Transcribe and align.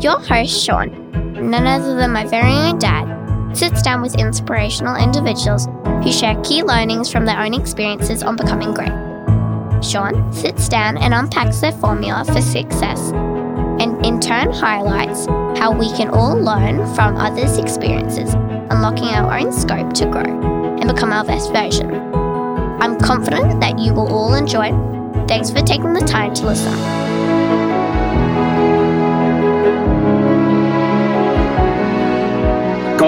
Your 0.00 0.18
host, 0.18 0.64
Sean, 0.64 1.10
none 1.50 1.66
other 1.66 1.94
than 1.94 2.10
my 2.10 2.24
very 2.24 2.50
own 2.52 2.78
dad, 2.78 3.54
sits 3.54 3.82
down 3.82 4.00
with 4.00 4.18
inspirational 4.18 4.96
individuals 4.96 5.68
who 6.02 6.10
share 6.10 6.40
key 6.42 6.62
learnings 6.62 7.12
from 7.12 7.26
their 7.26 7.38
own 7.38 7.52
experiences 7.52 8.22
on 8.22 8.36
becoming 8.36 8.72
great. 8.72 8.92
Sean 9.84 10.32
sits 10.32 10.70
down 10.70 10.96
and 10.96 11.12
unpacks 11.12 11.60
their 11.60 11.72
formula 11.72 12.24
for 12.24 12.40
success, 12.40 13.10
and 13.80 14.04
in 14.06 14.20
turn 14.20 14.50
highlights 14.50 15.26
how 15.58 15.70
we 15.70 15.90
can 15.92 16.08
all 16.08 16.34
learn 16.34 16.78
from 16.94 17.18
others' 17.18 17.58
experiences, 17.58 18.32
unlocking 18.70 19.08
our 19.08 19.38
own 19.38 19.52
scope 19.52 19.92
to 19.92 20.06
grow 20.06 20.78
and 20.80 20.88
become 20.88 21.12
our 21.12 21.24
best 21.26 21.52
version. 21.52 21.90
I'm 22.80 22.98
confident 22.98 23.60
that 23.60 23.78
you 23.78 23.92
will 23.92 24.08
all 24.08 24.32
enjoy. 24.32 24.70
Thanks 25.26 25.50
for 25.50 25.60
taking 25.60 25.92
the 25.92 26.00
time 26.00 26.32
to 26.36 26.46
listen. 26.46 26.99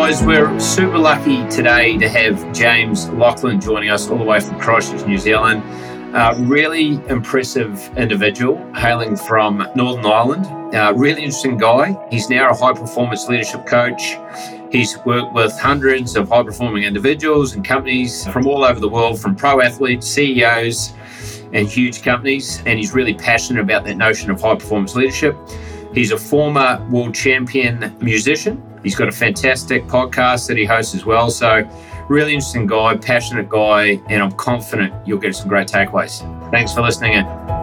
Guys, 0.03 0.21
we're 0.25 0.59
super 0.59 0.99
lucky 0.99 1.49
today 1.49 1.97
to 1.97 2.09
have 2.09 2.53
James 2.53 3.09
Laughlin 3.11 3.61
joining 3.61 3.89
us 3.89 4.11
all 4.11 4.19
the 4.19 4.25
way 4.25 4.41
from 4.41 4.59
Christchurch, 4.59 5.07
New 5.07 5.17
Zealand. 5.17 5.63
Uh, 6.13 6.35
really 6.41 7.01
impressive 7.07 7.89
individual 7.97 8.57
hailing 8.75 9.15
from 9.15 9.65
Northern 9.77 10.05
Ireland. 10.05 10.75
Uh, 10.75 10.93
really 10.97 11.23
interesting 11.23 11.57
guy. 11.57 11.97
He's 12.11 12.29
now 12.29 12.51
a 12.51 12.53
high 12.53 12.73
performance 12.73 13.29
leadership 13.29 13.65
coach. 13.65 14.17
He's 14.73 14.99
worked 15.07 15.35
with 15.35 15.57
hundreds 15.57 16.17
of 16.17 16.31
high 16.31 16.43
performing 16.43 16.83
individuals 16.83 17.55
and 17.55 17.65
companies 17.65 18.27
from 18.27 18.49
all 18.49 18.65
over 18.65 18.81
the 18.81 18.89
world, 18.89 19.21
from 19.21 19.37
pro 19.37 19.61
athletes, 19.61 20.09
CEOs, 20.09 20.95
and 21.53 21.69
huge 21.69 22.03
companies. 22.03 22.61
And 22.67 22.77
he's 22.77 22.93
really 22.93 23.15
passionate 23.15 23.61
about 23.61 23.85
that 23.85 23.97
notion 23.97 24.33
of 24.33 24.41
high 24.41 24.57
performance 24.57 24.97
leadership. 24.97 25.37
He's 25.95 26.11
a 26.11 26.19
former 26.19 26.85
world 26.91 27.15
champion 27.15 27.97
musician. 28.01 28.61
He's 28.83 28.95
got 28.95 29.09
a 29.09 29.13
fantastic 29.13 29.85
podcast 29.87 30.49
that 30.49 30.57
he 30.57 30.65
hosts 30.65 30.95
as 30.95 31.05
well. 31.05 31.31
So, 31.31 31.69
really 32.09 32.35
interesting 32.35 32.67
guy, 32.67 32.97
passionate 32.97 33.49
guy, 33.49 34.01
and 34.09 34.23
I'm 34.23 34.33
confident 34.33 34.95
you'll 35.07 35.19
get 35.19 35.35
some 35.37 35.49
great 35.49 35.69
takeaways. 35.69 36.21
Thanks 36.51 36.73
for 36.73 36.83
listening 36.83 37.15
in. 37.15 37.63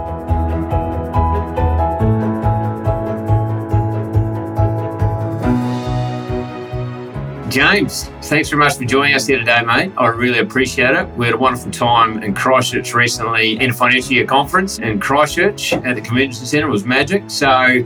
James, 7.50 8.06
thanks 8.22 8.50
very 8.50 8.59
much 8.59 8.78
for 8.78 8.86
joining 8.86 9.16
us 9.16 9.25
here 9.25 9.40
today, 9.40 9.62
mate. 9.64 9.92
I 9.97 10.08
really 10.08 10.38
appreciate 10.38 10.94
it. 10.94 11.09
We 11.17 11.25
had 11.25 11.34
a 11.34 11.38
wonderful 11.38 11.72
time 11.72 12.22
in 12.22 12.36
Christchurch 12.36 12.94
recently 12.94 13.59
in 13.59 13.72
a 13.72 13.73
financial 13.73 14.14
year 14.14 14.25
conference 14.25 14.78
in 14.78 15.00
Christchurch 15.00 15.73
at 15.73 15.95
the 15.95 16.02
convention 16.02 16.45
centre. 16.45 16.67
It 16.67 16.72
was 16.72 16.86
magic. 16.86 17.23
So 17.28 17.84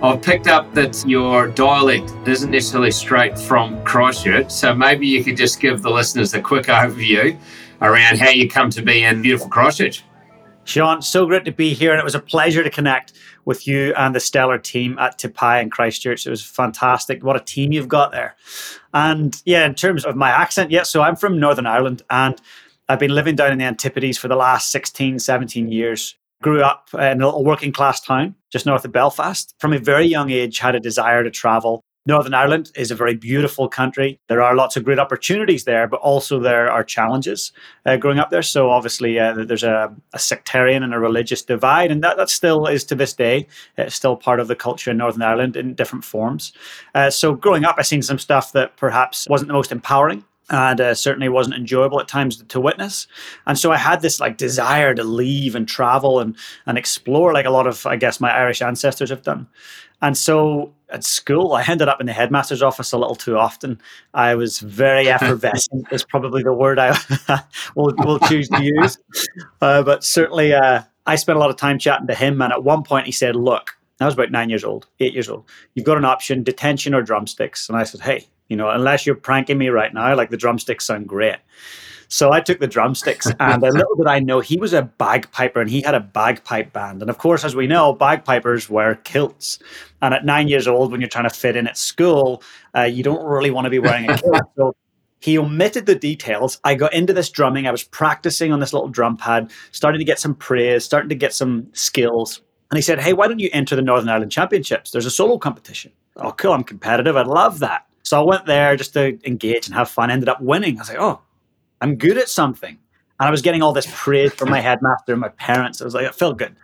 I've 0.00 0.22
picked 0.22 0.46
up 0.46 0.72
that 0.74 1.04
your 1.08 1.48
dialect 1.48 2.14
isn't 2.28 2.52
necessarily 2.52 2.92
straight 2.92 3.36
from 3.36 3.82
Christchurch. 3.82 4.48
So 4.48 4.72
maybe 4.72 5.08
you 5.08 5.24
could 5.24 5.36
just 5.36 5.58
give 5.58 5.82
the 5.82 5.90
listeners 5.90 6.32
a 6.34 6.40
quick 6.40 6.66
overview 6.66 7.36
around 7.82 8.18
how 8.18 8.30
you 8.30 8.48
come 8.48 8.70
to 8.70 8.82
be 8.82 9.02
in 9.02 9.22
beautiful 9.22 9.48
Christchurch. 9.48 10.04
Sean, 10.62 11.02
so 11.02 11.26
great 11.26 11.44
to 11.46 11.52
be 11.52 11.74
here, 11.74 11.90
and 11.90 11.98
it 11.98 12.04
was 12.04 12.14
a 12.14 12.20
pleasure 12.20 12.62
to 12.62 12.70
connect 12.70 13.14
with 13.44 13.66
you 13.66 13.92
and 13.96 14.14
the 14.14 14.20
stellar 14.20 14.58
team 14.58 14.96
at 15.00 15.18
Te 15.18 15.28
Pae 15.28 15.60
in 15.62 15.70
Christchurch. 15.70 16.26
It 16.26 16.30
was 16.30 16.44
fantastic. 16.44 17.24
What 17.24 17.34
a 17.34 17.40
team 17.40 17.72
you've 17.72 17.88
got 17.88 18.12
there. 18.12 18.36
And 18.94 19.34
yeah, 19.46 19.66
in 19.66 19.74
terms 19.74 20.04
of 20.04 20.14
my 20.14 20.30
accent, 20.30 20.70
yeah, 20.70 20.84
so 20.84 21.02
I'm 21.02 21.16
from 21.16 21.40
Northern 21.40 21.66
Ireland 21.66 22.02
and 22.08 22.40
I've 22.88 23.00
been 23.00 23.14
living 23.14 23.34
down 23.34 23.50
in 23.50 23.58
the 23.58 23.64
Antipodes 23.64 24.16
for 24.16 24.28
the 24.28 24.36
last 24.36 24.70
16, 24.70 25.18
17 25.18 25.72
years. 25.72 26.14
Grew 26.42 26.62
up 26.62 26.88
in 26.94 27.20
a 27.20 27.26
little 27.26 27.44
working 27.44 27.72
class 27.72 28.00
town 28.00 28.34
just 28.52 28.64
north 28.64 28.84
of 28.84 28.92
Belfast. 28.92 29.54
From 29.58 29.72
a 29.72 29.78
very 29.78 30.06
young 30.06 30.30
age, 30.30 30.58
had 30.58 30.74
a 30.74 30.80
desire 30.80 31.24
to 31.24 31.30
travel 31.30 31.84
Northern 32.08 32.32
Ireland 32.32 32.72
is 32.74 32.90
a 32.90 32.94
very 32.94 33.14
beautiful 33.14 33.68
country. 33.68 34.18
There 34.28 34.42
are 34.42 34.54
lots 34.54 34.78
of 34.78 34.84
great 34.84 34.98
opportunities 34.98 35.64
there, 35.64 35.86
but 35.86 36.00
also 36.00 36.40
there 36.40 36.70
are 36.70 36.82
challenges 36.82 37.52
uh, 37.84 37.98
growing 37.98 38.18
up 38.18 38.30
there. 38.30 38.40
So 38.40 38.70
obviously, 38.70 39.18
uh, 39.18 39.44
there's 39.44 39.62
a, 39.62 39.94
a, 40.14 40.18
sectarian 40.18 40.82
and 40.82 40.94
a 40.94 40.98
religious 40.98 41.42
divide, 41.42 41.90
and 41.90 42.02
that, 42.02 42.16
that 42.16 42.30
still 42.30 42.66
is 42.66 42.82
to 42.84 42.94
this 42.94 43.12
day. 43.12 43.46
It's 43.76 43.94
still 43.94 44.16
part 44.16 44.40
of 44.40 44.48
the 44.48 44.56
culture 44.56 44.90
in 44.90 44.96
Northern 44.96 45.20
Ireland 45.20 45.54
in 45.54 45.74
different 45.74 46.02
forms. 46.02 46.54
Uh, 46.94 47.10
so 47.10 47.34
growing 47.34 47.66
up, 47.66 47.74
I've 47.78 47.86
seen 47.86 48.00
some 48.00 48.18
stuff 48.18 48.52
that 48.52 48.78
perhaps 48.78 49.26
wasn't 49.28 49.48
the 49.48 49.54
most 49.54 49.70
empowering 49.70 50.24
and 50.50 50.80
uh, 50.80 50.94
certainly 50.94 51.28
wasn't 51.28 51.56
enjoyable 51.56 52.00
at 52.00 52.08
times 52.08 52.42
to 52.42 52.60
witness. 52.60 53.06
And 53.46 53.58
so 53.58 53.72
I 53.72 53.76
had 53.76 54.00
this 54.00 54.20
like 54.20 54.36
desire 54.36 54.94
to 54.94 55.04
leave 55.04 55.54
and 55.54 55.68
travel 55.68 56.20
and 56.20 56.36
and 56.66 56.78
explore, 56.78 57.32
like 57.32 57.46
a 57.46 57.50
lot 57.50 57.66
of 57.66 57.86
I 57.86 57.96
guess 57.96 58.20
my 58.20 58.30
Irish 58.30 58.62
ancestors 58.62 59.10
have 59.10 59.22
done. 59.22 59.48
And 60.00 60.16
so 60.16 60.72
at 60.90 61.04
school, 61.04 61.54
I 61.54 61.64
ended 61.64 61.88
up 61.88 62.00
in 62.00 62.06
the 62.06 62.12
headmaster's 62.12 62.62
office 62.62 62.92
a 62.92 62.98
little 62.98 63.16
too 63.16 63.36
often. 63.36 63.80
I 64.14 64.34
was 64.36 64.60
very 64.60 65.08
effervescent, 65.10 65.88
is 65.90 66.04
probably 66.04 66.42
the 66.42 66.52
word 66.52 66.78
I 66.78 66.96
will, 67.74 67.92
will 67.98 68.18
choose 68.20 68.48
to 68.50 68.62
use. 68.62 68.98
Uh, 69.60 69.82
but 69.82 70.04
certainly, 70.04 70.52
uh, 70.52 70.82
I 71.06 71.16
spent 71.16 71.36
a 71.36 71.40
lot 71.40 71.50
of 71.50 71.56
time 71.56 71.78
chatting 71.78 72.06
to 72.06 72.14
him. 72.14 72.40
And 72.42 72.52
at 72.52 72.64
one 72.64 72.82
point, 72.82 73.06
he 73.06 73.12
said, 73.12 73.34
Look, 73.34 73.76
I 74.00 74.04
was 74.04 74.14
about 74.14 74.30
nine 74.30 74.50
years 74.50 74.64
old, 74.64 74.86
eight 75.00 75.14
years 75.14 75.28
old. 75.28 75.48
You've 75.74 75.86
got 75.86 75.98
an 75.98 76.04
option 76.04 76.42
detention 76.42 76.94
or 76.94 77.02
drumsticks. 77.02 77.68
And 77.68 77.76
I 77.76 77.84
said, 77.84 78.02
Hey, 78.02 78.28
you 78.48 78.56
know, 78.56 78.70
unless 78.70 79.06
you're 79.06 79.14
pranking 79.14 79.58
me 79.58 79.68
right 79.68 79.92
now, 79.92 80.14
like 80.16 80.30
the 80.30 80.36
drumsticks 80.36 80.86
sound 80.86 81.06
great. 81.08 81.36
So 82.08 82.32
I 82.32 82.40
took 82.40 82.58
the 82.58 82.66
drumsticks, 82.66 83.26
and 83.40 83.62
a 83.62 83.70
little 83.70 83.94
did 83.94 84.06
I 84.06 84.18
know 84.18 84.40
he 84.40 84.56
was 84.56 84.72
a 84.72 84.82
bagpiper 84.82 85.60
and 85.60 85.70
he 85.70 85.82
had 85.82 85.94
a 85.94 86.00
bagpipe 86.00 86.72
band. 86.72 87.02
And 87.02 87.10
of 87.10 87.18
course, 87.18 87.44
as 87.44 87.54
we 87.54 87.66
know, 87.66 87.92
bagpipers 87.92 88.68
wear 88.68 88.96
kilts. 88.96 89.58
And 90.00 90.14
at 90.14 90.24
nine 90.24 90.48
years 90.48 90.66
old, 90.66 90.90
when 90.90 91.00
you're 91.00 91.08
trying 91.08 91.28
to 91.28 91.34
fit 91.34 91.56
in 91.56 91.66
at 91.66 91.76
school, 91.76 92.42
uh, 92.76 92.82
you 92.82 93.02
don't 93.02 93.24
really 93.24 93.50
want 93.50 93.66
to 93.66 93.70
be 93.70 93.78
wearing 93.78 94.10
a 94.10 94.18
kilt. 94.18 94.40
So 94.56 94.74
he 95.20 95.36
omitted 95.36 95.86
the 95.86 95.94
details. 95.94 96.60
I 96.64 96.74
got 96.74 96.94
into 96.94 97.12
this 97.12 97.28
drumming. 97.28 97.66
I 97.66 97.72
was 97.72 97.82
practicing 97.82 98.52
on 98.52 98.60
this 98.60 98.72
little 98.72 98.88
drum 98.88 99.16
pad, 99.16 99.50
starting 99.72 99.98
to 99.98 100.04
get 100.04 100.18
some 100.18 100.34
praise, 100.34 100.84
starting 100.84 101.08
to 101.08 101.14
get 101.14 101.34
some 101.34 101.68
skills. 101.72 102.40
And 102.70 102.78
he 102.78 102.82
said, 102.82 103.00
Hey, 103.00 103.12
why 103.12 103.26
don't 103.26 103.40
you 103.40 103.50
enter 103.52 103.74
the 103.74 103.82
Northern 103.82 104.08
Ireland 104.08 104.30
Championships? 104.30 104.92
There's 104.92 105.06
a 105.06 105.10
solo 105.10 105.38
competition. 105.38 105.92
Oh, 106.16 106.32
cool. 106.32 106.52
I'm 106.52 106.64
competitive. 106.64 107.16
I'd 107.16 107.26
love 107.26 107.58
that. 107.60 107.87
So 108.08 108.18
I 108.18 108.24
went 108.24 108.46
there 108.46 108.74
just 108.74 108.94
to 108.94 109.18
engage 109.28 109.66
and 109.66 109.74
have 109.74 109.90
fun. 109.90 110.10
Ended 110.10 110.30
up 110.30 110.40
winning. 110.40 110.78
I 110.78 110.80
was 110.80 110.88
like, 110.88 110.98
oh, 110.98 111.20
I'm 111.82 111.96
good 111.96 112.16
at 112.16 112.30
something. 112.30 112.78
And 113.20 113.28
I 113.28 113.30
was 113.30 113.42
getting 113.42 113.60
all 113.60 113.74
this 113.74 113.86
praise 113.92 114.32
from 114.32 114.48
my 114.48 114.60
headmaster 114.60 115.12
and 115.12 115.20
my 115.20 115.28
parents. 115.28 115.82
I 115.82 115.84
was 115.84 115.92
like, 115.92 116.06
it 116.06 116.14
felt 116.14 116.38
good. 116.38 116.56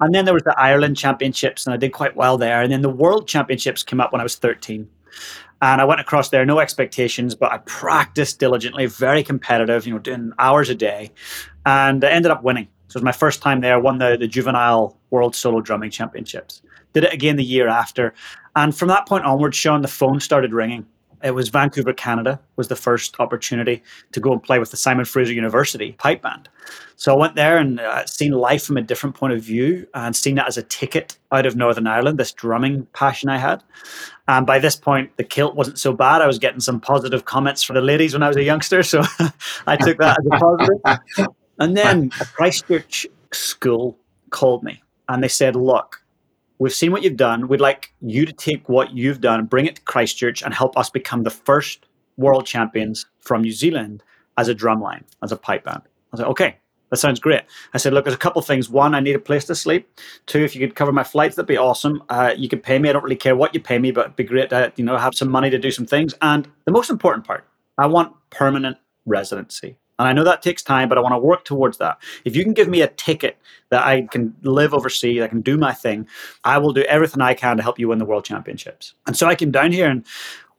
And 0.00 0.14
then 0.14 0.24
there 0.24 0.32
was 0.32 0.44
the 0.44 0.58
Ireland 0.58 0.96
Championships, 0.96 1.66
and 1.66 1.74
I 1.74 1.76
did 1.76 1.92
quite 1.92 2.16
well 2.16 2.38
there. 2.38 2.62
And 2.62 2.72
then 2.72 2.80
the 2.80 2.88
World 2.88 3.28
Championships 3.28 3.82
came 3.82 4.00
up 4.00 4.10
when 4.10 4.22
I 4.22 4.24
was 4.24 4.36
13. 4.36 4.88
And 5.60 5.80
I 5.82 5.84
went 5.84 6.00
across 6.00 6.30
there, 6.30 6.46
no 6.46 6.60
expectations, 6.60 7.34
but 7.34 7.52
I 7.52 7.58
practiced 7.58 8.38
diligently, 8.38 8.86
very 8.86 9.22
competitive, 9.22 9.86
you 9.86 9.92
know, 9.92 9.98
doing 9.98 10.32
hours 10.38 10.70
a 10.70 10.74
day. 10.74 11.10
And 11.66 12.02
I 12.02 12.08
ended 12.08 12.30
up 12.30 12.42
winning. 12.42 12.68
So 12.88 12.96
it 12.96 13.00
was 13.00 13.04
my 13.04 13.12
first 13.12 13.42
time 13.42 13.60
there, 13.60 13.78
won 13.78 13.98
the, 13.98 14.16
the 14.18 14.28
Juvenile 14.28 14.98
World 15.10 15.36
Solo 15.36 15.60
Drumming 15.60 15.90
Championships. 15.90 16.62
Did 16.94 17.04
it 17.04 17.12
again 17.12 17.36
the 17.36 17.44
year 17.44 17.68
after. 17.68 18.14
And 18.56 18.76
from 18.76 18.88
that 18.88 19.06
point 19.06 19.24
onwards, 19.24 19.56
Sean, 19.56 19.82
the 19.82 19.88
phone 19.88 20.18
started 20.18 20.52
ringing. 20.52 20.86
It 21.22 21.30
was 21.30 21.48
Vancouver, 21.48 21.92
Canada, 21.92 22.40
was 22.56 22.68
the 22.68 22.76
first 22.76 23.18
opportunity 23.20 23.82
to 24.12 24.20
go 24.20 24.32
and 24.32 24.42
play 24.42 24.58
with 24.58 24.70
the 24.70 24.76
Simon 24.76 25.04
Fraser 25.04 25.32
University 25.32 25.92
pipe 25.92 26.22
band. 26.22 26.48
So 26.96 27.14
I 27.14 27.16
went 27.16 27.36
there 27.36 27.58
and 27.58 27.80
uh, 27.80 28.04
seen 28.06 28.32
life 28.32 28.64
from 28.64 28.76
a 28.76 28.82
different 28.82 29.16
point 29.16 29.32
of 29.32 29.42
view 29.42 29.86
and 29.94 30.14
seen 30.14 30.34
that 30.36 30.46
as 30.46 30.58
a 30.58 30.62
ticket 30.62 31.18
out 31.32 31.46
of 31.46 31.56
Northern 31.56 31.86
Ireland, 31.86 32.18
this 32.18 32.32
drumming 32.32 32.86
passion 32.92 33.28
I 33.28 33.38
had. 33.38 33.62
And 34.28 34.46
by 34.46 34.58
this 34.58 34.76
point, 34.76 35.16
the 35.16 35.24
kilt 35.24 35.54
wasn't 35.54 35.78
so 35.78 35.92
bad. 35.92 36.22
I 36.22 36.26
was 36.26 36.38
getting 36.38 36.60
some 36.60 36.80
positive 36.80 37.24
comments 37.24 37.62
from 37.62 37.74
the 37.74 37.82
ladies 37.82 38.12
when 38.12 38.22
I 38.22 38.28
was 38.28 38.36
a 38.36 38.42
youngster. 38.44 38.82
So 38.82 39.02
I 39.66 39.76
took 39.76 39.98
that 39.98 40.18
as 40.18 40.26
a 40.26 40.38
positive. 40.38 41.34
And 41.58 41.76
then 41.76 42.10
a 42.20 42.26
Christchurch 42.26 43.06
school 43.32 43.98
called 44.30 44.62
me 44.62 44.82
and 45.08 45.22
they 45.22 45.28
said, 45.28 45.56
look, 45.56 46.02
We've 46.58 46.72
seen 46.72 46.92
what 46.92 47.02
you've 47.02 47.16
done. 47.16 47.48
We'd 47.48 47.60
like 47.60 47.92
you 48.00 48.24
to 48.24 48.32
take 48.32 48.68
what 48.68 48.92
you've 48.94 49.20
done, 49.20 49.44
bring 49.44 49.66
it 49.66 49.76
to 49.76 49.82
Christchurch, 49.82 50.42
and 50.42 50.54
help 50.54 50.76
us 50.76 50.88
become 50.88 51.22
the 51.22 51.30
first 51.30 51.86
world 52.16 52.46
champions 52.46 53.06
from 53.20 53.42
New 53.42 53.52
Zealand 53.52 54.02
as 54.38 54.48
a 54.48 54.54
drumline, 54.54 55.02
as 55.22 55.32
a 55.32 55.36
pipe 55.36 55.64
band. 55.64 55.82
I 55.84 55.90
was 56.12 56.20
like, 56.20 56.30
okay, 56.30 56.56
that 56.90 56.96
sounds 56.96 57.20
great. 57.20 57.42
I 57.74 57.78
said, 57.78 57.92
look, 57.92 58.04
there's 58.04 58.14
a 58.14 58.18
couple 58.18 58.40
things. 58.42 58.70
One, 58.70 58.94
I 58.94 59.00
need 59.00 59.16
a 59.16 59.20
place 59.20 59.44
to 59.46 59.54
sleep. 59.54 59.88
Two, 60.26 60.44
if 60.44 60.54
you 60.54 60.66
could 60.66 60.76
cover 60.76 60.92
my 60.92 61.04
flights, 61.04 61.36
that'd 61.36 61.46
be 61.46 61.56
awesome. 61.56 62.02
Uh, 62.08 62.32
you 62.36 62.48
could 62.48 62.62
pay 62.62 62.78
me. 62.78 62.88
I 62.88 62.92
don't 62.92 63.02
really 63.02 63.16
care 63.16 63.36
what 63.36 63.54
you 63.54 63.60
pay 63.60 63.78
me, 63.78 63.90
but 63.90 64.02
it'd 64.02 64.16
be 64.16 64.24
great 64.24 64.50
to 64.50 64.72
you 64.76 64.84
know 64.84 64.96
have 64.96 65.14
some 65.14 65.28
money 65.28 65.50
to 65.50 65.58
do 65.58 65.70
some 65.70 65.86
things. 65.86 66.14
And 66.22 66.48
the 66.64 66.72
most 66.72 66.90
important 66.90 67.26
part, 67.26 67.46
I 67.76 67.86
want 67.86 68.14
permanent 68.30 68.78
residency. 69.04 69.78
And 69.98 70.06
I 70.08 70.12
know 70.12 70.24
that 70.24 70.42
takes 70.42 70.62
time, 70.62 70.88
but 70.88 70.98
I 70.98 71.00
want 71.00 71.14
to 71.14 71.18
work 71.18 71.44
towards 71.44 71.78
that. 71.78 71.98
If 72.24 72.36
you 72.36 72.44
can 72.44 72.52
give 72.52 72.68
me 72.68 72.82
a 72.82 72.88
ticket 72.88 73.38
that 73.70 73.84
I 73.84 74.02
can 74.02 74.34
live 74.42 74.74
overseas, 74.74 75.22
I 75.22 75.28
can 75.28 75.40
do 75.40 75.56
my 75.56 75.72
thing, 75.72 76.06
I 76.44 76.58
will 76.58 76.72
do 76.72 76.82
everything 76.82 77.22
I 77.22 77.34
can 77.34 77.56
to 77.56 77.62
help 77.62 77.78
you 77.78 77.88
win 77.88 77.98
the 77.98 78.04
world 78.04 78.24
championships. 78.24 78.94
And 79.06 79.16
so 79.16 79.26
I 79.26 79.34
came 79.34 79.50
down 79.50 79.72
here 79.72 79.88
and 79.88 80.04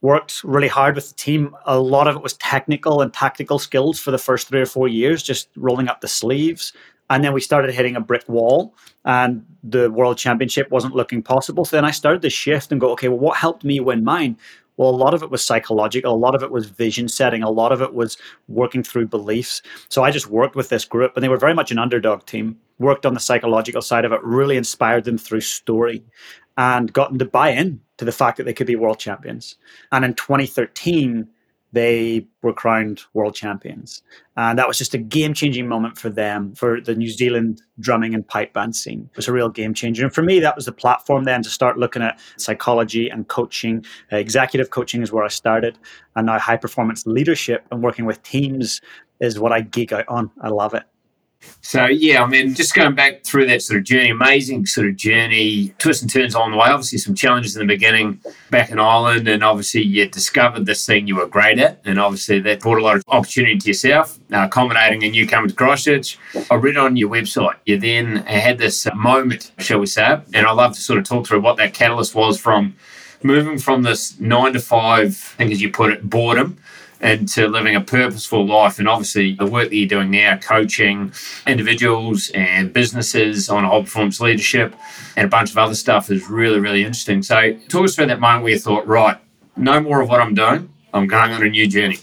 worked 0.00 0.44
really 0.44 0.68
hard 0.68 0.94
with 0.94 1.08
the 1.08 1.14
team. 1.14 1.54
A 1.66 1.78
lot 1.78 2.06
of 2.06 2.16
it 2.16 2.22
was 2.22 2.34
technical 2.34 3.00
and 3.00 3.12
tactical 3.12 3.58
skills 3.58 3.98
for 3.98 4.10
the 4.10 4.18
first 4.18 4.48
three 4.48 4.60
or 4.60 4.66
four 4.66 4.88
years, 4.88 5.22
just 5.22 5.48
rolling 5.56 5.88
up 5.88 6.00
the 6.00 6.08
sleeves, 6.08 6.72
And 7.10 7.24
then 7.24 7.32
we 7.32 7.40
started 7.40 7.74
hitting 7.74 7.96
a 7.96 8.00
brick 8.00 8.28
wall 8.28 8.74
and 9.04 9.44
the 9.62 9.90
world 9.90 10.18
championship 10.18 10.70
wasn't 10.70 10.94
looking 10.94 11.22
possible. 11.22 11.64
So 11.64 11.76
then 11.76 11.84
I 11.84 11.90
started 11.90 12.22
to 12.22 12.30
shift 12.30 12.70
and 12.70 12.80
go, 12.80 12.90
okay, 12.92 13.08
well, 13.08 13.18
what 13.18 13.38
helped 13.38 13.64
me 13.64 13.80
win 13.80 14.04
mine? 14.04 14.36
Well, 14.78 14.90
a 14.90 14.96
lot 14.96 15.12
of 15.12 15.22
it 15.22 15.30
was 15.30 15.44
psychological, 15.44 16.14
a 16.14 16.16
lot 16.16 16.34
of 16.34 16.42
it 16.42 16.50
was 16.50 16.70
vision 16.70 17.08
setting, 17.08 17.42
a 17.42 17.50
lot 17.50 17.72
of 17.72 17.82
it 17.82 17.92
was 17.92 18.16
working 18.46 18.82
through 18.82 19.08
beliefs. 19.08 19.60
So 19.90 20.04
I 20.04 20.10
just 20.10 20.28
worked 20.28 20.56
with 20.56 20.70
this 20.70 20.86
group, 20.86 21.12
and 21.14 21.22
they 21.22 21.28
were 21.28 21.36
very 21.36 21.52
much 21.52 21.70
an 21.70 21.78
underdog 21.78 22.24
team, 22.24 22.56
worked 22.78 23.04
on 23.04 23.12
the 23.12 23.20
psychological 23.20 23.82
side 23.82 24.04
of 24.04 24.12
it, 24.12 24.22
really 24.22 24.56
inspired 24.56 25.04
them 25.04 25.18
through 25.18 25.40
story, 25.40 26.02
and 26.56 26.92
got 26.92 27.10
them 27.10 27.18
to 27.18 27.24
buy 27.24 27.50
in 27.50 27.80
to 27.98 28.04
the 28.04 28.12
fact 28.12 28.36
that 28.36 28.44
they 28.44 28.54
could 28.54 28.68
be 28.68 28.76
world 28.76 29.00
champions. 29.00 29.56
And 29.90 30.04
in 30.04 30.14
2013, 30.14 31.28
they 31.72 32.26
were 32.42 32.52
crowned 32.52 33.02
world 33.14 33.34
champions. 33.34 34.02
And 34.36 34.58
that 34.58 34.68
was 34.68 34.78
just 34.78 34.94
a 34.94 34.98
game 34.98 35.34
changing 35.34 35.68
moment 35.68 35.98
for 35.98 36.08
them, 36.08 36.54
for 36.54 36.80
the 36.80 36.94
New 36.94 37.10
Zealand 37.10 37.60
drumming 37.80 38.14
and 38.14 38.26
pipe 38.26 38.52
band 38.52 38.74
scene. 38.74 39.08
It 39.10 39.16
was 39.16 39.28
a 39.28 39.32
real 39.32 39.48
game 39.48 39.74
changer. 39.74 40.04
And 40.04 40.14
for 40.14 40.22
me, 40.22 40.40
that 40.40 40.56
was 40.56 40.64
the 40.64 40.72
platform 40.72 41.24
then 41.24 41.42
to 41.42 41.50
start 41.50 41.78
looking 41.78 42.02
at 42.02 42.18
psychology 42.36 43.08
and 43.08 43.28
coaching. 43.28 43.84
Uh, 44.12 44.16
executive 44.16 44.70
coaching 44.70 45.02
is 45.02 45.12
where 45.12 45.24
I 45.24 45.28
started. 45.28 45.78
And 46.16 46.26
now 46.26 46.38
high 46.38 46.56
performance 46.56 47.06
leadership 47.06 47.66
and 47.70 47.82
working 47.82 48.06
with 48.06 48.22
teams 48.22 48.80
is 49.20 49.38
what 49.38 49.52
I 49.52 49.60
geek 49.60 49.92
out 49.92 50.08
on. 50.08 50.30
I 50.40 50.48
love 50.48 50.74
it. 50.74 50.84
So 51.60 51.84
yeah, 51.84 52.22
I 52.22 52.26
mean, 52.26 52.54
just 52.54 52.74
going 52.74 52.94
back 52.94 53.24
through 53.24 53.46
that 53.48 53.60
sort 53.60 53.78
of 53.78 53.84
journey, 53.84 54.08
amazing 54.08 54.64
sort 54.64 54.88
of 54.88 54.96
journey, 54.96 55.74
twists 55.78 56.02
and 56.02 56.10
turns 56.10 56.34
along 56.34 56.52
the 56.52 56.56
way. 56.56 56.68
Obviously, 56.68 56.96
some 56.98 57.14
challenges 57.14 57.56
in 57.56 57.60
the 57.60 57.74
beginning 57.74 58.20
back 58.50 58.70
in 58.70 58.78
Ireland, 58.78 59.28
and 59.28 59.44
obviously 59.44 59.82
you 59.82 60.08
discovered 60.08 60.64
this 60.64 60.86
thing 60.86 61.06
you 61.06 61.16
were 61.16 61.26
great 61.26 61.58
at, 61.58 61.80
and 61.84 61.98
obviously 61.98 62.40
that 62.40 62.60
brought 62.60 62.78
a 62.78 62.82
lot 62.82 62.96
of 62.96 63.02
opportunity 63.08 63.58
to 63.58 63.68
yourself, 63.68 64.18
uh, 64.32 64.48
culminating 64.48 65.02
in 65.02 65.12
you 65.12 65.26
coming 65.26 65.50
to 65.50 65.54
Christchurch. 65.54 66.18
I 66.50 66.54
read 66.54 66.78
on 66.78 66.96
your 66.96 67.10
website, 67.10 67.56
you 67.66 67.78
then 67.78 68.16
had 68.16 68.56
this 68.56 68.86
moment, 68.94 69.52
shall 69.58 69.78
we 69.78 69.86
say, 69.86 70.20
and 70.32 70.46
I 70.46 70.52
love 70.52 70.74
to 70.74 70.80
sort 70.80 70.98
of 70.98 71.04
talk 71.04 71.26
through 71.26 71.42
what 71.42 71.58
that 71.58 71.74
catalyst 71.74 72.14
was 72.14 72.40
from 72.40 72.76
moving 73.22 73.58
from 73.58 73.82
this 73.82 74.18
nine 74.20 74.52
to 74.54 74.60
five, 74.60 75.08
I 75.34 75.36
think 75.36 75.52
as 75.52 75.60
you 75.60 75.70
put 75.70 75.92
it, 75.92 76.08
boredom 76.08 76.56
into 77.00 77.46
living 77.48 77.76
a 77.76 77.80
purposeful 77.80 78.46
life. 78.46 78.78
And 78.78 78.88
obviously, 78.88 79.34
the 79.34 79.46
work 79.46 79.68
that 79.68 79.76
you're 79.76 79.88
doing 79.88 80.10
now, 80.10 80.36
coaching 80.36 81.12
individuals 81.46 82.30
and 82.34 82.72
businesses 82.72 83.48
on 83.48 83.64
high 83.64 83.80
performance 83.80 84.20
leadership 84.20 84.74
and 85.16 85.26
a 85.26 85.28
bunch 85.28 85.50
of 85.50 85.58
other 85.58 85.74
stuff 85.74 86.10
is 86.10 86.28
really, 86.28 86.60
really 86.60 86.82
interesting. 86.82 87.22
So, 87.22 87.54
talk 87.68 87.84
us 87.84 87.94
through 87.94 88.06
that 88.06 88.20
moment 88.20 88.44
where 88.44 88.52
you 88.52 88.58
thought, 88.58 88.86
right, 88.86 89.16
no 89.56 89.80
more 89.80 90.00
of 90.00 90.08
what 90.08 90.20
I'm 90.20 90.34
doing, 90.34 90.72
I'm 90.92 91.06
going 91.06 91.32
on 91.32 91.42
a 91.42 91.48
new 91.48 91.66
journey. 91.66 91.98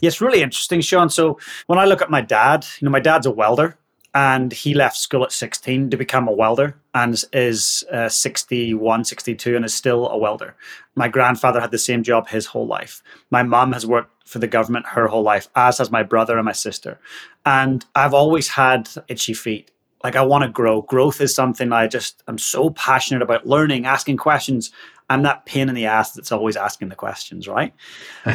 Yes, 0.00 0.20
really 0.20 0.42
interesting, 0.42 0.80
Sean. 0.80 1.08
So, 1.08 1.38
when 1.66 1.78
I 1.78 1.84
look 1.84 2.02
at 2.02 2.10
my 2.10 2.20
dad, 2.20 2.66
you 2.80 2.86
know, 2.86 2.90
my 2.92 3.00
dad's 3.00 3.26
a 3.26 3.30
welder 3.30 3.78
and 4.14 4.52
he 4.52 4.74
left 4.74 4.96
school 4.96 5.24
at 5.24 5.32
16 5.32 5.90
to 5.90 5.96
become 5.96 6.28
a 6.28 6.32
welder 6.32 6.76
and 6.94 7.22
is 7.32 7.84
uh, 7.92 8.08
61 8.08 9.04
62 9.04 9.56
and 9.56 9.64
is 9.64 9.74
still 9.74 10.08
a 10.08 10.16
welder 10.16 10.54
my 10.94 11.08
grandfather 11.08 11.60
had 11.60 11.72
the 11.72 11.78
same 11.78 12.02
job 12.02 12.28
his 12.28 12.46
whole 12.46 12.66
life 12.66 13.02
my 13.30 13.42
mom 13.42 13.72
has 13.72 13.84
worked 13.84 14.13
for 14.24 14.38
the 14.38 14.46
government 14.46 14.86
her 14.86 15.06
whole 15.06 15.22
life, 15.22 15.48
as 15.54 15.78
has 15.78 15.90
my 15.90 16.02
brother 16.02 16.36
and 16.36 16.44
my 16.44 16.52
sister. 16.52 16.98
And 17.44 17.84
I've 17.94 18.14
always 18.14 18.48
had 18.48 18.88
itchy 19.08 19.34
feet. 19.34 19.70
Like 20.02 20.16
I 20.16 20.22
want 20.22 20.44
to 20.44 20.50
grow. 20.50 20.82
Growth 20.82 21.20
is 21.20 21.34
something 21.34 21.72
I 21.72 21.86
just 21.86 22.22
I'm 22.26 22.38
so 22.38 22.70
passionate 22.70 23.22
about 23.22 23.46
learning, 23.46 23.86
asking 23.86 24.18
questions. 24.18 24.70
I'm 25.10 25.22
that 25.22 25.44
pain 25.46 25.68
in 25.68 25.74
the 25.74 25.86
ass 25.86 26.12
that's 26.12 26.32
always 26.32 26.56
asking 26.56 26.88
the 26.88 26.94
questions, 26.94 27.46
right? 27.46 27.74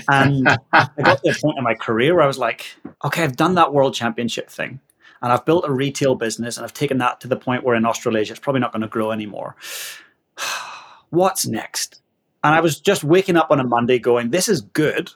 And 0.08 0.48
I 0.72 0.90
got 1.04 1.24
to 1.24 1.32
a 1.32 1.36
point 1.36 1.58
in 1.58 1.64
my 1.64 1.74
career 1.74 2.14
where 2.14 2.24
I 2.24 2.28
was 2.28 2.38
like, 2.38 2.66
okay, 3.04 3.24
I've 3.24 3.36
done 3.36 3.56
that 3.56 3.74
world 3.74 3.96
championship 3.96 4.50
thing. 4.50 4.80
And 5.22 5.34
I've 5.34 5.46
built 5.46 5.66
a 5.68 5.72
retail 5.72 6.16
business 6.16 6.58
and 6.58 6.64
I've 6.64 6.74
taken 6.74 7.00
that 7.00 7.20
to 7.22 7.28
the 7.28 7.36
point 7.36 7.64
where 7.64 7.76
in 7.76 7.86
Australasia 7.86 8.34
it's 8.34 8.40
probably 8.40 8.62
not 8.62 8.72
going 8.72 8.84
to 8.84 8.88
grow 8.88 9.12
anymore. 9.12 9.56
What's 11.10 11.46
next? 11.48 12.02
And 12.44 12.56
I 12.56 12.62
was 12.62 12.80
just 12.80 13.04
waking 13.04 13.36
up 13.36 13.52
on 13.52 13.60
a 13.60 13.64
Monday 13.64 14.00
going, 14.00 14.30
this 14.30 14.48
is 14.48 14.62
good 14.62 15.10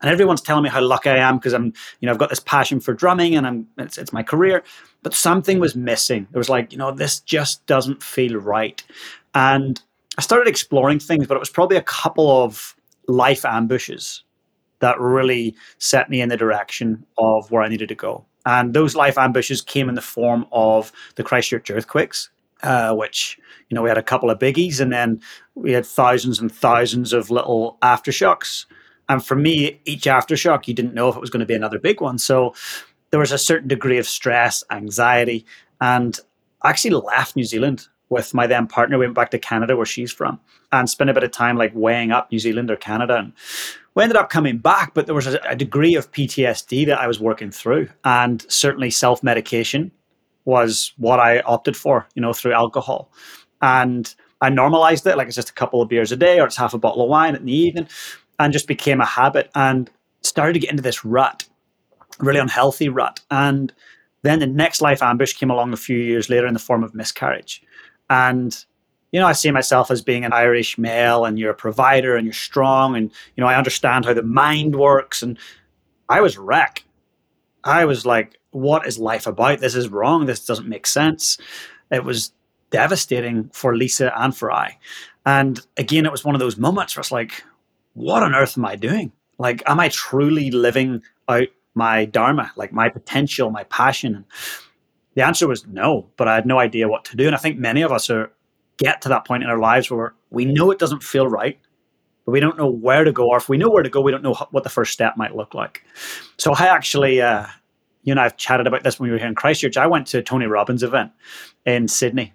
and 0.00 0.10
everyone's 0.10 0.40
telling 0.40 0.62
me 0.62 0.70
how 0.70 0.80
lucky 0.80 1.10
I 1.10 1.18
am 1.18 1.38
because 1.38 1.52
I'm, 1.52 1.72
you 2.00 2.06
know, 2.06 2.12
I've 2.12 2.18
got 2.18 2.30
this 2.30 2.40
passion 2.40 2.80
for 2.80 2.94
drumming 2.94 3.34
and 3.34 3.46
I'm, 3.46 3.66
it's, 3.78 3.98
it's 3.98 4.12
my 4.12 4.22
career. 4.22 4.62
But 5.02 5.14
something 5.14 5.58
was 5.58 5.74
missing. 5.74 6.26
It 6.32 6.38
was 6.38 6.48
like, 6.48 6.72
you 6.72 6.78
know, 6.78 6.92
this 6.92 7.20
just 7.20 7.64
doesn't 7.66 8.02
feel 8.02 8.36
right. 8.36 8.82
And 9.34 9.80
I 10.16 10.22
started 10.22 10.48
exploring 10.48 10.98
things, 10.98 11.26
but 11.26 11.36
it 11.36 11.40
was 11.40 11.50
probably 11.50 11.76
a 11.76 11.82
couple 11.82 12.42
of 12.44 12.76
life 13.06 13.44
ambushes 13.44 14.22
that 14.80 15.00
really 15.00 15.54
set 15.78 16.08
me 16.08 16.20
in 16.20 16.28
the 16.28 16.36
direction 16.36 17.04
of 17.16 17.50
where 17.50 17.62
I 17.62 17.68
needed 17.68 17.88
to 17.88 17.94
go. 17.94 18.24
And 18.46 18.74
those 18.74 18.94
life 18.94 19.18
ambushes 19.18 19.60
came 19.60 19.88
in 19.88 19.94
the 19.94 20.00
form 20.00 20.46
of 20.52 20.92
the 21.16 21.24
Christchurch 21.24 21.70
earthquakes, 21.70 22.30
uh, 22.62 22.94
which, 22.94 23.38
you 23.68 23.74
know, 23.74 23.82
we 23.82 23.88
had 23.88 23.98
a 23.98 24.02
couple 24.02 24.30
of 24.30 24.38
biggies 24.38 24.80
and 24.80 24.92
then 24.92 25.20
we 25.54 25.72
had 25.72 25.84
thousands 25.84 26.40
and 26.40 26.50
thousands 26.50 27.12
of 27.12 27.30
little 27.30 27.76
aftershocks. 27.82 28.66
And 29.08 29.24
for 29.24 29.34
me, 29.34 29.80
each 29.84 30.04
aftershock, 30.04 30.68
you 30.68 30.74
didn't 30.74 30.94
know 30.94 31.08
if 31.08 31.16
it 31.16 31.20
was 31.20 31.30
going 31.30 31.40
to 31.40 31.46
be 31.46 31.54
another 31.54 31.78
big 31.78 32.00
one. 32.00 32.18
So 32.18 32.54
there 33.10 33.20
was 33.20 33.32
a 33.32 33.38
certain 33.38 33.68
degree 33.68 33.98
of 33.98 34.06
stress, 34.06 34.62
anxiety, 34.70 35.46
and 35.80 36.18
I 36.62 36.70
actually 36.70 36.90
left 36.90 37.36
New 37.36 37.44
Zealand 37.44 37.88
with 38.10 38.34
my 38.34 38.46
then 38.46 38.66
partner. 38.66 38.98
We 38.98 39.06
went 39.06 39.14
back 39.14 39.30
to 39.30 39.38
Canada, 39.38 39.76
where 39.76 39.86
she's 39.86 40.12
from, 40.12 40.40
and 40.72 40.90
spent 40.90 41.10
a 41.10 41.14
bit 41.14 41.22
of 41.24 41.30
time 41.30 41.56
like 41.56 41.72
weighing 41.74 42.10
up 42.10 42.30
New 42.30 42.38
Zealand 42.38 42.70
or 42.70 42.76
Canada. 42.76 43.16
And 43.16 43.32
we 43.94 44.02
ended 44.02 44.16
up 44.16 44.28
coming 44.28 44.58
back, 44.58 44.92
but 44.94 45.06
there 45.06 45.14
was 45.14 45.26
a, 45.26 45.40
a 45.48 45.56
degree 45.56 45.94
of 45.94 46.10
PTSD 46.12 46.86
that 46.86 47.00
I 47.00 47.06
was 47.06 47.20
working 47.20 47.50
through, 47.50 47.88
and 48.04 48.44
certainly 48.50 48.90
self 48.90 49.22
medication 49.22 49.92
was 50.44 50.94
what 50.96 51.20
I 51.20 51.40
opted 51.40 51.76
for, 51.76 52.08
you 52.14 52.22
know, 52.22 52.32
through 52.32 52.54
alcohol. 52.54 53.10
And 53.60 54.12
I 54.40 54.48
normalized 54.48 55.06
it, 55.06 55.16
like 55.16 55.26
it's 55.26 55.36
just 55.36 55.50
a 55.50 55.54
couple 55.54 55.82
of 55.82 55.88
beers 55.88 56.12
a 56.12 56.16
day 56.16 56.40
or 56.40 56.46
it's 56.46 56.56
half 56.56 56.74
a 56.74 56.78
bottle 56.78 57.02
of 57.02 57.10
wine 57.10 57.34
in 57.34 57.44
the 57.44 57.52
evening 57.52 57.88
and 58.38 58.52
just 58.52 58.68
became 58.68 59.00
a 59.00 59.06
habit 59.06 59.50
and 59.54 59.90
started 60.22 60.54
to 60.54 60.58
get 60.58 60.70
into 60.70 60.82
this 60.82 61.04
rut, 61.04 61.44
really 62.18 62.40
unhealthy 62.40 62.88
rut. 62.88 63.20
And 63.30 63.72
then 64.22 64.40
the 64.40 64.46
next 64.46 64.80
life 64.80 65.02
ambush 65.02 65.34
came 65.34 65.50
along 65.50 65.72
a 65.72 65.76
few 65.76 65.98
years 65.98 66.28
later 66.28 66.46
in 66.46 66.54
the 66.54 66.60
form 66.60 66.82
of 66.82 66.94
miscarriage. 66.94 67.62
And 68.10 68.64
you 69.12 69.20
know, 69.20 69.26
I 69.26 69.32
see 69.32 69.50
myself 69.50 69.90
as 69.90 70.02
being 70.02 70.24
an 70.24 70.32
Irish 70.32 70.76
male 70.76 71.24
and 71.24 71.38
you're 71.38 71.50
a 71.50 71.54
provider 71.54 72.16
and 72.16 72.26
you're 72.26 72.34
strong 72.34 72.94
and 72.94 73.10
you 73.36 73.40
know, 73.40 73.46
I 73.46 73.56
understand 73.56 74.04
how 74.04 74.12
the 74.12 74.22
mind 74.22 74.76
works 74.76 75.22
and 75.22 75.38
I 76.08 76.20
was 76.20 76.36
wrecked. 76.36 76.84
I 77.64 77.84
was 77.84 78.04
like, 78.04 78.38
what 78.50 78.86
is 78.86 78.98
life 78.98 79.26
about? 79.26 79.60
This 79.60 79.74
is 79.74 79.88
wrong. 79.88 80.26
This 80.26 80.44
doesn't 80.44 80.68
make 80.68 80.86
sense. 80.86 81.38
It 81.90 82.04
was 82.04 82.32
devastating 82.70 83.50
for 83.52 83.76
Lisa 83.76 84.12
and 84.18 84.36
for 84.36 84.52
I. 84.52 84.78
And 85.24 85.60
again, 85.76 86.06
it 86.06 86.12
was 86.12 86.24
one 86.24 86.34
of 86.34 86.40
those 86.40 86.56
moments 86.56 86.96
where 86.96 87.00
it's 87.00 87.12
like, 87.12 87.44
what 87.98 88.22
on 88.22 88.34
earth 88.34 88.56
am 88.56 88.64
I 88.64 88.76
doing? 88.76 89.12
Like, 89.38 89.62
am 89.66 89.80
I 89.80 89.88
truly 89.88 90.50
living 90.50 91.02
out 91.28 91.48
my 91.74 92.04
dharma, 92.04 92.52
like 92.56 92.72
my 92.72 92.88
potential, 92.88 93.50
my 93.50 93.64
passion? 93.64 94.14
And 94.14 94.24
the 95.14 95.26
answer 95.26 95.48
was 95.48 95.66
no, 95.66 96.08
but 96.16 96.28
I 96.28 96.36
had 96.36 96.46
no 96.46 96.58
idea 96.58 96.88
what 96.88 97.04
to 97.06 97.16
do. 97.16 97.26
And 97.26 97.34
I 97.34 97.38
think 97.38 97.58
many 97.58 97.82
of 97.82 97.92
us 97.92 98.08
are 98.08 98.30
get 98.78 99.02
to 99.02 99.08
that 99.08 99.26
point 99.26 99.42
in 99.42 99.50
our 99.50 99.58
lives 99.58 99.90
where 99.90 100.14
we 100.30 100.44
know 100.44 100.70
it 100.70 100.78
doesn't 100.78 101.02
feel 101.02 101.26
right, 101.26 101.58
but 102.24 102.30
we 102.30 102.40
don't 102.40 102.56
know 102.56 102.70
where 102.70 103.02
to 103.02 103.12
go. 103.12 103.28
Or 103.28 103.36
if 103.36 103.48
we 103.48 103.58
know 103.58 103.68
where 103.68 103.82
to 103.82 103.90
go, 103.90 104.00
we 104.00 104.12
don't 104.12 104.22
know 104.22 104.34
what 104.52 104.62
the 104.62 104.70
first 104.70 104.92
step 104.92 105.16
might 105.16 105.34
look 105.34 105.54
like. 105.54 105.82
So 106.38 106.52
I 106.54 106.66
actually, 106.66 107.20
uh, 107.20 107.46
you 108.04 108.12
and 108.12 108.20
I 108.20 108.24
have 108.24 108.36
chatted 108.36 108.68
about 108.68 108.84
this 108.84 109.00
when 109.00 109.08
we 109.08 109.12
were 109.12 109.18
here 109.18 109.26
in 109.26 109.34
Christchurch. 109.34 109.76
I 109.76 109.88
went 109.88 110.06
to 110.08 110.22
Tony 110.22 110.46
Robbins' 110.46 110.84
event 110.84 111.10
in 111.66 111.88
Sydney 111.88 112.32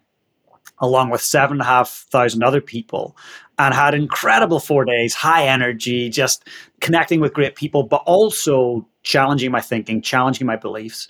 along 0.79 1.09
with 1.09 1.21
seven 1.21 1.53
and 1.55 1.61
a 1.61 1.65
half 1.65 1.89
thousand 2.11 2.43
other 2.43 2.61
people 2.61 3.15
and 3.57 3.73
had 3.73 3.93
incredible 3.93 4.59
four 4.59 4.85
days, 4.85 5.13
high 5.13 5.47
energy, 5.47 6.09
just 6.09 6.47
connecting 6.81 7.19
with 7.19 7.33
great 7.33 7.55
people, 7.55 7.83
but 7.83 8.03
also 8.05 8.87
challenging 9.03 9.51
my 9.51 9.61
thinking, 9.61 10.01
challenging 10.01 10.47
my 10.47 10.55
beliefs. 10.55 11.07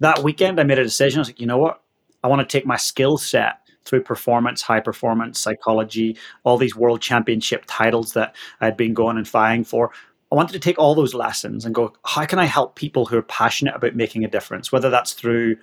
That 0.00 0.22
weekend, 0.22 0.60
I 0.60 0.64
made 0.64 0.78
a 0.78 0.84
decision. 0.84 1.18
I 1.18 1.22
was 1.22 1.28
like, 1.28 1.40
you 1.40 1.46
know 1.46 1.58
what? 1.58 1.82
I 2.22 2.28
want 2.28 2.46
to 2.46 2.58
take 2.58 2.66
my 2.66 2.76
skill 2.76 3.16
set 3.16 3.60
through 3.84 4.02
performance, 4.02 4.62
high 4.62 4.80
performance, 4.80 5.38
psychology, 5.38 6.16
all 6.44 6.58
these 6.58 6.74
world 6.74 7.00
championship 7.00 7.64
titles 7.66 8.12
that 8.14 8.34
I'd 8.60 8.76
been 8.76 8.94
going 8.94 9.16
and 9.16 9.26
vying 9.26 9.64
for. 9.64 9.92
I 10.32 10.34
wanted 10.34 10.54
to 10.54 10.58
take 10.58 10.78
all 10.78 10.96
those 10.96 11.14
lessons 11.14 11.64
and 11.64 11.74
go, 11.74 11.92
how 12.04 12.26
can 12.26 12.40
I 12.40 12.46
help 12.46 12.74
people 12.74 13.06
who 13.06 13.16
are 13.16 13.22
passionate 13.22 13.76
about 13.76 13.94
making 13.94 14.24
a 14.24 14.28
difference, 14.28 14.72
whether 14.72 14.90
that's 14.90 15.12
through 15.12 15.56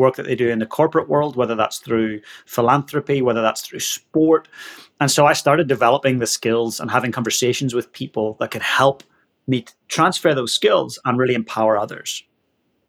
work 0.00 0.16
that 0.16 0.26
they 0.26 0.34
do 0.34 0.48
in 0.48 0.58
the 0.58 0.66
corporate 0.66 1.08
world, 1.08 1.36
whether 1.36 1.54
that's 1.54 1.78
through 1.78 2.20
philanthropy, 2.46 3.22
whether 3.22 3.42
that's 3.42 3.60
through 3.60 3.80
sport. 3.80 4.48
And 4.98 5.10
so 5.10 5.26
I 5.26 5.34
started 5.34 5.68
developing 5.68 6.18
the 6.18 6.26
skills 6.26 6.80
and 6.80 6.90
having 6.90 7.12
conversations 7.12 7.74
with 7.74 7.92
people 7.92 8.36
that 8.40 8.50
could 8.50 8.62
help 8.62 9.04
me 9.46 9.64
transfer 9.88 10.34
those 10.34 10.52
skills 10.52 10.98
and 11.04 11.18
really 11.18 11.34
empower 11.34 11.78
others. 11.78 12.24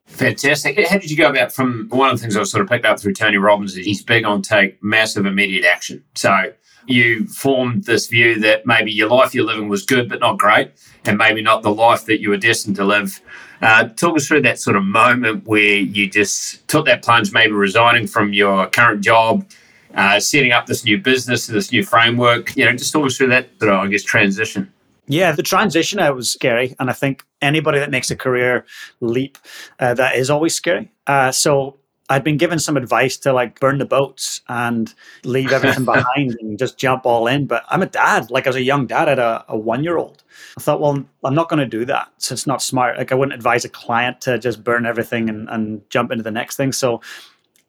Fantastic. 0.07 0.77
How 0.87 0.97
did 0.97 1.09
you 1.09 1.17
go 1.17 1.29
about 1.29 1.53
from 1.53 1.87
one 1.89 2.09
of 2.09 2.17
the 2.17 2.21
things 2.21 2.35
I 2.35 2.43
sort 2.43 2.63
of 2.63 2.69
picked 2.69 2.85
up 2.85 2.99
through 2.99 3.13
Tony 3.13 3.37
Robbins 3.37 3.77
is 3.77 3.85
he's 3.85 4.03
big 4.03 4.25
on 4.25 4.41
take 4.41 4.81
massive 4.83 5.25
immediate 5.25 5.63
action. 5.65 6.03
So 6.15 6.51
you 6.87 7.27
formed 7.27 7.85
this 7.85 8.07
view 8.07 8.39
that 8.39 8.65
maybe 8.65 8.91
your 8.91 9.09
life 9.09 9.33
you're 9.33 9.45
living 9.45 9.69
was 9.69 9.85
good 9.85 10.09
but 10.09 10.19
not 10.19 10.37
great, 10.37 10.71
and 11.05 11.17
maybe 11.17 11.41
not 11.41 11.63
the 11.63 11.73
life 11.73 12.05
that 12.05 12.21
you 12.21 12.29
were 12.29 12.37
destined 12.37 12.75
to 12.77 12.85
live. 12.85 13.21
Uh, 13.61 13.83
talk 13.89 14.15
us 14.15 14.27
through 14.27 14.41
that 14.41 14.59
sort 14.59 14.75
of 14.75 14.83
moment 14.83 15.45
where 15.45 15.77
you 15.77 16.09
just 16.09 16.67
took 16.67 16.85
that 16.85 17.03
plunge, 17.03 17.31
maybe 17.31 17.53
resigning 17.53 18.07
from 18.07 18.33
your 18.33 18.67
current 18.67 19.01
job, 19.01 19.45
uh, 19.93 20.19
setting 20.19 20.51
up 20.51 20.65
this 20.65 20.83
new 20.83 20.97
business, 20.97 21.47
this 21.47 21.71
new 21.71 21.83
framework. 21.83 22.55
You 22.55 22.65
know, 22.65 22.71
just 22.71 22.91
talk 22.91 23.05
us 23.05 23.17
through 23.17 23.27
that 23.27 23.49
sort 23.59 23.71
of, 23.71 23.79
I 23.79 23.87
guess, 23.87 24.03
transition. 24.03 24.71
Yeah, 25.07 25.33
the 25.33 25.43
transition 25.43 25.99
uh, 25.99 26.13
was 26.13 26.31
scary, 26.31 26.75
and 26.79 26.89
I 26.89 26.93
think 26.93 27.23
anybody 27.41 27.79
that 27.79 27.91
makes 27.91 28.09
a 28.11 28.15
career 28.15 28.65
leap, 29.01 29.37
uh, 29.79 29.93
that 29.95 30.15
is 30.15 30.29
always 30.29 30.55
scary. 30.55 30.89
Uh, 31.05 31.31
so 31.31 31.77
I'd 32.11 32.25
been 32.25 32.35
given 32.35 32.59
some 32.59 32.75
advice 32.75 33.15
to 33.19 33.31
like 33.31 33.59
burn 33.61 33.77
the 33.77 33.85
boats 33.85 34.41
and 34.49 34.93
leave 35.23 35.53
everything 35.53 35.85
behind 35.93 36.35
and 36.41 36.59
just 36.59 36.77
jump 36.77 37.05
all 37.05 37.25
in. 37.25 37.47
But 37.47 37.63
I'm 37.69 37.81
a 37.81 37.85
dad. 37.85 38.29
Like 38.29 38.47
as 38.47 38.55
a 38.55 38.61
young 38.61 38.85
dad, 38.85 39.07
I 39.07 39.11
had 39.11 39.19
a, 39.19 39.45
a 39.47 39.57
one 39.57 39.83
year 39.83 39.97
old. 39.97 40.21
I 40.57 40.61
thought, 40.61 40.81
well, 40.81 41.05
I'm 41.23 41.35
not 41.35 41.47
going 41.47 41.59
to 41.59 41.65
do 41.65 41.85
that. 41.85 42.11
So 42.17 42.33
it's 42.33 42.45
not 42.45 42.61
smart. 42.61 42.97
Like 42.97 43.13
I 43.13 43.15
wouldn't 43.15 43.33
advise 43.33 43.63
a 43.63 43.69
client 43.69 44.19
to 44.21 44.37
just 44.37 44.61
burn 44.61 44.85
everything 44.85 45.29
and, 45.29 45.47
and 45.49 45.89
jump 45.89 46.11
into 46.11 46.23
the 46.23 46.31
next 46.31 46.57
thing. 46.57 46.73
So 46.73 46.99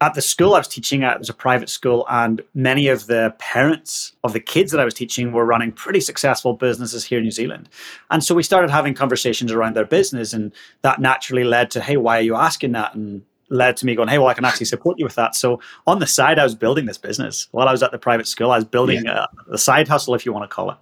at 0.01 0.15
the 0.15 0.21
school 0.21 0.55
I 0.57 0.59
was 0.59 0.67
teaching 0.67 1.05
at, 1.05 1.15
it 1.15 1.19
was 1.21 1.29
a 1.29 1.35
private 1.35 1.69
school, 1.69 2.05
and 2.11 2.43
many 2.55 2.89
of 2.89 3.07
the 3.07 3.37
parents 3.39 4.17
of 4.25 4.33
the 4.33 4.41
kids 4.41 4.73
that 4.73 4.81
I 4.81 4.85
was 4.85 4.95
teaching 4.95 5.31
were 5.31 5.45
running 5.45 5.71
pretty 5.71 6.01
successful 6.01 6.55
businesses 6.55 7.05
here 7.05 7.19
in 7.19 7.25
New 7.25 7.31
Zealand. 7.31 7.69
And 8.11 8.25
so 8.25 8.35
we 8.35 8.43
started 8.43 8.69
having 8.69 8.95
conversations 8.95 9.53
around 9.53 9.77
their 9.77 9.85
business, 9.85 10.33
and 10.33 10.51
that 10.81 11.01
naturally 11.01 11.45
led 11.45 11.71
to, 11.71 11.81
hey, 11.81 11.97
why 11.97 12.19
are 12.19 12.23
you 12.23 12.35
asking 12.35 12.73
that? 12.73 12.97
And 12.97 13.23
led 13.53 13.77
to 13.77 13.87
me 13.87 13.95
going, 13.95 14.09
hey, 14.09 14.19
well, 14.19 14.29
I 14.29 14.35
can 14.35 14.45
actually 14.45 14.67
support 14.67 14.99
you 14.99 15.05
with 15.05 15.15
that. 15.15 15.37
So 15.37 15.61
on 15.87 15.99
the 15.99 16.07
side, 16.07 16.39
I 16.39 16.45
was 16.45 16.55
building 16.55 16.87
this 16.87 16.99
business 16.99 17.49
while 17.53 17.69
I 17.69 17.73
was 17.73 17.83
at 17.83 17.93
the 17.93 17.99
private 17.99 18.27
school. 18.27 18.51
I 18.51 18.57
was 18.57 18.65
building 18.65 19.05
yeah. 19.05 19.27
a, 19.49 19.55
a, 19.55 19.59
side 19.59 19.89
hustle, 19.89 20.15
if 20.15 20.25
you 20.27 20.33
want 20.33 20.49
to 20.49 20.55
call 20.55 20.71
it. 20.71 20.77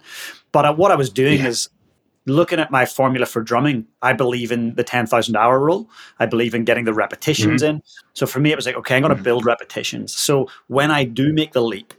But 0.51 0.65
uh, 0.65 0.73
what 0.73 0.91
I 0.91 0.95
was 0.95 1.09
doing 1.09 1.39
yeah. 1.39 1.47
is 1.47 1.69
looking 2.25 2.59
at 2.59 2.71
my 2.71 2.85
formula 2.85 3.25
for 3.25 3.41
drumming. 3.41 3.85
I 4.01 4.13
believe 4.13 4.51
in 4.51 4.75
the 4.75 4.83
10,000 4.83 5.35
hour 5.35 5.59
rule. 5.59 5.89
I 6.19 6.25
believe 6.25 6.55
in 6.55 6.63
getting 6.63 6.85
the 6.85 6.93
repetitions 6.93 7.61
mm-hmm. 7.61 7.77
in. 7.77 7.83
So 8.13 8.25
for 8.25 8.39
me, 8.39 8.51
it 8.51 8.55
was 8.55 8.65
like, 8.65 8.75
okay, 8.75 8.95
I'm 8.95 9.01
going 9.01 9.09
to 9.09 9.15
mm-hmm. 9.15 9.23
build 9.23 9.45
repetitions. 9.45 10.13
So 10.13 10.47
when 10.67 10.91
I 10.91 11.03
do 11.03 11.33
make 11.33 11.53
the 11.53 11.61
leap 11.61 11.93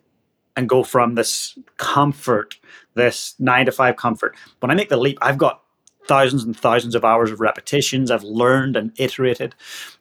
and 0.56 0.68
go 0.68 0.82
from 0.82 1.14
this 1.14 1.58
comfort, 1.76 2.58
this 2.94 3.34
nine 3.38 3.66
to 3.66 3.72
five 3.72 3.96
comfort, 3.96 4.36
when 4.60 4.70
I 4.70 4.74
make 4.74 4.88
the 4.88 4.96
leap, 4.96 5.18
I've 5.20 5.38
got 5.38 5.61
thousands 6.06 6.44
and 6.44 6.56
thousands 6.56 6.94
of 6.94 7.04
hours 7.04 7.30
of 7.30 7.40
repetitions. 7.40 8.10
I've 8.10 8.24
learned 8.24 8.76
and 8.76 8.92
iterated. 8.98 9.54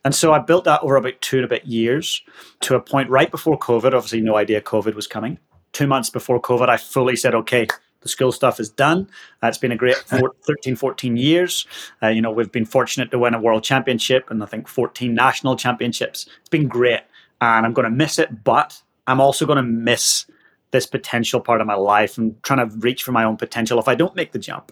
And 0.03 0.15
so 0.15 0.33
I 0.33 0.39
built 0.39 0.65
that 0.65 0.81
over 0.81 0.95
about 0.95 1.21
two 1.21 1.37
and 1.37 1.45
a 1.45 1.49
bit 1.49 1.65
years 1.65 2.21
to 2.61 2.75
a 2.75 2.81
point 2.81 3.09
right 3.09 3.29
before 3.29 3.57
COVID. 3.57 3.93
Obviously, 3.93 4.21
no 4.21 4.37
idea 4.37 4.61
COVID 4.61 4.95
was 4.95 5.07
coming. 5.07 5.37
Two 5.73 5.87
months 5.87 6.09
before 6.09 6.41
COVID, 6.41 6.69
I 6.69 6.77
fully 6.77 7.15
said, 7.15 7.33
okay, 7.33 7.67
the 8.01 8.09
school 8.09 8.31
stuff 8.31 8.59
is 8.59 8.69
done. 8.69 9.07
Uh, 9.41 9.47
it's 9.47 9.57
been 9.57 9.71
a 9.71 9.77
great 9.77 9.95
four, 10.05 10.33
13, 10.45 10.75
14 10.75 11.17
years. 11.17 11.65
Uh, 12.01 12.07
you 12.07 12.21
know, 12.21 12.31
we've 12.31 12.51
been 12.51 12.65
fortunate 12.65 13.11
to 13.11 13.19
win 13.19 13.33
a 13.33 13.39
world 13.39 13.63
championship 13.63 14.29
and 14.29 14.43
I 14.43 14.47
think 14.47 14.67
14 14.67 15.13
national 15.13 15.55
championships. 15.55 16.27
It's 16.39 16.49
been 16.49 16.67
great. 16.67 17.01
And 17.39 17.65
I'm 17.65 17.73
going 17.73 17.89
to 17.89 17.95
miss 17.95 18.19
it, 18.19 18.43
but 18.43 18.81
I'm 19.07 19.19
also 19.19 19.45
going 19.45 19.57
to 19.57 19.63
miss 19.63 20.25
this 20.71 20.85
potential 20.85 21.39
part 21.39 21.61
of 21.61 21.67
my 21.67 21.75
life 21.75 22.17
and 22.17 22.41
trying 22.43 22.67
to 22.67 22.75
reach 22.77 23.03
for 23.03 23.11
my 23.11 23.23
own 23.23 23.37
potential 23.37 23.79
if 23.79 23.87
I 23.87 23.95
don't 23.95 24.15
make 24.15 24.31
the 24.31 24.39
jump. 24.39 24.71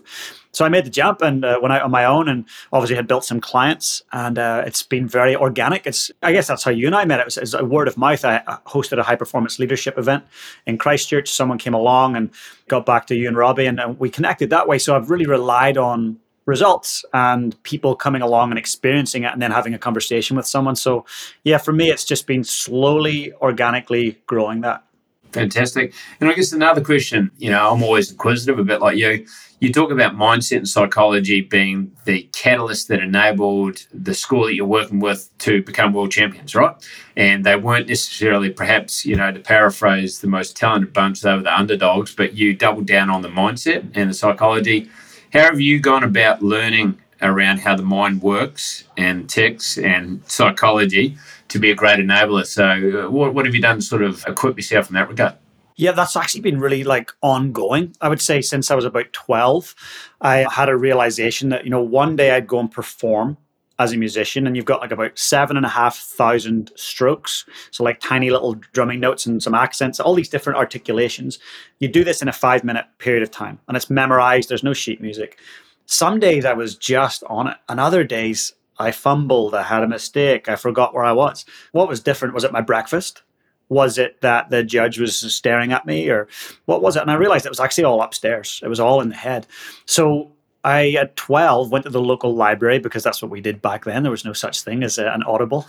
So 0.51 0.65
I 0.65 0.69
made 0.69 0.85
the 0.85 0.89
jump 0.89 1.21
and 1.21 1.45
uh, 1.45 1.59
went 1.61 1.73
out 1.73 1.83
on 1.83 1.91
my 1.91 2.05
own 2.05 2.27
and 2.27 2.45
obviously 2.73 2.95
had 2.95 3.07
built 3.07 3.23
some 3.23 3.39
clients 3.39 4.01
and 4.11 4.39
uh, 4.39 4.63
it's 4.65 4.81
been 4.81 5.07
very 5.07 5.35
organic. 5.35 5.85
It's 5.85 6.09
I 6.23 6.31
guess 6.31 6.47
that's 6.47 6.63
how 6.63 6.71
you 6.71 6.87
and 6.87 6.95
I 6.95 7.05
met. 7.05 7.19
It 7.19 7.25
was, 7.25 7.37
it 7.37 7.41
was 7.41 7.53
a 7.53 7.65
word 7.65 7.87
of 7.87 7.97
mouth. 7.97 8.25
I 8.25 8.39
hosted 8.65 8.97
a 8.97 9.03
high 9.03 9.15
performance 9.15 9.59
leadership 9.59 9.97
event 9.97 10.23
in 10.65 10.77
Christchurch. 10.77 11.29
Someone 11.29 11.57
came 11.57 11.73
along 11.73 12.15
and 12.15 12.31
got 12.67 12.85
back 12.85 13.07
to 13.07 13.15
you 13.15 13.27
and 13.27 13.37
Robbie 13.37 13.65
and, 13.65 13.79
and 13.79 13.99
we 13.99 14.09
connected 14.09 14.49
that 14.49 14.67
way. 14.67 14.79
So 14.79 14.95
I've 14.95 15.09
really 15.09 15.25
relied 15.25 15.77
on 15.77 16.19
results 16.49 17.05
and 17.13 17.61
people 17.63 17.95
coming 17.95 18.21
along 18.21 18.49
and 18.49 18.57
experiencing 18.57 19.23
it 19.23 19.31
and 19.31 19.41
then 19.41 19.51
having 19.51 19.73
a 19.73 19.77
conversation 19.77 20.35
with 20.35 20.47
someone. 20.47 20.75
So 20.75 21.05
yeah, 21.43 21.59
for 21.59 21.71
me, 21.71 21.91
it's 21.91 22.03
just 22.03 22.25
been 22.25 22.43
slowly, 22.43 23.31
organically 23.33 24.19
growing 24.25 24.61
that. 24.61 24.83
Fantastic. 25.31 25.93
And 26.19 26.29
I 26.29 26.33
guess 26.33 26.51
another 26.51 26.81
question, 26.81 27.31
you 27.37 27.51
know, 27.51 27.71
I'm 27.71 27.83
always 27.83 28.11
inquisitive, 28.11 28.57
a 28.57 28.63
bit 28.63 28.81
like 28.81 28.97
you. 28.97 29.25
You 29.59 29.71
talk 29.73 29.91
about 29.91 30.15
mindset 30.15 30.57
and 30.57 30.67
psychology 30.67 31.41
being 31.41 31.91
the 32.05 32.29
catalyst 32.33 32.87
that 32.87 33.01
enabled 33.01 33.85
the 33.93 34.13
school 34.13 34.45
that 34.45 34.55
you're 34.55 34.65
working 34.65 34.99
with 34.99 35.29
to 35.39 35.61
become 35.61 35.93
world 35.93 36.11
champions, 36.11 36.55
right? 36.55 36.75
And 37.17 37.45
they 37.45 37.57
weren't 37.57 37.89
necessarily, 37.89 38.49
perhaps, 38.49 39.05
you 39.05 39.17
know, 39.17 39.31
to 39.31 39.39
paraphrase 39.39 40.19
the 40.19 40.27
most 40.27 40.55
talented 40.55 40.93
bunch, 40.93 41.21
they 41.21 41.33
were 41.33 41.43
the 41.43 41.55
underdogs, 41.55 42.15
but 42.15 42.33
you 42.33 42.55
doubled 42.55 42.87
down 42.87 43.09
on 43.09 43.21
the 43.21 43.27
mindset 43.27 43.91
and 43.95 44.09
the 44.09 44.13
psychology. 44.13 44.89
How 45.33 45.43
have 45.43 45.59
you 45.59 45.79
gone 45.79 46.03
about 46.03 46.41
learning 46.41 46.97
around 47.21 47.59
how 47.59 47.75
the 47.75 47.83
mind 47.83 48.21
works 48.21 48.85
and 48.97 49.29
ticks 49.29 49.77
and 49.77 50.23
psychology 50.25 51.17
to 51.49 51.59
be 51.59 51.71
a 51.71 51.75
great 51.75 51.99
enabler. 51.99 52.45
So, 52.45 52.65
uh, 53.05 53.11
what, 53.11 53.33
what 53.33 53.45
have 53.45 53.53
you 53.53 53.61
done 53.61 53.77
to 53.77 53.81
sort 53.81 54.01
of 54.01 54.23
equip 54.27 54.57
yourself 54.57 54.89
in 54.89 54.95
that 54.95 55.09
regard? 55.09 55.35
Yeah, 55.75 55.93
that's 55.93 56.17
actually 56.17 56.41
been 56.41 56.59
really 56.59 56.83
like 56.83 57.11
ongoing. 57.21 57.95
I 58.01 58.09
would 58.09 58.21
say 58.21 58.41
since 58.41 58.69
I 58.69 58.75
was 58.75 58.83
about 58.83 59.13
12, 59.13 59.75
I 60.19 60.45
had 60.51 60.67
a 60.67 60.75
realization 60.75 61.49
that, 61.49 61.63
you 61.63 61.69
know, 61.69 61.81
one 61.81 62.17
day 62.17 62.31
I'd 62.31 62.47
go 62.47 62.59
and 62.59 62.69
perform 62.69 63.37
as 63.79 63.93
a 63.93 63.97
musician 63.97 64.45
and 64.45 64.57
you've 64.57 64.65
got 64.65 64.81
like 64.81 64.91
about 64.91 65.17
seven 65.17 65.55
and 65.55 65.65
a 65.65 65.69
half 65.69 65.97
thousand 65.97 66.71
strokes. 66.75 67.45
So 67.71 67.85
like 67.85 68.01
tiny 68.01 68.29
little 68.29 68.55
drumming 68.73 68.99
notes 68.99 69.25
and 69.25 69.41
some 69.41 69.55
accents, 69.55 70.01
all 70.01 70.13
these 70.13 70.27
different 70.27 70.59
articulations. 70.59 71.39
You 71.79 71.87
do 71.87 72.03
this 72.03 72.21
in 72.21 72.27
a 72.27 72.33
five 72.33 72.65
minute 72.65 72.85
period 72.97 73.23
of 73.23 73.31
time 73.31 73.57
and 73.69 73.77
it's 73.77 73.89
memorized. 73.89 74.49
There's 74.49 74.63
no 74.63 74.73
sheet 74.73 74.99
music. 75.01 75.39
Some 75.85 76.19
days 76.19 76.43
I 76.43 76.53
was 76.53 76.75
just 76.75 77.23
on 77.23 77.47
it 77.47 77.57
and 77.69 77.79
other 77.79 78.03
days 78.03 78.53
I 78.79 78.91
fumbled, 78.91 79.53
I 79.53 79.63
had 79.63 79.83
a 79.83 79.87
mistake, 79.87 80.47
I 80.47 80.55
forgot 80.55 80.93
where 80.93 81.03
I 81.03 81.11
was. 81.11 81.45
What 81.71 81.89
was 81.89 81.99
different? 81.99 82.33
Was 82.33 82.43
it 82.43 82.51
my 82.51 82.61
breakfast? 82.61 83.23
Was 83.67 83.97
it 83.97 84.21
that 84.21 84.49
the 84.49 84.63
judge 84.63 84.99
was 84.99 85.17
staring 85.33 85.71
at 85.71 85.85
me, 85.85 86.09
or 86.09 86.27
what 86.65 86.81
was 86.81 86.95
it? 86.95 87.01
And 87.01 87.11
I 87.11 87.15
realized 87.15 87.45
it 87.45 87.49
was 87.49 87.59
actually 87.59 87.83
all 87.83 88.01
upstairs. 88.01 88.59
It 88.63 88.67
was 88.67 88.79
all 88.79 89.01
in 89.01 89.09
the 89.09 89.15
head. 89.15 89.45
So 89.85 90.31
I, 90.63 90.91
at 90.91 91.15
12, 91.15 91.71
went 91.71 91.85
to 91.85 91.91
the 91.91 92.01
local 92.01 92.33
library 92.33 92.79
because 92.79 93.03
that's 93.03 93.21
what 93.21 93.31
we 93.31 93.41
did 93.41 93.61
back 93.61 93.85
then. 93.85 94.03
There 94.03 94.11
was 94.11 94.25
no 94.25 94.33
such 94.33 94.61
thing 94.61 94.83
as 94.83 94.97
uh, 94.97 95.11
an 95.13 95.23
audible. 95.23 95.67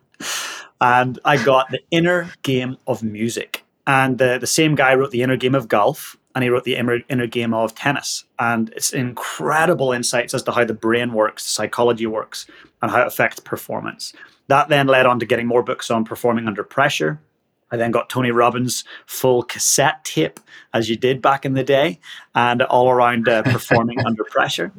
and 0.80 1.18
I 1.24 1.42
got 1.42 1.70
The 1.70 1.80
Inner 1.90 2.30
Game 2.42 2.76
of 2.86 3.02
Music. 3.02 3.64
And 3.86 4.18
the, 4.18 4.38
the 4.38 4.46
same 4.46 4.74
guy 4.74 4.94
wrote 4.94 5.10
The 5.10 5.22
Inner 5.22 5.36
Game 5.36 5.54
of 5.54 5.68
Golf 5.68 6.16
and 6.34 6.42
he 6.42 6.50
wrote 6.50 6.64
the 6.64 6.76
inner, 6.76 7.26
game 7.26 7.54
of 7.54 7.74
tennis. 7.74 8.24
And 8.38 8.70
it's 8.70 8.92
incredible 8.92 9.92
insights 9.92 10.34
as 10.34 10.42
to 10.44 10.52
how 10.52 10.64
the 10.64 10.74
brain 10.74 11.12
works, 11.12 11.44
psychology 11.44 12.06
works, 12.06 12.46
and 12.82 12.90
how 12.90 13.02
it 13.02 13.06
affects 13.06 13.38
performance. 13.38 14.12
That 14.48 14.68
then 14.68 14.88
led 14.88 15.06
on 15.06 15.20
to 15.20 15.26
getting 15.26 15.46
more 15.46 15.62
books 15.62 15.90
on 15.90 16.04
performing 16.04 16.48
under 16.48 16.64
pressure. 16.64 17.20
I 17.70 17.76
then 17.76 17.92
got 17.92 18.10
Tony 18.10 18.30
Robbins' 18.30 18.84
full 19.06 19.42
cassette 19.42 20.04
tape, 20.04 20.38
as 20.74 20.88
you 20.90 20.96
did 20.96 21.22
back 21.22 21.44
in 21.44 21.54
the 21.54 21.64
day, 21.64 21.98
and 22.34 22.62
all 22.62 22.90
around 22.90 23.28
uh, 23.28 23.42
performing 23.42 23.98
under 24.06 24.22
pressure. 24.24 24.70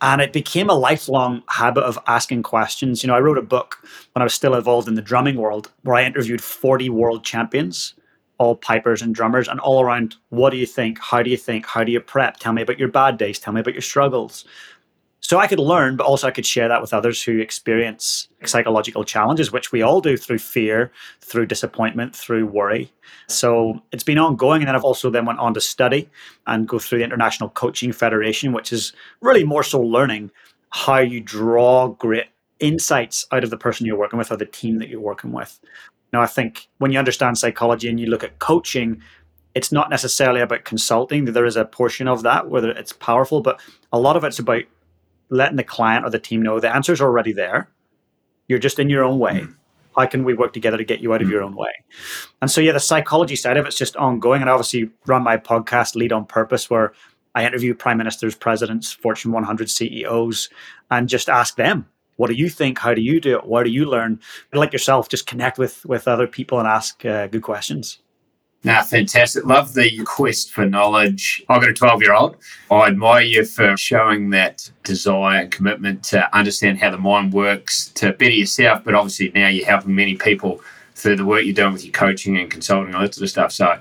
And 0.00 0.20
it 0.22 0.32
became 0.32 0.70
a 0.70 0.74
lifelong 0.74 1.42
habit 1.48 1.82
of 1.82 1.98
asking 2.06 2.44
questions. 2.44 3.02
You 3.02 3.08
know, 3.08 3.16
I 3.16 3.20
wrote 3.20 3.38
a 3.38 3.42
book 3.42 3.78
when 4.12 4.22
I 4.22 4.24
was 4.24 4.34
still 4.34 4.54
involved 4.54 4.88
in 4.88 4.94
the 4.94 5.02
drumming 5.02 5.36
world 5.36 5.70
where 5.82 5.96
I 5.96 6.04
interviewed 6.04 6.40
40 6.40 6.88
world 6.90 7.24
champions 7.24 7.94
all 8.38 8.56
pipers 8.56 9.02
and 9.02 9.14
drummers 9.14 9.48
and 9.48 9.60
all 9.60 9.82
around 9.82 10.16
what 10.30 10.50
do 10.50 10.56
you 10.56 10.66
think? 10.66 10.98
How 11.00 11.22
do 11.22 11.30
you 11.30 11.36
think? 11.36 11.66
How 11.66 11.84
do 11.84 11.92
you 11.92 12.00
prep? 12.00 12.38
Tell 12.38 12.52
me 12.52 12.62
about 12.62 12.78
your 12.78 12.88
bad 12.88 13.18
days. 13.18 13.38
Tell 13.38 13.52
me 13.52 13.60
about 13.60 13.74
your 13.74 13.82
struggles. 13.82 14.44
So 15.20 15.38
i 15.38 15.46
could 15.46 15.58
learn 15.58 15.96
but 15.96 16.06
also 16.06 16.28
i 16.28 16.30
could 16.30 16.46
share 16.46 16.68
that 16.68 16.80
with 16.80 16.94
others 16.94 17.22
who 17.22 17.38
experience 17.38 18.28
psychological 18.44 19.04
challenges 19.04 19.50
which 19.50 19.72
we 19.72 19.82
all 19.82 20.00
do 20.00 20.16
through 20.16 20.38
fear 20.38 20.92
through 21.20 21.46
disappointment 21.46 22.14
through 22.14 22.46
worry. 22.46 22.92
So 23.26 23.82
it's 23.92 24.04
been 24.04 24.18
ongoing 24.18 24.62
and 24.62 24.68
then 24.68 24.76
i've 24.76 24.84
also 24.84 25.10
then 25.10 25.26
went 25.26 25.40
on 25.40 25.54
to 25.54 25.60
study 25.60 26.08
and 26.46 26.68
go 26.68 26.78
through 26.78 26.98
the 26.98 27.04
international 27.04 27.50
coaching 27.50 27.92
federation 27.92 28.52
which 28.52 28.72
is 28.72 28.92
really 29.20 29.44
more 29.44 29.64
so 29.64 29.80
learning 29.80 30.30
how 30.70 30.98
you 30.98 31.20
draw 31.20 31.88
great 31.88 32.26
insights 32.60 33.26
out 33.32 33.44
of 33.44 33.50
the 33.50 33.56
person 33.56 33.86
you're 33.86 33.98
working 33.98 34.18
with 34.18 34.30
or 34.30 34.36
the 34.36 34.46
team 34.46 34.78
that 34.78 34.88
you're 34.88 35.00
working 35.00 35.32
with 35.32 35.58
now, 36.12 36.22
I 36.22 36.26
think 36.26 36.68
when 36.78 36.90
you 36.90 36.98
understand 36.98 37.38
psychology 37.38 37.88
and 37.88 38.00
you 38.00 38.06
look 38.06 38.24
at 38.24 38.38
coaching, 38.38 39.02
it's 39.54 39.72
not 39.72 39.90
necessarily 39.90 40.40
about 40.40 40.64
consulting. 40.64 41.24
There 41.26 41.44
is 41.44 41.56
a 41.56 41.64
portion 41.64 42.08
of 42.08 42.22
that 42.22 42.48
where 42.48 42.64
it's 42.66 42.92
powerful, 42.92 43.40
but 43.40 43.60
a 43.92 43.98
lot 43.98 44.16
of 44.16 44.24
it's 44.24 44.38
about 44.38 44.62
letting 45.30 45.56
the 45.56 45.64
client 45.64 46.06
or 46.06 46.10
the 46.10 46.18
team 46.18 46.40
know 46.40 46.60
the 46.60 46.74
answer's 46.74 47.00
are 47.00 47.06
already 47.06 47.32
there. 47.32 47.68
You're 48.46 48.58
just 48.58 48.78
in 48.78 48.88
your 48.88 49.04
own 49.04 49.18
way. 49.18 49.40
Mm. 49.40 49.54
How 49.96 50.06
can 50.06 50.24
we 50.24 50.32
work 50.32 50.52
together 50.52 50.76
to 50.76 50.84
get 50.84 51.00
you 51.00 51.12
out 51.12 51.22
of 51.22 51.28
your 51.28 51.42
own 51.42 51.56
way? 51.56 51.72
And 52.40 52.50
so, 52.50 52.60
yeah, 52.60 52.72
the 52.72 52.80
psychology 52.80 53.36
side 53.36 53.56
of 53.56 53.66
it's 53.66 53.76
just 53.76 53.96
ongoing. 53.96 54.40
And 54.40 54.48
I 54.48 54.52
obviously 54.52 54.90
run 55.06 55.24
my 55.24 55.36
podcast, 55.36 55.96
Lead 55.96 56.12
on 56.12 56.24
Purpose, 56.24 56.70
where 56.70 56.92
I 57.34 57.44
interview 57.44 57.74
prime 57.74 57.98
ministers, 57.98 58.36
presidents, 58.36 58.92
Fortune 58.92 59.32
100 59.32 59.68
CEOs, 59.68 60.48
and 60.90 61.08
just 61.08 61.28
ask 61.28 61.56
them 61.56 61.86
what 62.18 62.28
do 62.28 62.34
you 62.34 62.48
think? 62.50 62.78
How 62.78 62.94
do 62.94 63.00
you 63.00 63.20
do 63.20 63.38
it? 63.38 63.46
Where 63.46 63.64
do 63.64 63.70
you 63.70 63.86
learn? 63.86 64.20
Like 64.52 64.72
yourself, 64.72 65.08
just 65.08 65.26
connect 65.26 65.56
with 65.56 65.86
with 65.86 66.06
other 66.06 66.26
people 66.26 66.58
and 66.58 66.68
ask 66.68 67.04
uh, 67.04 67.28
good 67.28 67.42
questions. 67.42 67.98
Nah, 68.64 68.82
fantastic. 68.82 69.44
Love 69.44 69.72
the 69.74 70.02
quest 70.04 70.52
for 70.52 70.66
knowledge. 70.66 71.44
I've 71.48 71.60
got 71.60 71.70
a 71.70 71.74
12 71.74 72.02
year 72.02 72.12
old. 72.12 72.36
I 72.72 72.88
admire 72.88 73.22
you 73.22 73.44
for 73.44 73.76
showing 73.76 74.30
that 74.30 74.68
desire 74.82 75.42
and 75.42 75.50
commitment 75.50 76.02
to 76.04 76.36
understand 76.36 76.78
how 76.78 76.90
the 76.90 76.98
mind 76.98 77.32
works, 77.32 77.90
to 77.90 78.12
better 78.12 78.32
yourself, 78.32 78.82
but 78.84 78.94
obviously 78.94 79.30
now 79.32 79.46
you're 79.46 79.64
helping 79.64 79.94
many 79.94 80.16
people 80.16 80.60
through 80.96 81.14
the 81.14 81.24
work 81.24 81.44
you're 81.44 81.54
doing 81.54 81.72
with 81.72 81.84
your 81.84 81.92
coaching 81.92 82.36
and 82.36 82.50
consulting 82.50 82.88
and 82.88 82.96
all 82.96 83.02
that 83.02 83.14
sort 83.14 83.22
of 83.22 83.30
stuff. 83.30 83.52
So 83.52 83.78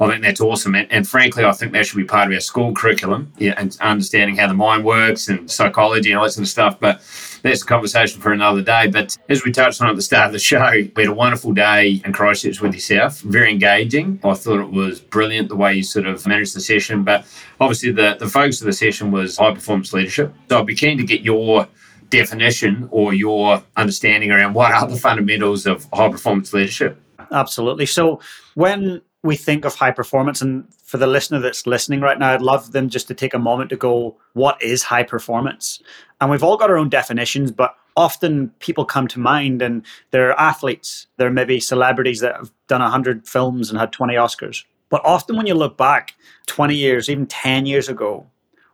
I 0.00 0.08
think 0.08 0.22
that's 0.22 0.40
awesome. 0.40 0.74
And, 0.74 0.90
and, 0.90 1.06
frankly, 1.06 1.44
I 1.44 1.52
think 1.52 1.72
that 1.72 1.86
should 1.86 1.98
be 1.98 2.04
part 2.04 2.26
of 2.26 2.34
our 2.34 2.40
school 2.40 2.72
curriculum 2.72 3.32
yeah, 3.38 3.54
and 3.56 3.76
understanding 3.80 4.36
how 4.36 4.48
the 4.48 4.54
mind 4.54 4.84
works 4.84 5.28
and 5.28 5.50
psychology 5.50 6.10
and 6.10 6.18
all 6.18 6.24
that 6.24 6.32
sort 6.32 6.44
of 6.44 6.48
stuff. 6.48 6.80
But 6.80 7.02
that's 7.44 7.62
a 7.62 7.66
conversation 7.66 8.22
for 8.22 8.32
another 8.32 8.62
day. 8.62 8.88
But 8.88 9.16
as 9.28 9.44
we 9.44 9.52
touched 9.52 9.82
on 9.82 9.90
at 9.90 9.96
the 9.96 10.02
start 10.02 10.28
of 10.28 10.32
the 10.32 10.38
show, 10.38 10.70
we 10.96 11.02
had 11.02 11.08
a 11.08 11.14
wonderful 11.14 11.52
day 11.52 12.00
in 12.02 12.12
Christchurch 12.12 12.62
with 12.62 12.72
yourself. 12.72 13.20
Very 13.20 13.50
engaging. 13.50 14.18
I 14.24 14.32
thought 14.32 14.60
it 14.60 14.70
was 14.70 14.98
brilliant 14.98 15.50
the 15.50 15.56
way 15.56 15.74
you 15.74 15.82
sort 15.82 16.06
of 16.06 16.26
managed 16.26 16.56
the 16.56 16.60
session. 16.60 17.04
But 17.04 17.26
obviously, 17.60 17.92
the, 17.92 18.16
the 18.18 18.28
focus 18.28 18.62
of 18.62 18.66
the 18.66 18.72
session 18.72 19.10
was 19.10 19.36
high 19.36 19.52
performance 19.52 19.92
leadership. 19.92 20.32
So 20.48 20.58
I'd 20.58 20.66
be 20.66 20.74
keen 20.74 20.96
to 20.96 21.04
get 21.04 21.20
your 21.20 21.68
definition 22.08 22.88
or 22.90 23.12
your 23.12 23.62
understanding 23.76 24.30
around 24.30 24.54
what 24.54 24.72
are 24.72 24.88
the 24.88 24.96
fundamentals 24.96 25.66
of 25.66 25.86
high 25.92 26.08
performance 26.08 26.52
leadership. 26.54 26.98
Absolutely. 27.30 27.84
So 27.84 28.20
when 28.54 29.02
we 29.24 29.36
think 29.36 29.64
of 29.64 29.74
high 29.74 29.90
performance 29.90 30.40
and 30.40 30.64
for 30.84 30.98
the 30.98 31.06
listener 31.06 31.40
that's 31.40 31.66
listening 31.66 32.00
right 32.00 32.18
now 32.18 32.34
i'd 32.34 32.42
love 32.42 32.70
them 32.72 32.88
just 32.88 33.08
to 33.08 33.14
take 33.14 33.34
a 33.34 33.38
moment 33.38 33.70
to 33.70 33.76
go 33.76 34.16
what 34.34 34.60
is 34.62 34.82
high 34.82 35.02
performance? 35.02 35.80
And 36.20 36.30
we've 36.30 36.42
all 36.42 36.56
got 36.56 36.70
our 36.70 36.76
own 36.76 36.88
definitions 36.88 37.50
but 37.50 37.74
often 37.96 38.50
people 38.58 38.84
come 38.84 39.08
to 39.08 39.20
mind 39.20 39.62
and 39.62 39.84
they're 40.10 40.38
athletes. 40.38 41.06
They're 41.16 41.30
maybe 41.30 41.60
celebrities 41.60 42.20
that 42.20 42.36
have 42.36 42.52
done 42.66 42.80
100 42.80 43.26
films 43.26 43.70
and 43.70 43.78
had 43.78 43.92
20 43.92 44.14
oscars. 44.14 44.64
But 44.88 45.02
often 45.04 45.36
when 45.36 45.46
you 45.46 45.54
look 45.54 45.76
back 45.76 46.14
20 46.46 46.74
years 46.74 47.08
even 47.08 47.26
10 47.26 47.66
years 47.66 47.88
ago 47.88 48.26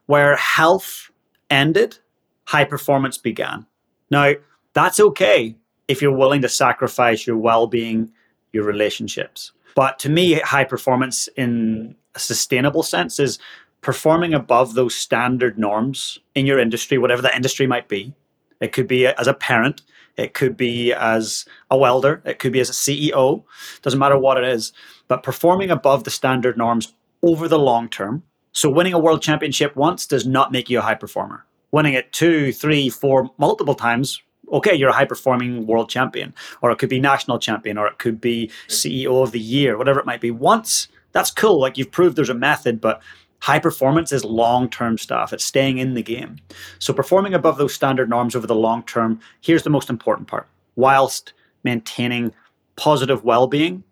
where 0.06 0.36
health 0.36 1.10
ended 1.50 1.98
high 2.44 2.64
performance 2.64 3.18
began. 3.18 3.66
Now 4.10 4.32
that's 4.72 5.00
okay 5.00 5.54
if 5.88 6.00
you're 6.00 6.16
willing 6.16 6.42
to 6.42 6.48
sacrifice 6.48 7.26
your 7.26 7.36
well-being 7.36 8.10
your 8.52 8.64
relationships 8.64 9.52
but 9.80 9.98
to 10.00 10.10
me, 10.10 10.34
high 10.34 10.64
performance 10.64 11.26
in 11.38 11.96
a 12.14 12.18
sustainable 12.18 12.82
sense 12.82 13.18
is 13.18 13.38
performing 13.80 14.34
above 14.34 14.74
those 14.74 14.94
standard 14.94 15.58
norms 15.58 16.18
in 16.34 16.44
your 16.44 16.58
industry, 16.58 16.98
whatever 16.98 17.22
that 17.22 17.34
industry 17.34 17.66
might 17.66 17.88
be. 17.88 18.12
It 18.60 18.72
could 18.72 18.86
be 18.86 19.06
as 19.06 19.26
a 19.26 19.32
parent, 19.32 19.80
it 20.18 20.34
could 20.34 20.54
be 20.54 20.92
as 20.92 21.46
a 21.70 21.78
welder, 21.78 22.20
it 22.26 22.38
could 22.38 22.52
be 22.52 22.60
as 22.60 22.68
a 22.68 22.74
CEO, 22.74 23.42
doesn't 23.80 23.98
matter 23.98 24.18
what 24.18 24.36
it 24.36 24.44
is, 24.44 24.74
but 25.08 25.22
performing 25.22 25.70
above 25.70 26.04
the 26.04 26.10
standard 26.10 26.58
norms 26.58 26.92
over 27.22 27.48
the 27.48 27.58
long 27.58 27.88
term. 27.88 28.22
So, 28.52 28.68
winning 28.68 28.92
a 28.92 28.98
world 28.98 29.22
championship 29.22 29.76
once 29.76 30.06
does 30.06 30.26
not 30.26 30.52
make 30.52 30.68
you 30.68 30.80
a 30.80 30.82
high 30.82 30.94
performer. 30.94 31.46
Winning 31.72 31.94
it 31.94 32.12
two, 32.12 32.52
three, 32.52 32.90
four, 32.90 33.30
multiple 33.38 33.74
times 33.74 34.20
okay, 34.52 34.74
you're 34.74 34.90
a 34.90 34.94
high 34.94 35.04
performing 35.04 35.66
world 35.66 35.88
champion, 35.88 36.34
or 36.62 36.70
it 36.70 36.78
could 36.78 36.88
be 36.88 37.00
national 37.00 37.38
champion, 37.38 37.78
or 37.78 37.86
it 37.86 37.98
could 37.98 38.20
be 38.20 38.50
CEO 38.68 39.22
of 39.22 39.32
the 39.32 39.40
year, 39.40 39.76
whatever 39.78 40.00
it 40.00 40.06
might 40.06 40.20
be. 40.20 40.30
Once 40.30 40.88
that's 41.12 41.30
cool, 41.30 41.60
like 41.60 41.76
you've 41.76 41.90
proved 41.90 42.16
there's 42.16 42.28
a 42.28 42.34
method, 42.34 42.80
but 42.80 43.02
high 43.40 43.58
performance 43.58 44.12
is 44.12 44.24
long 44.24 44.68
term 44.68 44.98
stuff. 44.98 45.32
It's 45.32 45.44
staying 45.44 45.78
in 45.78 45.94
the 45.94 46.02
game. 46.02 46.36
So 46.78 46.92
performing 46.92 47.34
above 47.34 47.58
those 47.58 47.74
standard 47.74 48.08
norms 48.08 48.36
over 48.36 48.46
the 48.46 48.54
long 48.54 48.82
term, 48.84 49.20
here's 49.40 49.62
the 49.62 49.70
most 49.70 49.90
important 49.90 50.28
part 50.28 50.48
whilst 50.76 51.32
maintaining 51.64 52.32
positive 52.76 53.24
well 53.24 53.46
being 53.46 53.84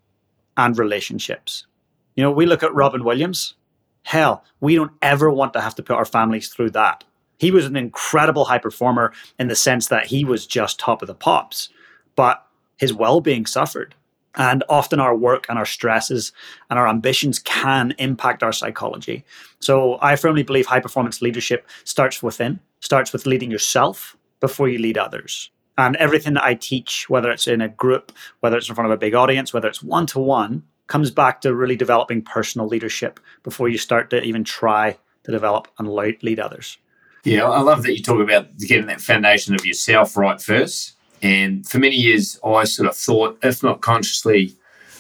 and 0.56 0.78
relationships. 0.78 1.66
You 2.14 2.22
know, 2.22 2.30
we 2.30 2.46
look 2.46 2.62
at 2.62 2.74
Robin 2.74 3.04
Williams. 3.04 3.54
Hell, 4.02 4.42
we 4.60 4.74
don't 4.74 4.92
ever 5.02 5.30
want 5.30 5.52
to 5.52 5.60
have 5.60 5.74
to 5.74 5.82
put 5.82 5.96
our 5.96 6.04
families 6.04 6.48
through 6.48 6.70
that. 6.70 7.04
He 7.38 7.50
was 7.50 7.64
an 7.64 7.76
incredible 7.76 8.44
high 8.44 8.58
performer 8.58 9.12
in 9.38 9.48
the 9.48 9.56
sense 9.56 9.88
that 9.88 10.06
he 10.06 10.24
was 10.24 10.46
just 10.46 10.78
top 10.78 11.02
of 11.02 11.08
the 11.08 11.14
pops, 11.14 11.68
but 12.16 12.44
his 12.76 12.92
well 12.92 13.20
being 13.20 13.46
suffered. 13.46 13.94
And 14.34 14.62
often 14.68 15.00
our 15.00 15.16
work 15.16 15.46
and 15.48 15.58
our 15.58 15.66
stresses 15.66 16.32
and 16.70 16.78
our 16.78 16.86
ambitions 16.86 17.38
can 17.38 17.94
impact 17.98 18.42
our 18.42 18.52
psychology. 18.52 19.24
So 19.58 19.98
I 20.00 20.16
firmly 20.16 20.44
believe 20.44 20.66
high 20.66 20.80
performance 20.80 21.20
leadership 21.22 21.66
starts 21.84 22.22
within, 22.22 22.60
starts 22.80 23.12
with 23.12 23.26
leading 23.26 23.50
yourself 23.50 24.16
before 24.40 24.68
you 24.68 24.78
lead 24.78 24.98
others. 24.98 25.50
And 25.76 25.96
everything 25.96 26.34
that 26.34 26.44
I 26.44 26.54
teach, 26.54 27.08
whether 27.08 27.30
it's 27.30 27.48
in 27.48 27.60
a 27.60 27.68
group, 27.68 28.12
whether 28.40 28.56
it's 28.56 28.68
in 28.68 28.74
front 28.74 28.90
of 28.90 28.94
a 28.94 29.00
big 29.00 29.14
audience, 29.14 29.52
whether 29.52 29.68
it's 29.68 29.82
one 29.82 30.06
to 30.06 30.18
one, 30.18 30.62
comes 30.88 31.10
back 31.10 31.40
to 31.40 31.54
really 31.54 31.76
developing 31.76 32.22
personal 32.22 32.66
leadership 32.66 33.20
before 33.42 33.68
you 33.68 33.78
start 33.78 34.10
to 34.10 34.22
even 34.22 34.42
try 34.44 34.96
to 35.24 35.32
develop 35.32 35.68
and 35.78 35.88
lead 35.88 36.40
others. 36.40 36.78
Yeah, 37.24 37.44
I 37.44 37.60
love 37.60 37.82
that 37.82 37.96
you 37.96 38.02
talk 38.02 38.20
about 38.20 38.56
getting 38.58 38.86
that 38.86 39.00
foundation 39.00 39.54
of 39.54 39.66
yourself 39.66 40.16
right 40.16 40.40
first. 40.40 40.94
And 41.22 41.66
for 41.68 41.78
many 41.78 41.96
years, 41.96 42.38
I 42.44 42.64
sort 42.64 42.88
of 42.88 42.96
thought, 42.96 43.38
if 43.42 43.62
not 43.62 43.80
consciously, 43.80 44.54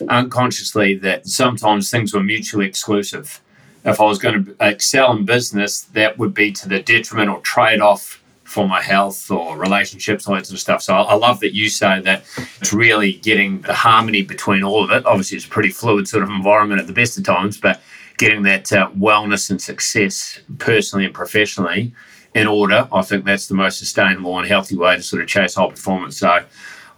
unconsciously, 0.08 0.94
that 0.96 1.26
sometimes 1.26 1.90
things 1.90 2.12
were 2.12 2.22
mutually 2.22 2.66
exclusive. 2.66 3.40
If 3.84 4.00
I 4.00 4.04
was 4.04 4.18
going 4.18 4.44
to 4.44 4.56
excel 4.60 5.16
in 5.16 5.24
business, 5.24 5.82
that 5.82 6.18
would 6.18 6.34
be 6.34 6.52
to 6.52 6.68
the 6.68 6.80
detriment 6.80 7.30
or 7.30 7.40
trade 7.40 7.80
off 7.80 8.22
for 8.42 8.66
my 8.66 8.80
health 8.80 9.30
or 9.30 9.56
relationships, 9.56 10.26
all 10.26 10.34
that 10.34 10.46
sort 10.46 10.54
of 10.54 10.60
stuff. 10.60 10.82
So 10.82 10.94
I 10.94 11.14
love 11.14 11.38
that 11.40 11.54
you 11.54 11.68
say 11.68 12.00
that 12.00 12.24
it's 12.60 12.72
really 12.72 13.14
getting 13.14 13.60
the 13.60 13.74
harmony 13.74 14.22
between 14.22 14.64
all 14.64 14.82
of 14.82 14.90
it. 14.90 15.04
Obviously, 15.06 15.36
it's 15.36 15.46
a 15.46 15.50
pretty 15.50 15.68
fluid 15.68 16.08
sort 16.08 16.22
of 16.22 16.30
environment 16.30 16.80
at 16.80 16.86
the 16.86 16.92
best 16.92 17.18
of 17.18 17.24
times, 17.24 17.58
but 17.58 17.80
getting 18.16 18.42
that 18.42 18.72
uh, 18.72 18.90
wellness 18.98 19.50
and 19.50 19.60
success 19.60 20.40
personally 20.58 21.04
and 21.04 21.14
professionally 21.14 21.92
in 22.34 22.46
order, 22.46 22.88
I 22.92 23.02
think 23.02 23.24
that's 23.24 23.46
the 23.46 23.54
most 23.54 23.78
sustainable 23.78 24.38
and 24.38 24.46
healthy 24.46 24.76
way 24.76 24.96
to 24.96 25.02
sort 25.02 25.22
of 25.22 25.28
chase 25.28 25.54
high 25.54 25.68
performance. 25.68 26.18
So 26.18 26.44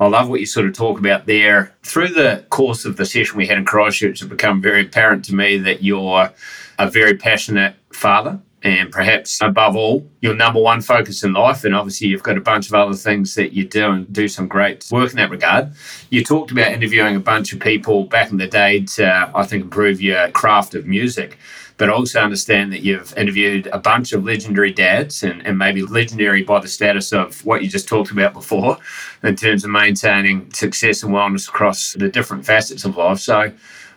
I 0.00 0.06
love 0.06 0.28
what 0.28 0.40
you 0.40 0.46
sort 0.46 0.66
of 0.66 0.72
talk 0.72 0.98
about 0.98 1.26
there. 1.26 1.74
Through 1.82 2.08
the 2.08 2.44
course 2.50 2.84
of 2.84 2.96
the 2.96 3.06
session 3.06 3.36
we 3.36 3.46
had 3.46 3.58
in 3.58 3.64
Christchurch, 3.64 4.22
it 4.22 4.28
become 4.28 4.60
very 4.60 4.86
apparent 4.86 5.24
to 5.26 5.34
me 5.34 5.58
that 5.58 5.82
you're 5.82 6.30
a 6.78 6.90
very 6.90 7.16
passionate 7.16 7.74
father 7.92 8.40
and 8.62 8.90
perhaps 8.90 9.40
above 9.40 9.74
all, 9.74 10.06
your 10.20 10.34
number 10.34 10.60
one 10.60 10.82
focus 10.82 11.22
in 11.22 11.32
life. 11.32 11.64
And 11.64 11.74
obviously, 11.74 12.08
you've 12.08 12.22
got 12.22 12.36
a 12.36 12.42
bunch 12.42 12.68
of 12.68 12.74
other 12.74 12.94
things 12.94 13.34
that 13.34 13.52
you 13.52 13.64
do 13.64 13.90
and 13.90 14.12
do 14.12 14.28
some 14.28 14.48
great 14.48 14.86
work 14.90 15.10
in 15.10 15.16
that 15.16 15.30
regard. 15.30 15.72
You 16.10 16.22
talked 16.22 16.50
about 16.50 16.72
interviewing 16.72 17.16
a 17.16 17.20
bunch 17.20 17.52
of 17.52 17.60
people 17.60 18.04
back 18.04 18.30
in 18.30 18.36
the 18.36 18.46
day 18.46 18.84
to, 18.84 19.30
I 19.34 19.44
think, 19.44 19.64
improve 19.64 20.02
your 20.02 20.30
craft 20.30 20.74
of 20.74 20.86
music. 20.86 21.38
But 21.80 21.88
also 21.88 22.20
understand 22.20 22.74
that 22.74 22.82
you've 22.82 23.16
interviewed 23.16 23.66
a 23.68 23.78
bunch 23.78 24.12
of 24.12 24.22
legendary 24.22 24.70
dads 24.70 25.22
and, 25.22 25.40
and 25.46 25.56
maybe 25.56 25.80
legendary 25.80 26.42
by 26.42 26.60
the 26.60 26.68
status 26.68 27.10
of 27.10 27.42
what 27.46 27.62
you 27.62 27.70
just 27.70 27.88
talked 27.88 28.10
about 28.10 28.34
before 28.34 28.76
in 29.22 29.34
terms 29.34 29.64
of 29.64 29.70
maintaining 29.70 30.52
success 30.52 31.02
and 31.02 31.14
wellness 31.14 31.48
across 31.48 31.94
the 31.94 32.10
different 32.10 32.44
facets 32.44 32.84
of 32.84 32.98
life. 32.98 33.18
So, 33.18 33.50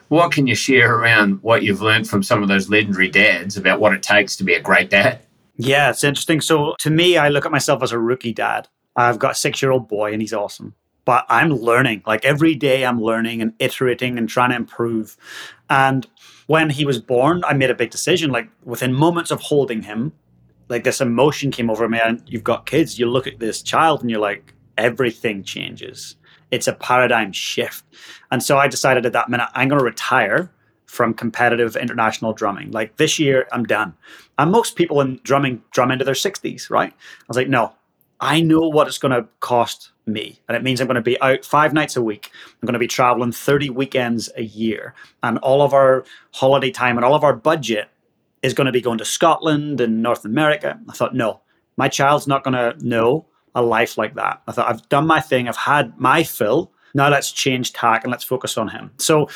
what 0.07 0.31
can 0.31 0.47
you 0.47 0.55
share 0.55 0.95
around 0.95 1.43
what 1.43 1.63
you've 1.63 1.81
learned 1.81 2.07
from 2.07 2.23
some 2.23 2.41
of 2.41 2.47
those 2.47 2.69
legendary 2.69 3.09
dads 3.09 3.57
about 3.57 3.81
what 3.81 3.91
it 3.91 4.01
takes 4.01 4.37
to 4.37 4.45
be 4.45 4.53
a 4.53 4.61
great 4.61 4.89
dad? 4.89 5.19
Yeah, 5.57 5.89
it's 5.89 6.05
interesting. 6.05 6.39
So 6.39 6.75
to 6.79 6.89
me, 6.89 7.17
I 7.17 7.27
look 7.27 7.45
at 7.45 7.51
myself 7.51 7.83
as 7.83 7.91
a 7.91 7.99
rookie 7.99 8.31
dad. 8.31 8.69
I've 8.95 9.19
got 9.19 9.33
a 9.33 9.35
six 9.35 9.61
year 9.61 9.71
old 9.71 9.89
boy 9.89 10.13
and 10.13 10.21
he's 10.21 10.31
awesome. 10.31 10.73
But 11.03 11.25
I'm 11.27 11.49
learning. 11.49 12.03
Like 12.07 12.23
every 12.23 12.55
day, 12.55 12.85
I'm 12.85 13.01
learning 13.01 13.41
and 13.41 13.53
iterating 13.59 14.17
and 14.17 14.29
trying 14.29 14.51
to 14.51 14.55
improve. 14.55 15.17
And 15.69 16.07
when 16.47 16.69
he 16.69 16.85
was 16.85 16.99
born, 16.99 17.43
I 17.45 17.53
made 17.53 17.69
a 17.69 17.75
big 17.75 17.91
decision. 17.91 18.31
Like 18.31 18.49
within 18.63 18.93
moments 18.93 19.31
of 19.31 19.41
holding 19.41 19.81
him, 19.81 20.13
like 20.69 20.83
this 20.83 21.01
emotion 21.01 21.51
came 21.51 21.69
over 21.69 21.87
me. 21.87 21.99
And 22.03 22.21
you've 22.25 22.43
got 22.43 22.65
kids, 22.65 22.97
you 22.97 23.09
look 23.09 23.27
at 23.27 23.39
this 23.39 23.61
child 23.61 24.01
and 24.01 24.09
you're 24.09 24.19
like, 24.19 24.53
everything 24.77 25.43
changes 25.43 26.15
it's 26.53 26.67
a 26.67 26.73
paradigm 26.73 27.31
shift. 27.31 27.83
And 28.31 28.43
so 28.43 28.59
I 28.59 28.67
decided 28.67 29.07
at 29.07 29.13
that 29.13 29.27
minute, 29.27 29.49
I'm 29.55 29.69
going 29.69 29.79
to 29.79 29.83
retire 29.83 30.51
from 30.85 31.15
competitive 31.15 31.75
international 31.75 32.31
drumming. 32.31 32.69
Like 32.69 32.97
this 32.97 33.17
year, 33.17 33.47
I'm 33.51 33.63
done. 33.63 33.95
And 34.37 34.51
most 34.51 34.75
people 34.75 35.01
in 35.01 35.19
drumming 35.23 35.63
drum 35.71 35.89
into 35.89 36.05
their 36.05 36.13
60s, 36.13 36.69
right? 36.69 36.93
I 36.93 37.25
was 37.27 37.37
like, 37.37 37.49
no, 37.49 37.73
I 38.19 38.41
know 38.41 38.69
what 38.69 38.87
it's 38.87 38.99
going 38.99 39.19
to 39.19 39.27
cost 39.39 39.92
me. 40.05 40.39
And 40.47 40.55
it 40.55 40.63
means 40.63 40.81
I'm 40.81 40.87
going 40.87 40.95
to 40.95 41.01
be 41.01 41.19
out 41.21 41.45
five 41.45 41.73
nights 41.73 41.95
a 41.95 42.01
week. 42.01 42.31
I'm 42.61 42.65
going 42.65 42.73
to 42.73 42.79
be 42.79 42.87
traveling 42.87 43.31
30 43.31 43.69
weekends 43.69 44.29
a 44.35 44.43
year. 44.43 44.93
And 45.21 45.37
all 45.39 45.61
of 45.61 45.73
our 45.73 46.05
holiday 46.31 46.71
time 46.71 46.97
and 46.97 47.05
all 47.05 47.15
of 47.15 47.23
our 47.23 47.35
budget 47.35 47.89
is 48.41 48.53
going 48.53 48.65
to 48.65 48.71
be 48.71 48.81
going 48.81 48.97
to 48.97 49.05
Scotland 49.05 49.79
and 49.79 50.03
North 50.03 50.25
America. 50.25 50.79
I 50.89 50.93
thought, 50.93 51.15
no, 51.15 51.41
my 51.77 51.87
child's 51.87 52.27
not 52.27 52.43
going 52.43 52.53
to 52.53 52.85
know 52.85 53.25
a 53.55 53.61
life 53.61 53.97
like 53.97 54.15
that. 54.15 54.41
I 54.47 54.51
thought, 54.51 54.69
I've 54.69 54.87
done 54.89 55.07
my 55.07 55.21
thing, 55.21 55.47
I've 55.47 55.57
had 55.57 55.97
my 55.97 56.23
fill. 56.23 56.71
Now 56.93 57.09
let's 57.09 57.31
change 57.31 57.73
tack 57.73 58.03
and 58.03 58.11
let's 58.11 58.23
focus 58.23 58.57
on 58.57 58.67
him. 58.67 58.91
So 58.97 59.29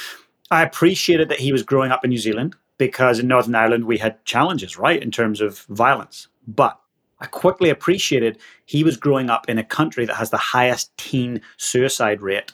I 0.52 0.64
appreciated 0.64 1.30
that 1.30 1.40
he 1.40 1.52
was 1.52 1.64
growing 1.64 1.92
up 1.92 2.04
in 2.04 2.10
New 2.10 2.18
Zealand 2.18 2.56
because 2.78 3.20
in 3.20 3.28
Northern 3.28 3.56
Ireland 3.56 3.86
we 3.86 3.98
had 3.98 4.24
challenges, 4.26 4.78
right, 4.78 5.02
in 5.02 5.12
terms 5.12 5.42
of 5.42 5.60
violence. 5.70 6.28
But 6.48 6.80
I 7.20 7.26
quickly 7.26 7.70
appreciated 7.70 8.38
he 8.66 8.84
was 8.84 8.98
growing 8.98 9.30
up 9.30 9.50
in 9.50 9.58
a 9.58 9.64
country 9.64 10.06
that 10.06 10.16
has 10.16 10.30
the 10.30 10.38
highest 10.38 10.96
teen 10.98 11.42
suicide 11.58 12.22
rate 12.22 12.52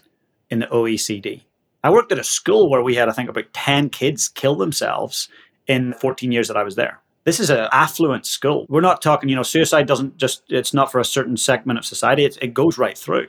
in 0.50 0.60
the 0.60 0.68
OECD. 0.68 1.42
I 1.84 1.90
worked 1.90 2.12
at 2.12 2.20
a 2.20 2.24
school 2.24 2.70
where 2.70 2.82
we 2.82 2.96
had, 2.96 3.10
I 3.10 3.12
think, 3.12 3.30
about 3.30 3.52
10 3.54 3.90
kids 3.90 4.30
kill 4.30 4.56
themselves 4.56 5.28
in 5.68 5.94
14 5.94 6.32
years 6.32 6.48
that 6.48 6.58
I 6.58 6.64
was 6.64 6.76
there. 6.76 7.00
This 7.26 7.40
is 7.40 7.50
an 7.50 7.68
affluent 7.72 8.26
school. 8.26 8.66
We're 8.70 8.82
not 8.82 9.02
talking, 9.02 9.30
you 9.30 9.36
know, 9.36 9.44
suicide 9.44 9.88
doesn't 9.88 10.18
just, 10.18 10.44
it's 10.50 10.74
not 10.74 10.92
for 10.92 11.00
a 11.00 11.06
certain 11.06 11.38
segment 11.38 11.80
of 11.80 11.86
society, 11.86 12.26
it, 12.26 12.38
it 12.42 12.54
goes 12.54 12.78
right 12.78 12.98
through. 12.98 13.28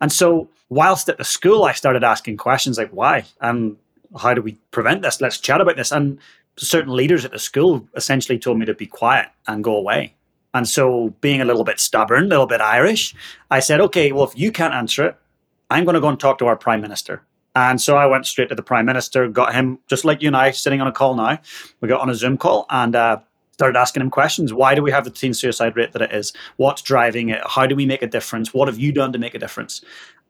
And 0.00 0.12
so, 0.12 0.48
whilst 0.68 1.08
at 1.08 1.18
the 1.18 1.24
school, 1.24 1.64
I 1.64 1.72
started 1.72 2.04
asking 2.04 2.36
questions 2.36 2.78
like, 2.78 2.90
why? 2.90 3.24
And 3.40 3.76
how 4.18 4.34
do 4.34 4.42
we 4.42 4.52
prevent 4.70 5.02
this? 5.02 5.20
Let's 5.20 5.38
chat 5.38 5.60
about 5.60 5.76
this. 5.76 5.92
And 5.92 6.18
certain 6.56 6.94
leaders 6.94 7.24
at 7.24 7.32
the 7.32 7.38
school 7.38 7.86
essentially 7.96 8.38
told 8.38 8.58
me 8.58 8.66
to 8.66 8.74
be 8.74 8.86
quiet 8.86 9.28
and 9.46 9.64
go 9.64 9.76
away. 9.76 10.14
And 10.58 10.68
so, 10.68 11.14
being 11.20 11.40
a 11.40 11.44
little 11.44 11.62
bit 11.62 11.78
stubborn, 11.78 12.24
a 12.24 12.26
little 12.26 12.48
bit 12.48 12.60
Irish, 12.60 13.14
I 13.48 13.60
said, 13.60 13.80
okay, 13.80 14.10
well, 14.10 14.24
if 14.24 14.36
you 14.36 14.50
can't 14.50 14.74
answer 14.74 15.06
it, 15.06 15.16
I'm 15.70 15.84
going 15.84 15.94
to 15.94 16.00
go 16.00 16.08
and 16.08 16.18
talk 16.18 16.38
to 16.38 16.46
our 16.46 16.56
prime 16.56 16.80
minister. 16.80 17.22
And 17.54 17.80
so 17.80 17.96
I 17.96 18.06
went 18.06 18.26
straight 18.26 18.48
to 18.48 18.56
the 18.56 18.62
prime 18.64 18.84
minister, 18.84 19.28
got 19.28 19.54
him, 19.54 19.78
just 19.86 20.04
like 20.04 20.20
you 20.20 20.26
and 20.26 20.36
I, 20.36 20.50
sitting 20.50 20.80
on 20.80 20.88
a 20.88 20.92
call 20.92 21.14
now. 21.14 21.38
We 21.80 21.86
got 21.86 22.00
on 22.00 22.10
a 22.10 22.14
Zoom 22.16 22.38
call 22.38 22.66
and 22.70 22.96
uh, 22.96 23.20
started 23.52 23.78
asking 23.78 24.02
him 24.02 24.10
questions. 24.10 24.52
Why 24.52 24.74
do 24.74 24.82
we 24.82 24.90
have 24.90 25.04
the 25.04 25.12
teen 25.12 25.32
suicide 25.32 25.76
rate 25.76 25.92
that 25.92 26.02
it 26.02 26.10
is? 26.12 26.32
What's 26.56 26.82
driving 26.82 27.28
it? 27.28 27.40
How 27.46 27.64
do 27.64 27.76
we 27.76 27.86
make 27.86 28.02
a 28.02 28.08
difference? 28.08 28.52
What 28.52 28.66
have 28.66 28.80
you 28.80 28.90
done 28.90 29.12
to 29.12 29.18
make 29.20 29.36
a 29.36 29.38
difference? 29.38 29.80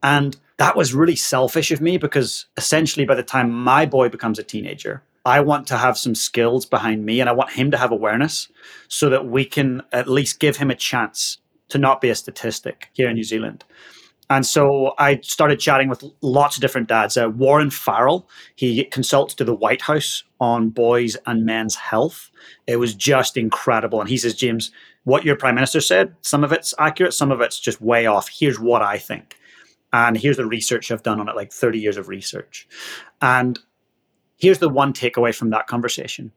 And 0.02 0.36
that 0.58 0.76
was 0.76 0.92
really 0.92 1.16
selfish 1.16 1.70
of 1.70 1.80
me 1.80 1.96
because 1.96 2.44
essentially, 2.58 3.06
by 3.06 3.14
the 3.14 3.22
time 3.22 3.50
my 3.50 3.86
boy 3.86 4.10
becomes 4.10 4.38
a 4.38 4.42
teenager, 4.42 5.02
I 5.28 5.40
want 5.40 5.66
to 5.66 5.76
have 5.76 5.98
some 5.98 6.14
skills 6.14 6.64
behind 6.64 7.04
me 7.04 7.20
and 7.20 7.28
I 7.28 7.34
want 7.34 7.50
him 7.50 7.70
to 7.72 7.76
have 7.76 7.92
awareness 7.92 8.48
so 8.88 9.10
that 9.10 9.26
we 9.26 9.44
can 9.44 9.82
at 9.92 10.08
least 10.08 10.40
give 10.40 10.56
him 10.56 10.70
a 10.70 10.74
chance 10.74 11.36
to 11.68 11.76
not 11.76 12.00
be 12.00 12.08
a 12.08 12.14
statistic 12.14 12.88
here 12.94 13.10
in 13.10 13.14
New 13.14 13.22
Zealand. 13.22 13.62
And 14.30 14.46
so 14.46 14.92
I 14.98 15.20
started 15.20 15.60
chatting 15.60 15.90
with 15.90 16.02
lots 16.22 16.56
of 16.56 16.62
different 16.62 16.88
dads. 16.88 17.18
Uh, 17.18 17.28
Warren 17.28 17.68
Farrell, 17.68 18.26
he 18.56 18.84
consults 18.84 19.34
to 19.34 19.44
the 19.44 19.54
White 19.54 19.82
House 19.82 20.24
on 20.40 20.70
boys 20.70 21.14
and 21.26 21.44
men's 21.44 21.74
health. 21.74 22.30
It 22.66 22.76
was 22.76 22.94
just 22.94 23.36
incredible. 23.36 24.00
And 24.00 24.08
he 24.08 24.16
says, 24.16 24.34
James, 24.34 24.70
what 25.04 25.26
your 25.26 25.36
prime 25.36 25.56
minister 25.56 25.82
said, 25.82 26.14
some 26.22 26.42
of 26.42 26.52
it's 26.52 26.72
accurate, 26.78 27.12
some 27.12 27.30
of 27.30 27.42
it's 27.42 27.60
just 27.60 27.82
way 27.82 28.06
off. 28.06 28.30
Here's 28.30 28.58
what 28.58 28.80
I 28.80 28.96
think. 28.96 29.36
And 29.92 30.16
here's 30.16 30.38
the 30.38 30.46
research 30.46 30.90
I've 30.90 31.02
done 31.02 31.20
on 31.20 31.28
it, 31.28 31.36
like 31.36 31.52
30 31.52 31.78
years 31.78 31.98
of 31.98 32.08
research. 32.08 32.66
And 33.20 33.58
here's 34.38 34.58
the 34.58 34.68
one 34.68 34.92
takeaway 34.92 35.34
from 35.34 35.50
that 35.50 35.66
conversation. 35.66 36.32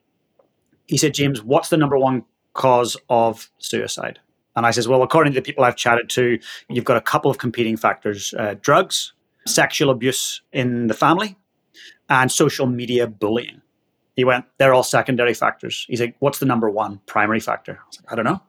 He 0.87 0.97
said, 0.97 1.13
James, 1.13 1.41
what's 1.41 1.69
the 1.69 1.77
number 1.77 1.97
one 1.97 2.25
cause 2.53 2.97
of 3.09 3.49
suicide? 3.59 4.19
And 4.55 4.65
I 4.65 4.71
says, 4.71 4.87
well, 4.87 5.03
according 5.03 5.33
to 5.33 5.39
the 5.39 5.43
people 5.43 5.63
I've 5.63 5.77
chatted 5.77 6.09
to, 6.09 6.37
you've 6.67 6.83
got 6.83 6.97
a 6.97 7.01
couple 7.01 7.31
of 7.31 7.37
competing 7.37 7.77
factors 7.77 8.33
uh, 8.37 8.55
drugs, 8.59 9.13
sexual 9.47 9.89
abuse 9.89 10.41
in 10.51 10.87
the 10.87 10.93
family, 10.93 11.37
and 12.09 12.29
social 12.29 12.65
media 12.65 13.07
bullying. 13.07 13.61
He 14.15 14.25
went, 14.25 14.45
they're 14.57 14.73
all 14.73 14.83
secondary 14.83 15.33
factors. 15.33 15.85
He's 15.87 16.01
like, 16.01 16.15
what's 16.19 16.39
the 16.39 16.45
number 16.45 16.69
one 16.69 16.99
primary 17.05 17.39
factor? 17.39 17.79
I 17.81 17.87
was 17.87 17.99
like, 18.01 18.11
I 18.11 18.15
don't 18.15 18.25
know. 18.25 18.41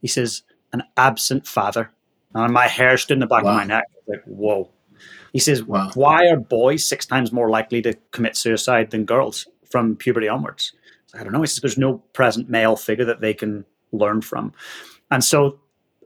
He 0.00 0.08
says, 0.08 0.42
an 0.72 0.82
absent 0.96 1.46
father. 1.46 1.90
And 2.34 2.52
my 2.52 2.66
hair 2.66 2.96
stood 2.96 3.14
in 3.14 3.20
the 3.20 3.26
back 3.26 3.44
wow. 3.44 3.50
of 3.50 3.56
my 3.56 3.64
neck. 3.64 3.84
like, 4.08 4.24
whoa. 4.24 4.70
He 5.34 5.40
says, 5.40 5.64
wow. 5.64 5.90
why 5.94 6.28
are 6.28 6.36
boys 6.36 6.86
six 6.86 7.04
times 7.04 7.32
more 7.32 7.50
likely 7.50 7.82
to 7.82 7.92
commit 8.12 8.36
suicide 8.36 8.92
than 8.92 9.04
girls 9.04 9.46
from 9.68 9.96
puberty 9.96 10.28
onwards? 10.28 10.72
I 11.12 11.24
don't 11.24 11.32
know. 11.32 11.40
He 11.40 11.48
says, 11.48 11.60
there's 11.60 11.76
no 11.76 11.98
present 12.12 12.48
male 12.48 12.76
figure 12.76 13.04
that 13.04 13.20
they 13.20 13.34
can 13.34 13.64
learn 13.90 14.22
from. 14.22 14.52
And 15.10 15.22
so 15.24 15.58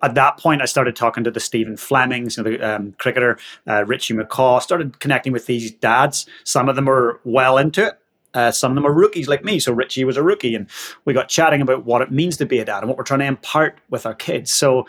at 0.03 0.14
that 0.14 0.38
point, 0.38 0.62
I 0.62 0.64
started 0.64 0.97
talking 0.97 1.25
to 1.25 1.31
the 1.31 1.41
Stephen 1.41 1.77
Flemings, 1.77 2.38
you 2.38 2.43
know, 2.43 2.51
the 2.51 2.77
um, 2.77 2.95
cricketer, 2.99 3.38
uh, 3.67 3.85
Richie 3.85 4.14
McCaw, 4.14 4.62
started 4.62 4.99
connecting 4.99 5.35
with 5.35 5.45
these 5.45 5.73
dads. 5.73 6.27
Some 6.45 6.71
of 6.71 6.77
them 6.77 6.88
are 6.88 7.21
well 7.25 7.59
into 7.59 7.87
it. 7.87 7.99
Uh, 8.33 8.51
some 8.51 8.73
of 8.73 8.77
them 8.77 8.87
are 8.87 8.93
rookies 8.93 9.29
like 9.29 9.45
me. 9.45 9.61
So 9.61 9.73
Richie 9.73 10.05
was 10.05 10.17
a 10.17 10.23
rookie, 10.23 10.55
and 10.55 10.69
we 11.05 11.12
got 11.12 11.29
chatting 11.29 11.61
about 11.61 11.85
what 11.85 12.01
it 12.01 12.11
means 12.11 12.38
to 12.38 12.47
be 12.47 12.61
a 12.61 12.64
dad 12.64 12.79
and 12.79 12.88
what 12.88 12.97
we're 12.97 13.05
trying 13.05 13.21
to 13.21 13.27
impart 13.27 13.79
with 13.91 14.07
our 14.07 14.14
kids. 14.14 14.53
So 14.53 14.87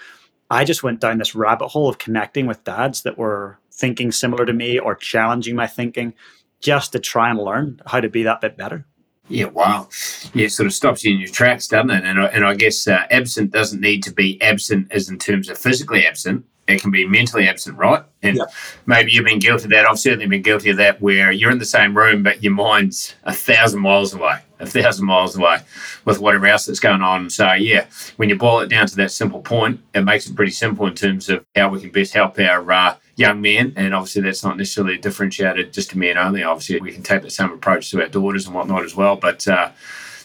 I 0.49 0.63
just 0.63 0.83
went 0.83 0.99
down 0.99 1.17
this 1.17 1.35
rabbit 1.35 1.67
hole 1.67 1.89
of 1.89 1.97
connecting 1.97 2.47
with 2.47 2.63
dads 2.63 3.03
that 3.03 3.17
were 3.17 3.59
thinking 3.71 4.12
similar 4.12 4.45
to 4.45 4.53
me 4.53 4.79
or 4.79 4.95
challenging 4.95 5.55
my 5.55 5.67
thinking 5.67 6.13
just 6.59 6.91
to 6.91 6.99
try 6.99 7.29
and 7.29 7.39
learn 7.39 7.81
how 7.85 7.99
to 7.99 8.09
be 8.09 8.23
that 8.23 8.41
bit 8.41 8.57
better. 8.57 8.85
Yeah, 9.29 9.45
wow. 9.45 9.88
Yeah, 10.33 10.47
it 10.47 10.51
sort 10.51 10.67
of 10.67 10.73
stops 10.73 11.03
you 11.03 11.13
in 11.13 11.19
your 11.19 11.29
tracks, 11.29 11.67
doesn't 11.67 11.91
it? 11.91 12.03
And 12.03 12.19
I, 12.19 12.25
and 12.27 12.43
I 12.43 12.55
guess 12.55 12.88
uh, 12.88 13.05
absent 13.12 13.51
doesn't 13.51 13.79
need 13.79 14.03
to 14.03 14.12
be 14.12 14.41
absent 14.41 14.91
as 14.91 15.07
in 15.07 15.19
terms 15.19 15.49
of 15.49 15.57
physically 15.57 16.05
absent. 16.05 16.45
It 16.67 16.81
can 16.81 16.91
be 16.91 17.07
mentally 17.07 17.47
absent, 17.47 17.77
right? 17.77 18.03
And 18.21 18.38
yeah. 18.38 18.43
maybe 18.85 19.12
you've 19.12 19.25
been 19.25 19.39
guilty 19.39 19.65
of 19.65 19.69
that. 19.71 19.88
I've 19.88 19.99
certainly 19.99 20.27
been 20.27 20.41
guilty 20.41 20.69
of 20.71 20.77
that 20.77 21.01
where 21.01 21.31
you're 21.31 21.51
in 21.51 21.59
the 21.59 21.65
same 21.65 21.95
room, 21.95 22.21
but 22.23 22.43
your 22.43 22.53
mind's 22.53 23.15
a 23.23 23.33
thousand 23.33 23.81
miles 23.81 24.13
away, 24.13 24.39
a 24.60 24.65
thousand 24.65 25.06
miles 25.06 25.36
away 25.38 25.60
with 26.06 26.19
whatever 26.19 26.45
else 26.48 26.65
that's 26.65 26.80
going 26.80 27.02
on. 27.02 27.30
So, 27.30 27.54
yeah, 27.54 27.86
when 28.17 28.30
you 28.30 28.36
boil 28.36 28.60
it 28.60 28.69
down 28.69 28.88
to 28.88 28.95
that 28.98 29.12
simple 29.12 29.41
point, 29.41 29.80
it 29.93 30.02
makes 30.02 30.28
it 30.28 30.36
pretty 30.36 30.52
simple 30.52 30.86
in 30.86 30.95
terms 30.95 31.30
of 31.30 31.45
how 31.56 31.69
we 31.69 31.80
can 31.80 31.91
best 31.91 32.13
help 32.13 32.38
our 32.39 32.72
uh, 32.72 32.95
young 33.15 33.41
men, 33.41 33.74
and 33.76 33.93
obviously 33.93 34.22
that's 34.22 34.43
not 34.43 34.58
necessarily 34.58 34.98
differentiated 34.98 35.74
just 35.74 35.91
to 35.91 35.98
men 35.98 36.17
only. 36.17 36.43
Obviously, 36.43 36.80
we 36.80 36.91
can 36.91 37.04
take 37.04 37.22
the 37.22 37.30
same 37.30 37.52
approach 37.52 37.91
to 37.91 38.02
our 38.02 38.08
daughters 38.08 38.45
and 38.45 38.56
whatnot 38.56 38.84
as 38.84 38.95
well. 38.95 39.15
But 39.15 39.48
uh, 39.48 39.72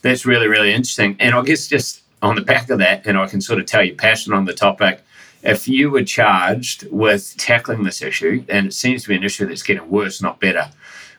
that's 0.03 0.27
really, 0.27 0.49
really 0.49 0.73
interesting. 0.73 1.17
And 1.19 1.35
I 1.35 1.43
guess 1.43 1.67
just 1.67 2.03
on 2.23 2.37
the 2.37 2.43
back 2.43 2.71
of 2.71 2.79
that, 2.79 3.07
and 3.07 3.19
I 3.19 3.27
can 3.27 3.41
sort 3.41 3.59
of 3.59 3.67
tell 3.67 3.83
your 3.83 3.97
passion 3.97 4.33
on 4.33 4.45
the 4.45 4.55
topic. 4.55 5.01
If 5.43 5.69
you 5.69 5.91
were 5.91 6.05
charged 6.05 6.91
with 6.91 7.37
tackling 7.37 7.83
this 7.83 8.01
issue, 8.01 8.45
and 8.49 8.69
it 8.69 8.73
seems 8.73 9.03
to 9.03 9.09
be 9.11 9.15
an 9.15 9.25
issue 9.25 9.47
that's 9.47 9.63
getting 9.63 9.91
worse, 9.91 10.23
not 10.23 10.41
better, 10.41 10.71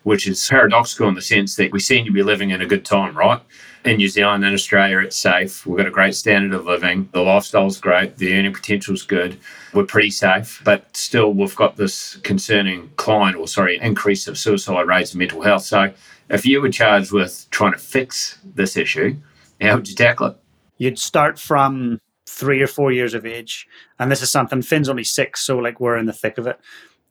which 0.05 0.27
is 0.27 0.47
paradoxical 0.47 1.09
in 1.09 1.15
the 1.15 1.21
sense 1.21 1.55
that 1.57 1.71
we 1.71 1.79
seem 1.79 2.05
to 2.05 2.11
be 2.11 2.23
living 2.23 2.51
in 2.51 2.61
a 2.61 2.65
good 2.65 2.85
time, 2.85 3.17
right? 3.17 3.41
in 3.85 3.97
New 3.97 4.09
Zealand 4.09 4.43
and 4.43 4.53
Australia, 4.53 4.99
it's 4.99 5.15
safe. 5.15 5.65
We've 5.65 5.77
got 5.77 5.85
a 5.85 5.91
great 5.91 6.15
standard 6.15 6.53
of 6.53 6.65
living. 6.65 7.07
The 7.11 7.21
lifestyle's 7.21 7.79
great. 7.79 8.17
The 8.17 8.33
earning 8.33 8.53
potential's 8.53 9.03
good. 9.03 9.37
We're 9.73 9.85
pretty 9.85 10.09
safe, 10.09 10.61
but 10.65 10.95
still, 10.97 11.33
we've 11.33 11.55
got 11.55 11.77
this 11.77 12.15
concerning 12.17 12.87
decline, 12.87 13.35
or 13.35 13.47
sorry, 13.47 13.79
increase 13.79 14.27
of 14.27 14.37
suicide 14.37 14.87
rates 14.87 15.11
and 15.11 15.19
mental 15.19 15.41
health. 15.41 15.63
So, 15.63 15.93
if 16.29 16.45
you 16.45 16.61
were 16.61 16.69
charged 16.69 17.11
with 17.11 17.45
trying 17.51 17.73
to 17.73 17.77
fix 17.77 18.39
this 18.43 18.75
issue, 18.75 19.17
how 19.61 19.75
would 19.75 19.87
you 19.87 19.95
tackle 19.95 20.27
it? 20.27 20.37
You'd 20.77 20.99
start 20.99 21.39
from 21.39 22.01
three 22.27 22.61
or 22.61 22.67
four 22.67 22.91
years 22.91 23.13
of 23.13 23.25
age, 23.25 23.67
and 23.99 24.11
this 24.11 24.23
is 24.23 24.31
something 24.31 24.63
Finn's 24.63 24.89
only 24.89 25.03
six, 25.03 25.41
so 25.41 25.57
like 25.59 25.79
we're 25.79 25.97
in 25.97 26.07
the 26.07 26.13
thick 26.13 26.37
of 26.37 26.47
it. 26.47 26.59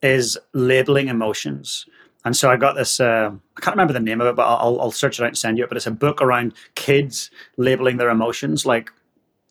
Is 0.03 0.37
labeling 0.53 1.09
emotions. 1.09 1.87
And 2.25 2.37
so 2.37 2.51
I 2.51 2.57
got 2.57 2.75
this, 2.75 3.01
uh, 3.01 3.31
I 3.57 3.61
can't 3.61 3.77
remember 3.77 3.93
the 3.93 4.01
name 4.01 4.21
of 4.21 4.27
it, 4.27 4.37
but 4.37 4.47
I'll, 4.47 4.81
I'll 4.81 4.91
search 4.91 5.21
it 5.21 5.23
out 5.23 5.29
and 5.29 5.39
send 5.39 5.59
you 5.59 5.65
it. 5.65 5.69
But 5.69 5.77
it's 5.77 5.87
a 5.87 5.91
book 5.91 6.23
around 6.23 6.55
kids 6.75 7.31
labeling 7.57 7.99
their 7.99 8.09
emotions 8.09 8.65
like, 8.65 8.91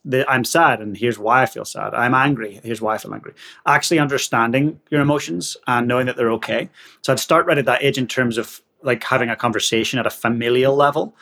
the, 0.06 0.30
I'm 0.30 0.44
sad 0.44 0.82
and 0.82 0.98
here's 0.98 1.18
why 1.18 1.44
I 1.44 1.46
feel 1.46 1.64
sad. 1.64 1.94
I'm 1.94 2.14
angry. 2.14 2.60
Here's 2.62 2.82
why 2.82 2.96
I 2.96 2.98
feel 2.98 3.14
angry. 3.14 3.34
Actually 3.66 4.00
understanding 4.00 4.82
your 4.90 5.00
emotions 5.00 5.56
and 5.66 5.88
knowing 5.88 6.08
that 6.08 6.18
they're 6.18 6.32
okay. 6.34 6.70
So 7.04 7.14
I'd 7.14 7.20
start 7.20 7.46
right 7.46 7.58
at 7.58 7.66
that 7.66 7.84
age 7.84 7.98
in 7.98 8.08
terms 8.08 8.38
of 8.38 8.62
like 8.82 9.02
having 9.02 9.30
a 9.30 9.36
conversation 9.36 10.00
at 10.00 10.06
a 10.06 10.10
familial 10.10 10.76
level. 10.76 11.16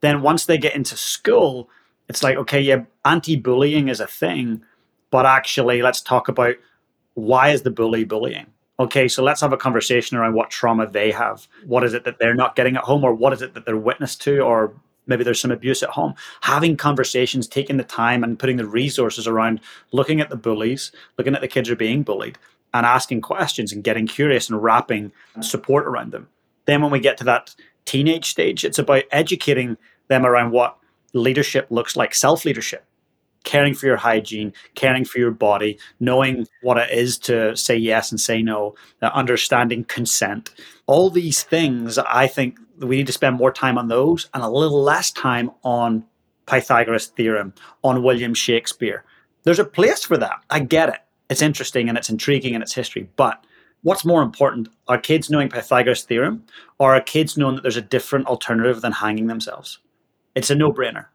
Then 0.00 0.22
once 0.22 0.46
they 0.46 0.56
get 0.56 0.74
into 0.74 0.96
school, 0.96 1.68
it's 2.08 2.22
like, 2.22 2.38
okay, 2.38 2.60
yeah, 2.60 2.84
anti-bullying 3.04 3.88
is 3.88 4.00
a 4.00 4.06
thing, 4.06 4.62
but 5.10 5.26
actually 5.26 5.82
let's 5.82 6.00
talk 6.00 6.28
about 6.28 6.54
why 7.12 7.50
is 7.50 7.60
the 7.60 7.70
bully 7.70 8.04
bullying? 8.04 8.46
Okay, 8.78 9.08
so 9.08 9.22
let's 9.22 9.40
have 9.40 9.52
a 9.52 9.56
conversation 9.56 10.16
around 10.16 10.34
what 10.34 10.50
trauma 10.50 10.86
they 10.86 11.10
have. 11.10 11.46
What 11.66 11.84
is 11.84 11.94
it 11.94 12.04
that 12.04 12.18
they're 12.18 12.34
not 12.34 12.56
getting 12.56 12.76
at 12.76 12.84
home, 12.84 13.04
or 13.04 13.14
what 13.14 13.32
is 13.32 13.42
it 13.42 13.54
that 13.54 13.64
they're 13.66 13.76
witness 13.76 14.16
to, 14.16 14.40
or 14.40 14.74
maybe 15.06 15.24
there's 15.24 15.40
some 15.40 15.50
abuse 15.50 15.82
at 15.82 15.90
home. 15.90 16.14
Having 16.40 16.76
conversations, 16.76 17.46
taking 17.46 17.76
the 17.76 17.84
time 17.84 18.24
and 18.24 18.38
putting 18.38 18.56
the 18.56 18.66
resources 18.66 19.26
around 19.26 19.60
looking 19.92 20.20
at 20.20 20.30
the 20.30 20.36
bullies, 20.36 20.92
looking 21.18 21.34
at 21.34 21.40
the 21.40 21.48
kids 21.48 21.68
who 21.68 21.74
are 21.74 21.76
being 21.76 22.02
bullied, 22.02 22.38
and 22.72 22.86
asking 22.86 23.20
questions 23.20 23.72
and 23.72 23.84
getting 23.84 24.06
curious 24.06 24.48
and 24.48 24.62
wrapping 24.62 25.12
support 25.40 25.86
around 25.86 26.12
them. 26.12 26.28
Then 26.64 26.82
when 26.82 26.90
we 26.90 27.00
get 27.00 27.16
to 27.18 27.24
that 27.24 27.54
teenage 27.84 28.30
stage, 28.30 28.64
it's 28.64 28.78
about 28.78 29.04
educating 29.12 29.76
them 30.08 30.24
around 30.26 30.50
what 30.50 30.76
leadership 31.12 31.66
looks 31.70 31.96
like, 31.96 32.14
self 32.14 32.44
leadership 32.44 32.84
caring 33.44 33.74
for 33.74 33.86
your 33.86 33.96
hygiene, 33.96 34.52
caring 34.74 35.04
for 35.04 35.18
your 35.18 35.30
body, 35.30 35.78
knowing 36.00 36.46
what 36.62 36.76
it 36.76 36.90
is 36.90 37.18
to 37.18 37.56
say 37.56 37.76
yes 37.76 38.10
and 38.10 38.20
say 38.20 38.42
no, 38.42 38.74
uh, 39.02 39.10
understanding 39.14 39.84
consent. 39.84 40.50
All 40.86 41.10
these 41.10 41.42
things, 41.42 41.98
I 41.98 42.26
think 42.26 42.58
we 42.78 42.96
need 42.96 43.06
to 43.06 43.12
spend 43.12 43.36
more 43.36 43.52
time 43.52 43.78
on 43.78 43.88
those 43.88 44.28
and 44.34 44.42
a 44.42 44.48
little 44.48 44.82
less 44.82 45.10
time 45.12 45.50
on 45.62 46.04
Pythagoras' 46.46 47.06
theorem, 47.06 47.54
on 47.82 48.02
William 48.02 48.34
Shakespeare. 48.34 49.04
There's 49.44 49.58
a 49.58 49.64
place 49.64 50.04
for 50.04 50.16
that. 50.16 50.40
I 50.50 50.60
get 50.60 50.88
it. 50.88 51.00
It's 51.30 51.42
interesting 51.42 51.88
and 51.88 51.96
it's 51.96 52.10
intriguing 52.10 52.54
in 52.54 52.62
its 52.62 52.74
history. 52.74 53.08
But 53.16 53.44
what's 53.82 54.04
more 54.04 54.22
important? 54.22 54.68
Are 54.88 54.98
kids 54.98 55.30
knowing 55.30 55.48
Pythagoras' 55.48 56.02
theorem 56.02 56.44
or 56.78 56.94
are 56.94 57.00
kids 57.00 57.36
knowing 57.36 57.54
that 57.54 57.62
there's 57.62 57.76
a 57.76 57.82
different 57.82 58.26
alternative 58.26 58.80
than 58.80 58.92
hanging 58.92 59.26
themselves? 59.26 59.78
It's 60.34 60.50
a 60.50 60.54
no 60.54 60.72
brainer. 60.72 61.06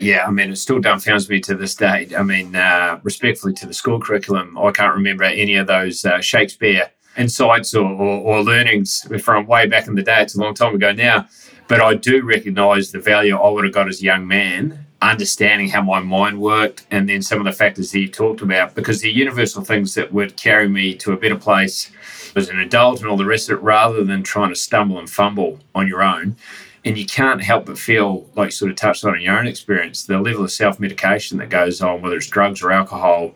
Yeah, 0.00 0.26
I 0.26 0.30
mean, 0.30 0.50
it 0.50 0.56
still 0.56 0.80
dumbfounds 0.80 1.28
me 1.28 1.40
to 1.40 1.56
this 1.56 1.74
day. 1.74 2.08
I 2.16 2.22
mean, 2.22 2.54
uh, 2.54 3.00
respectfully 3.02 3.52
to 3.54 3.66
the 3.66 3.74
school 3.74 3.98
curriculum, 4.00 4.56
I 4.56 4.70
can't 4.70 4.94
remember 4.94 5.24
any 5.24 5.56
of 5.56 5.66
those 5.66 6.04
uh, 6.04 6.20
Shakespeare 6.20 6.90
insights 7.16 7.74
or, 7.74 7.84
or, 7.84 8.20
or 8.20 8.42
learnings 8.44 9.04
from 9.20 9.46
way 9.46 9.66
back 9.66 9.88
in 9.88 9.96
the 9.96 10.02
day. 10.02 10.22
It's 10.22 10.36
a 10.36 10.40
long 10.40 10.54
time 10.54 10.76
ago 10.76 10.92
now. 10.92 11.26
But 11.66 11.80
I 11.80 11.94
do 11.94 12.22
recognize 12.24 12.92
the 12.92 13.00
value 13.00 13.36
I 13.36 13.50
would 13.50 13.64
have 13.64 13.74
got 13.74 13.88
as 13.88 14.00
a 14.00 14.04
young 14.04 14.26
man, 14.26 14.86
understanding 15.02 15.68
how 15.68 15.82
my 15.82 15.98
mind 15.98 16.40
worked, 16.40 16.86
and 16.92 17.08
then 17.08 17.20
some 17.20 17.40
of 17.40 17.44
the 17.44 17.52
factors 17.52 17.90
that 17.90 17.98
you 17.98 18.08
talked 18.08 18.40
about, 18.40 18.76
because 18.76 19.00
the 19.00 19.10
universal 19.10 19.64
things 19.64 19.94
that 19.94 20.12
would 20.12 20.36
carry 20.36 20.68
me 20.68 20.94
to 20.94 21.12
a 21.12 21.16
better 21.16 21.36
place 21.36 21.90
as 22.36 22.48
an 22.48 22.60
adult 22.60 23.00
and 23.00 23.08
all 23.08 23.16
the 23.16 23.26
rest 23.26 23.50
of 23.50 23.58
it, 23.58 23.62
rather 23.62 24.04
than 24.04 24.22
trying 24.22 24.50
to 24.50 24.56
stumble 24.56 24.98
and 24.98 25.10
fumble 25.10 25.58
on 25.74 25.88
your 25.88 26.02
own. 26.02 26.36
And 26.84 26.96
you 26.96 27.06
can't 27.06 27.42
help 27.42 27.66
but 27.66 27.78
feel, 27.78 28.26
like 28.34 28.52
sort 28.52 28.70
of 28.70 28.76
touched 28.76 29.04
on 29.04 29.16
in 29.16 29.22
your 29.22 29.38
own 29.38 29.46
experience, 29.46 30.04
the 30.04 30.20
level 30.20 30.44
of 30.44 30.52
self 30.52 30.78
medication 30.78 31.38
that 31.38 31.50
goes 31.50 31.80
on, 31.80 32.02
whether 32.02 32.16
it's 32.16 32.28
drugs 32.28 32.62
or 32.62 32.70
alcohol, 32.70 33.34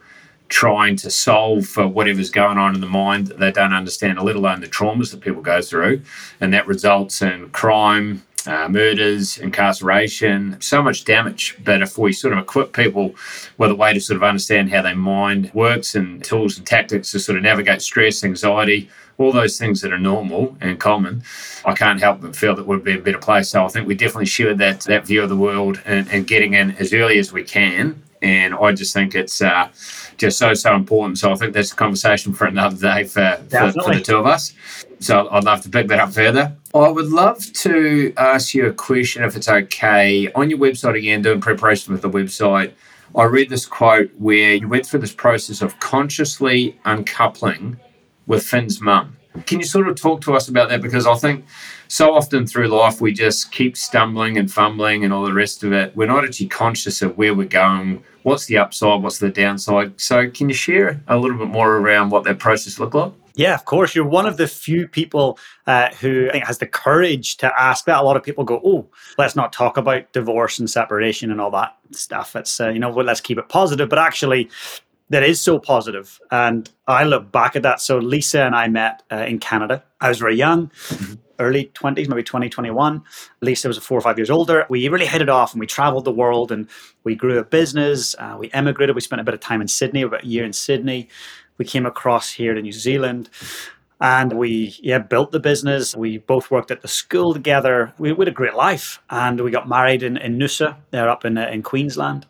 trying 0.49 0.97
to 0.97 1.11
solve 1.11 1.67
for 1.67 1.89
whatever's 1.89 2.31
going 2.31 2.59
on 2.59 2.75
in 2.75 2.81
the 2.81 2.87
mind 2.87 3.27
that 3.29 3.39
they 3.39 3.51
don't 3.51 3.73
understand, 3.73 4.21
let 4.21 4.37
alone 4.37 4.61
the 4.61 4.67
traumas 4.67 5.11
that 5.11 5.21
people 5.21 5.41
go 5.41 5.63
through. 5.63 6.03
And 6.41 6.53
that 6.53 6.67
results 6.67 7.23
in 7.23 7.49
crime, 7.51 8.23
uh, 8.47 8.69
murders, 8.69 9.39
incarceration, 9.39 10.61
so 10.61 10.83
much 10.83 11.05
damage. 11.05 11.57
But 11.65 11.83
if 11.83 11.99
we 11.99 12.13
sort 12.13 12.33
of 12.33 12.39
equip 12.39 12.73
people 12.73 13.15
with 13.59 13.71
a 13.71 13.75
way 13.75 13.93
to 13.93 14.01
sort 14.01 14.17
of 14.17 14.23
understand 14.23 14.71
how 14.71 14.83
their 14.83 14.97
mind 14.97 15.51
works 15.55 15.95
and 15.95 16.23
tools 16.25 16.59
and 16.59 16.67
tactics 16.67 17.13
to 17.13 17.21
sort 17.21 17.37
of 17.37 17.45
navigate 17.45 17.83
stress, 17.83 18.25
anxiety, 18.25 18.89
all 19.19 19.33
those 19.33 19.59
things 19.59 19.81
that 19.83 19.93
are 19.93 19.99
normal 19.99 20.57
and 20.61 20.81
common, 20.81 21.23
I 21.65 21.75
can't 21.75 22.01
help 22.01 22.21
but 22.21 22.35
feel 22.35 22.55
that 22.57 22.67
we'd 22.67 22.85
be 22.85 22.95
a 22.95 22.99
better 22.99 23.19
place. 23.19 23.51
So 23.51 23.65
I 23.65 23.69
think 23.69 23.87
we 23.87 23.95
definitely 23.95 24.27
share 24.27 24.55
that 24.55 24.81
that 24.83 25.07
view 25.07 25.23
of 25.23 25.29
the 25.29 25.37
world 25.37 25.81
and, 25.85 26.11
and 26.11 26.27
getting 26.27 26.55
in 26.55 26.73
as 26.73 26.93
early 26.93 27.19
as 27.19 27.33
we 27.33 27.45
can. 27.45 28.03
And 28.23 28.55
I 28.55 28.73
just 28.73 28.95
think 28.95 29.15
it's 29.15 29.43
uh, 29.43 29.69
just 30.17 30.39
so 30.39 30.55
so 30.55 30.75
important. 30.75 31.19
So 31.19 31.33
I 31.33 31.35
think 31.35 31.53
that's 31.53 31.73
a 31.73 31.77
conversation 31.77 32.33
for 32.33 32.47
another 32.47 32.77
day 32.77 33.05
for, 33.05 33.43
for, 33.51 33.73
for, 33.73 33.95
the 33.95 34.01
two 34.01 34.17
of 34.17 34.27
us. 34.27 34.55
So 35.01 35.29
I'd 35.31 35.45
love 35.45 35.63
to 35.63 35.69
pick 35.69 35.89
that 35.89 35.99
up 35.99 36.13
further. 36.13 36.57
I 36.75 36.89
would 36.89 37.09
love 37.09 37.45
to 37.53 38.13
ask 38.17 38.55
you 38.55 38.67
a 38.67 38.73
question 38.73 39.25
if 39.25 39.37
it's 39.37 39.49
okay. 39.49 40.31
On 40.33 40.49
your 40.49 40.59
website 40.59 40.97
again, 40.97 41.23
doing 41.23 41.41
preparation 41.41 41.93
with 41.93 42.03
the 42.03 42.11
website, 42.11 42.73
I 43.15 43.25
read 43.25 43.51
this 43.51 43.67
quote 43.67 44.11
where 44.19 44.55
you 44.55 44.69
went 44.69 44.87
through 44.87 45.01
this 45.01 45.13
process 45.13 45.61
of 45.61 45.79
consciously 45.81 46.79
uncoupling 46.85 47.79
with 48.27 48.45
Finn's 48.45 48.81
mum. 48.81 49.17
Can 49.47 49.61
you 49.61 49.65
sort 49.65 49.89
of 49.89 50.01
talk 50.01 50.21
to 50.23 50.35
us 50.35 50.49
about 50.49 50.69
that? 50.69 50.83
Because 50.83 51.07
I 51.07 51.15
think 51.15 51.47
so 51.89 52.15
often 52.15 52.47
through 52.47 52.69
life 52.69 53.01
we 53.01 53.13
just 53.13 53.51
keep 53.53 53.77
stumbling 53.77 54.37
and 54.39 54.51
fumbling 54.51 55.05
and 55.05 55.13
all 55.13 55.25
the 55.25 55.33
rest 55.33 55.65
of 55.65 55.73
it. 55.73 55.97
We're 55.97 56.07
not 56.07 56.25
actually 56.25 56.49
conscious 56.49 57.03
of 57.03 57.17
where 57.17 57.35
we're 57.35 57.49
going, 57.49 58.03
what's 58.23 58.47
the 58.47 58.59
upside, 58.59 59.03
what's 59.03 59.19
the 59.19 59.31
downside. 59.31 60.01
So, 60.01 60.31
can 60.31 60.49
you 60.49 60.55
share 60.55 61.03
a 61.09 61.17
little 61.17 61.39
bit 61.39 61.49
more 61.49 61.77
around 61.77 62.11
what 62.11 62.25
that 62.25 62.39
process 62.39 62.79
looked 62.79 62.95
like? 62.95 63.13
Yeah, 63.35 63.55
of 63.55 63.65
course. 63.65 63.95
You're 63.95 64.07
one 64.07 64.27
of 64.27 64.37
the 64.37 64.47
few 64.47 64.87
people 64.87 65.39
uh, 65.67 65.89
who 66.01 66.29
I 66.29 66.33
think 66.33 66.47
has 66.47 66.59
the 66.59 66.67
courage 66.67 67.39
to 67.39 67.53
ask 67.61 67.87
that. 67.87 68.01
A 68.01 68.03
lot 68.03 68.17
of 68.17 68.23
people 68.23 68.45
go, 68.45 68.61
"Oh, 68.65 68.89
let's 69.17 69.35
not 69.35 69.53
talk 69.53 69.77
about 69.77 70.13
divorce 70.13 70.59
and 70.59 70.69
separation 70.69 71.31
and 71.31 71.41
all 71.41 71.51
that 71.53 71.77
stuff." 71.93 72.37
It's 72.37 72.61
uh, 72.61 72.69
you 72.69 72.79
know, 72.79 72.91
well, 72.91 73.07
let's 73.07 73.23
keep 73.23 73.39
it 73.39 73.49
positive. 73.49 73.89
But 73.89 73.99
actually, 73.99 74.51
that 75.13 75.23
is 75.23 75.41
so 75.41 75.59
positive. 75.59 76.21
And 76.31 76.71
I 76.89 77.05
look 77.05 77.31
back 77.31 77.55
at 77.55 77.63
that. 77.63 77.81
So 77.81 77.99
Lisa 77.99 78.43
and 78.45 78.55
I 78.55 78.69
met 78.69 79.03
uh, 79.13 79.25
in 79.29 79.39
Canada. 79.39 79.85
I 80.01 80.09
was 80.09 80.19
very 80.19 80.37
young. 80.37 80.69
Mm-hmm 80.69 81.15
early 81.39 81.71
20s, 81.75 82.09
maybe 82.09 82.23
2021. 82.23 83.03
Lisa 83.41 83.67
was 83.67 83.77
four 83.79 83.99
or 83.99 84.01
five 84.01 84.17
years 84.17 84.31
older. 84.31 84.65
We 84.69 84.87
really 84.89 85.07
hit 85.07 85.21
it 85.21 85.29
off 85.29 85.53
and 85.53 85.61
we 85.61 85.67
traveled 85.67 86.05
the 86.05 86.13
world 86.13 86.53
and 86.53 86.69
we 87.03 87.15
grew 87.15 87.39
a 87.39 87.45
business. 87.45 88.15
Uh, 88.19 88.37
we 88.39 88.49
emigrated. 88.53 88.95
We 88.95 89.01
spent 89.01 89.21
a 89.21 89.25
bit 89.25 89.35
of 89.35 89.41
time 89.41 89.61
in 89.61 89.67
Sydney, 89.67 90.03
about 90.03 90.23
a 90.23 90.27
year 90.27 90.45
in 90.45 90.53
Sydney. 90.53 91.09
We 91.59 91.65
came 91.65 91.85
across 91.85 92.31
here 92.31 92.55
to 92.55 92.63
New 92.63 92.73
Zealand 92.73 93.29
and 94.01 94.33
we 94.35 94.75
yeah 94.81 94.99
built 94.99 95.33
the 95.33 95.41
business. 95.41 95.95
We 95.97 96.19
both 96.19 96.51
worked 96.51 96.71
at 96.71 96.83
the 96.83 96.89
school 96.89 97.35
together. 97.35 97.93
We, 97.99 98.13
we 98.13 98.23
had 98.23 98.29
a 98.29 98.33
great 98.33 98.55
life 98.55 99.01
and 99.11 99.41
we 99.41 99.51
got 99.51 99.69
married 99.69 100.03
in, 100.03 100.17
in 100.17 100.39
Noosa, 100.39 100.77
there 100.91 101.09
up 101.09 101.25
in, 101.25 101.39
uh, 101.39 101.49
in 101.49 101.63
Queensland. 101.63 102.27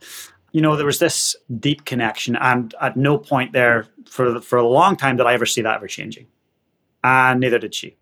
You 0.53 0.61
know, 0.61 0.77
there 0.77 0.87
was 0.87 0.99
this 0.99 1.35
deep 1.59 1.85
connection, 1.85 2.37
and 2.37 2.75
at 2.81 2.97
no 2.97 3.19
point 3.19 3.53
there 3.53 3.87
for 4.07 4.41
for 4.41 4.59
a 4.59 4.67
long 4.67 4.97
time 4.97 5.17
did 5.17 5.27
I 5.27 5.35
ever 5.35 5.47
see 5.47 5.63
that 5.63 5.77
ever 5.77 5.87
changing, 5.87 6.27
and 7.03 7.41
neither 7.41 7.59
did 7.59 7.75
she. 7.75 7.97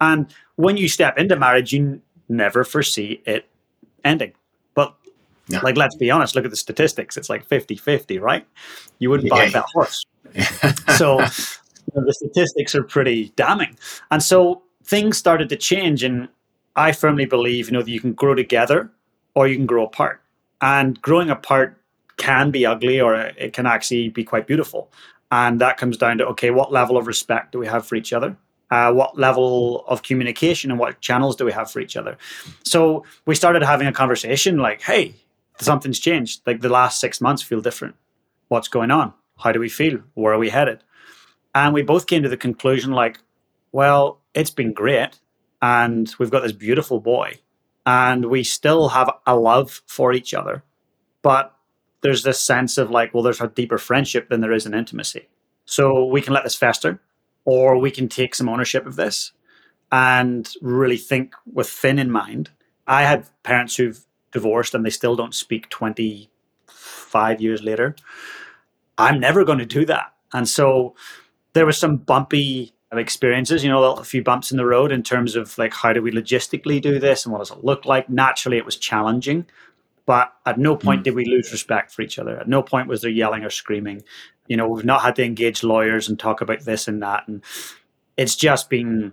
And 0.00 0.32
when 0.56 0.76
you 0.76 0.88
step 0.88 1.18
into 1.18 1.36
marriage, 1.36 1.72
you 1.72 2.00
never 2.28 2.64
foresee 2.64 3.22
it 3.24 3.48
ending. 4.04 4.32
But 4.74 4.94
no. 5.48 5.60
like, 5.62 5.76
let's 5.76 5.96
be 5.96 6.10
honest, 6.10 6.34
look 6.34 6.44
at 6.44 6.50
the 6.50 6.56
statistics. 6.56 7.16
It's 7.16 7.28
like 7.28 7.44
50 7.44 7.76
50, 7.76 8.18
right? 8.18 8.46
You 8.98 9.10
wouldn't 9.10 9.30
buy 9.30 9.44
yeah. 9.44 9.50
that 9.50 9.66
horse. 9.72 10.04
so 10.96 11.20
you 11.20 11.92
know, 11.94 12.04
the 12.04 12.14
statistics 12.14 12.74
are 12.74 12.82
pretty 12.82 13.32
damning. 13.36 13.76
And 14.10 14.22
so 14.22 14.62
things 14.84 15.18
started 15.18 15.48
to 15.50 15.56
change. 15.56 16.02
And 16.02 16.28
I 16.74 16.92
firmly 16.92 17.26
believe, 17.26 17.68
you 17.68 17.72
know, 17.72 17.82
that 17.82 17.90
you 17.90 18.00
can 18.00 18.12
grow 18.12 18.34
together 18.34 18.90
or 19.34 19.46
you 19.48 19.56
can 19.56 19.66
grow 19.66 19.84
apart. 19.84 20.22
And 20.60 21.00
growing 21.02 21.30
apart 21.30 21.80
can 22.16 22.50
be 22.50 22.66
ugly 22.66 23.00
or 23.00 23.14
it 23.14 23.52
can 23.52 23.66
actually 23.66 24.08
be 24.08 24.24
quite 24.24 24.46
beautiful. 24.46 24.90
And 25.30 25.60
that 25.60 25.76
comes 25.76 25.96
down 25.96 26.18
to 26.18 26.26
okay, 26.28 26.50
what 26.50 26.72
level 26.72 26.96
of 26.96 27.06
respect 27.06 27.52
do 27.52 27.58
we 27.58 27.66
have 27.66 27.86
for 27.86 27.96
each 27.96 28.12
other? 28.12 28.36
uh, 28.70 28.92
what 28.92 29.18
level 29.18 29.84
of 29.86 30.02
communication 30.02 30.70
and 30.70 30.80
what 30.80 31.00
channels 31.00 31.36
do 31.36 31.44
we 31.44 31.52
have 31.52 31.70
for 31.70 31.80
each 31.80 31.96
other? 31.96 32.18
So 32.64 33.04
we 33.24 33.34
started 33.34 33.62
having 33.62 33.86
a 33.86 33.92
conversation 33.92 34.58
like 34.58 34.82
hey 34.82 35.14
something's 35.58 35.98
changed. 35.98 36.42
Like 36.46 36.60
the 36.60 36.68
last 36.68 37.00
six 37.00 37.20
months 37.20 37.42
feel 37.42 37.60
different. 37.60 37.96
What's 38.48 38.68
going 38.68 38.90
on? 38.90 39.14
How 39.38 39.52
do 39.52 39.60
we 39.60 39.68
feel? 39.68 40.00
Where 40.14 40.34
are 40.34 40.38
we 40.38 40.50
headed? 40.50 40.82
And 41.54 41.72
we 41.72 41.82
both 41.82 42.06
came 42.06 42.22
to 42.22 42.28
the 42.28 42.36
conclusion 42.36 42.92
like 42.92 43.18
well 43.72 44.20
it's 44.34 44.50
been 44.50 44.72
great. 44.72 45.20
And 45.62 46.12
we've 46.18 46.30
got 46.30 46.42
this 46.42 46.52
beautiful 46.52 47.00
boy. 47.00 47.38
And 47.86 48.26
we 48.26 48.42
still 48.42 48.88
have 48.88 49.10
a 49.26 49.36
love 49.36 49.82
for 49.86 50.12
each 50.12 50.34
other. 50.34 50.64
But 51.22 51.55
there's 52.06 52.22
this 52.22 52.40
sense 52.40 52.78
of 52.78 52.90
like 52.90 53.12
well 53.12 53.22
there's 53.22 53.40
a 53.40 53.48
deeper 53.48 53.78
friendship 53.78 54.28
than 54.28 54.40
there 54.40 54.52
is 54.52 54.66
an 54.66 54.74
intimacy 54.74 55.28
so 55.64 56.06
we 56.06 56.22
can 56.22 56.32
let 56.32 56.44
this 56.44 56.54
fester 56.54 57.00
or 57.44 57.78
we 57.78 57.90
can 57.90 58.08
take 58.08 58.34
some 58.34 58.48
ownership 58.48 58.86
of 58.86 58.96
this 58.96 59.32
and 59.90 60.52
really 60.60 60.96
think 60.96 61.34
with 61.52 61.68
Finn 61.68 61.98
in 61.98 62.10
mind. 62.10 62.50
I 62.86 63.02
had 63.02 63.28
parents 63.42 63.76
who've 63.76 64.04
divorced 64.32 64.74
and 64.74 64.84
they 64.84 64.90
still 64.90 65.16
don't 65.16 65.34
speak 65.34 65.68
25 65.70 67.40
years 67.40 67.62
later. 67.62 67.96
I'm 68.98 69.20
never 69.20 69.44
going 69.44 69.58
to 69.58 69.66
do 69.66 69.84
that. 69.86 70.12
And 70.32 70.48
so 70.48 70.94
there 71.52 71.66
was 71.66 71.78
some 71.78 71.96
bumpy 71.96 72.72
experiences, 72.92 73.62
you 73.62 73.70
know, 73.70 73.92
a 73.94 74.04
few 74.04 74.22
bumps 74.22 74.50
in 74.50 74.56
the 74.56 74.66
road 74.66 74.90
in 74.90 75.02
terms 75.02 75.36
of 75.36 75.56
like 75.58 75.72
how 75.72 75.92
do 75.92 76.02
we 76.02 76.10
logistically 76.10 76.80
do 76.80 76.98
this 76.98 77.24
and 77.24 77.32
what 77.32 77.38
does 77.38 77.50
it 77.50 77.64
look 77.64 77.84
like? 77.84 78.08
Naturally, 78.08 78.56
it 78.56 78.64
was 78.64 78.76
challenging, 78.76 79.46
but 80.06 80.32
at 80.46 80.58
no 80.58 80.76
point 80.76 81.02
mm. 81.02 81.04
did 81.04 81.14
we 81.14 81.24
lose 81.24 81.52
respect 81.52 81.92
for 81.92 82.02
each 82.02 82.18
other. 82.18 82.38
At 82.38 82.48
no 82.48 82.62
point 82.62 82.88
was 82.88 83.02
there 83.02 83.10
yelling 83.10 83.44
or 83.44 83.50
screaming 83.50 84.02
you 84.48 84.56
know 84.56 84.68
we've 84.68 84.84
not 84.84 85.02
had 85.02 85.16
to 85.16 85.24
engage 85.24 85.62
lawyers 85.62 86.08
and 86.08 86.18
talk 86.18 86.40
about 86.40 86.64
this 86.64 86.88
and 86.88 87.02
that 87.02 87.26
and 87.28 87.42
it's 88.16 88.36
just 88.36 88.70
been 88.70 89.12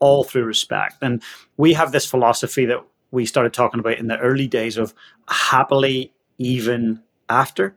all 0.00 0.24
through 0.24 0.44
respect 0.44 0.96
and 1.02 1.22
we 1.56 1.72
have 1.72 1.92
this 1.92 2.06
philosophy 2.06 2.64
that 2.66 2.84
we 3.10 3.24
started 3.24 3.52
talking 3.52 3.80
about 3.80 3.98
in 3.98 4.08
the 4.08 4.18
early 4.18 4.46
days 4.46 4.76
of 4.76 4.94
happily 5.28 6.12
even 6.38 7.00
after 7.28 7.74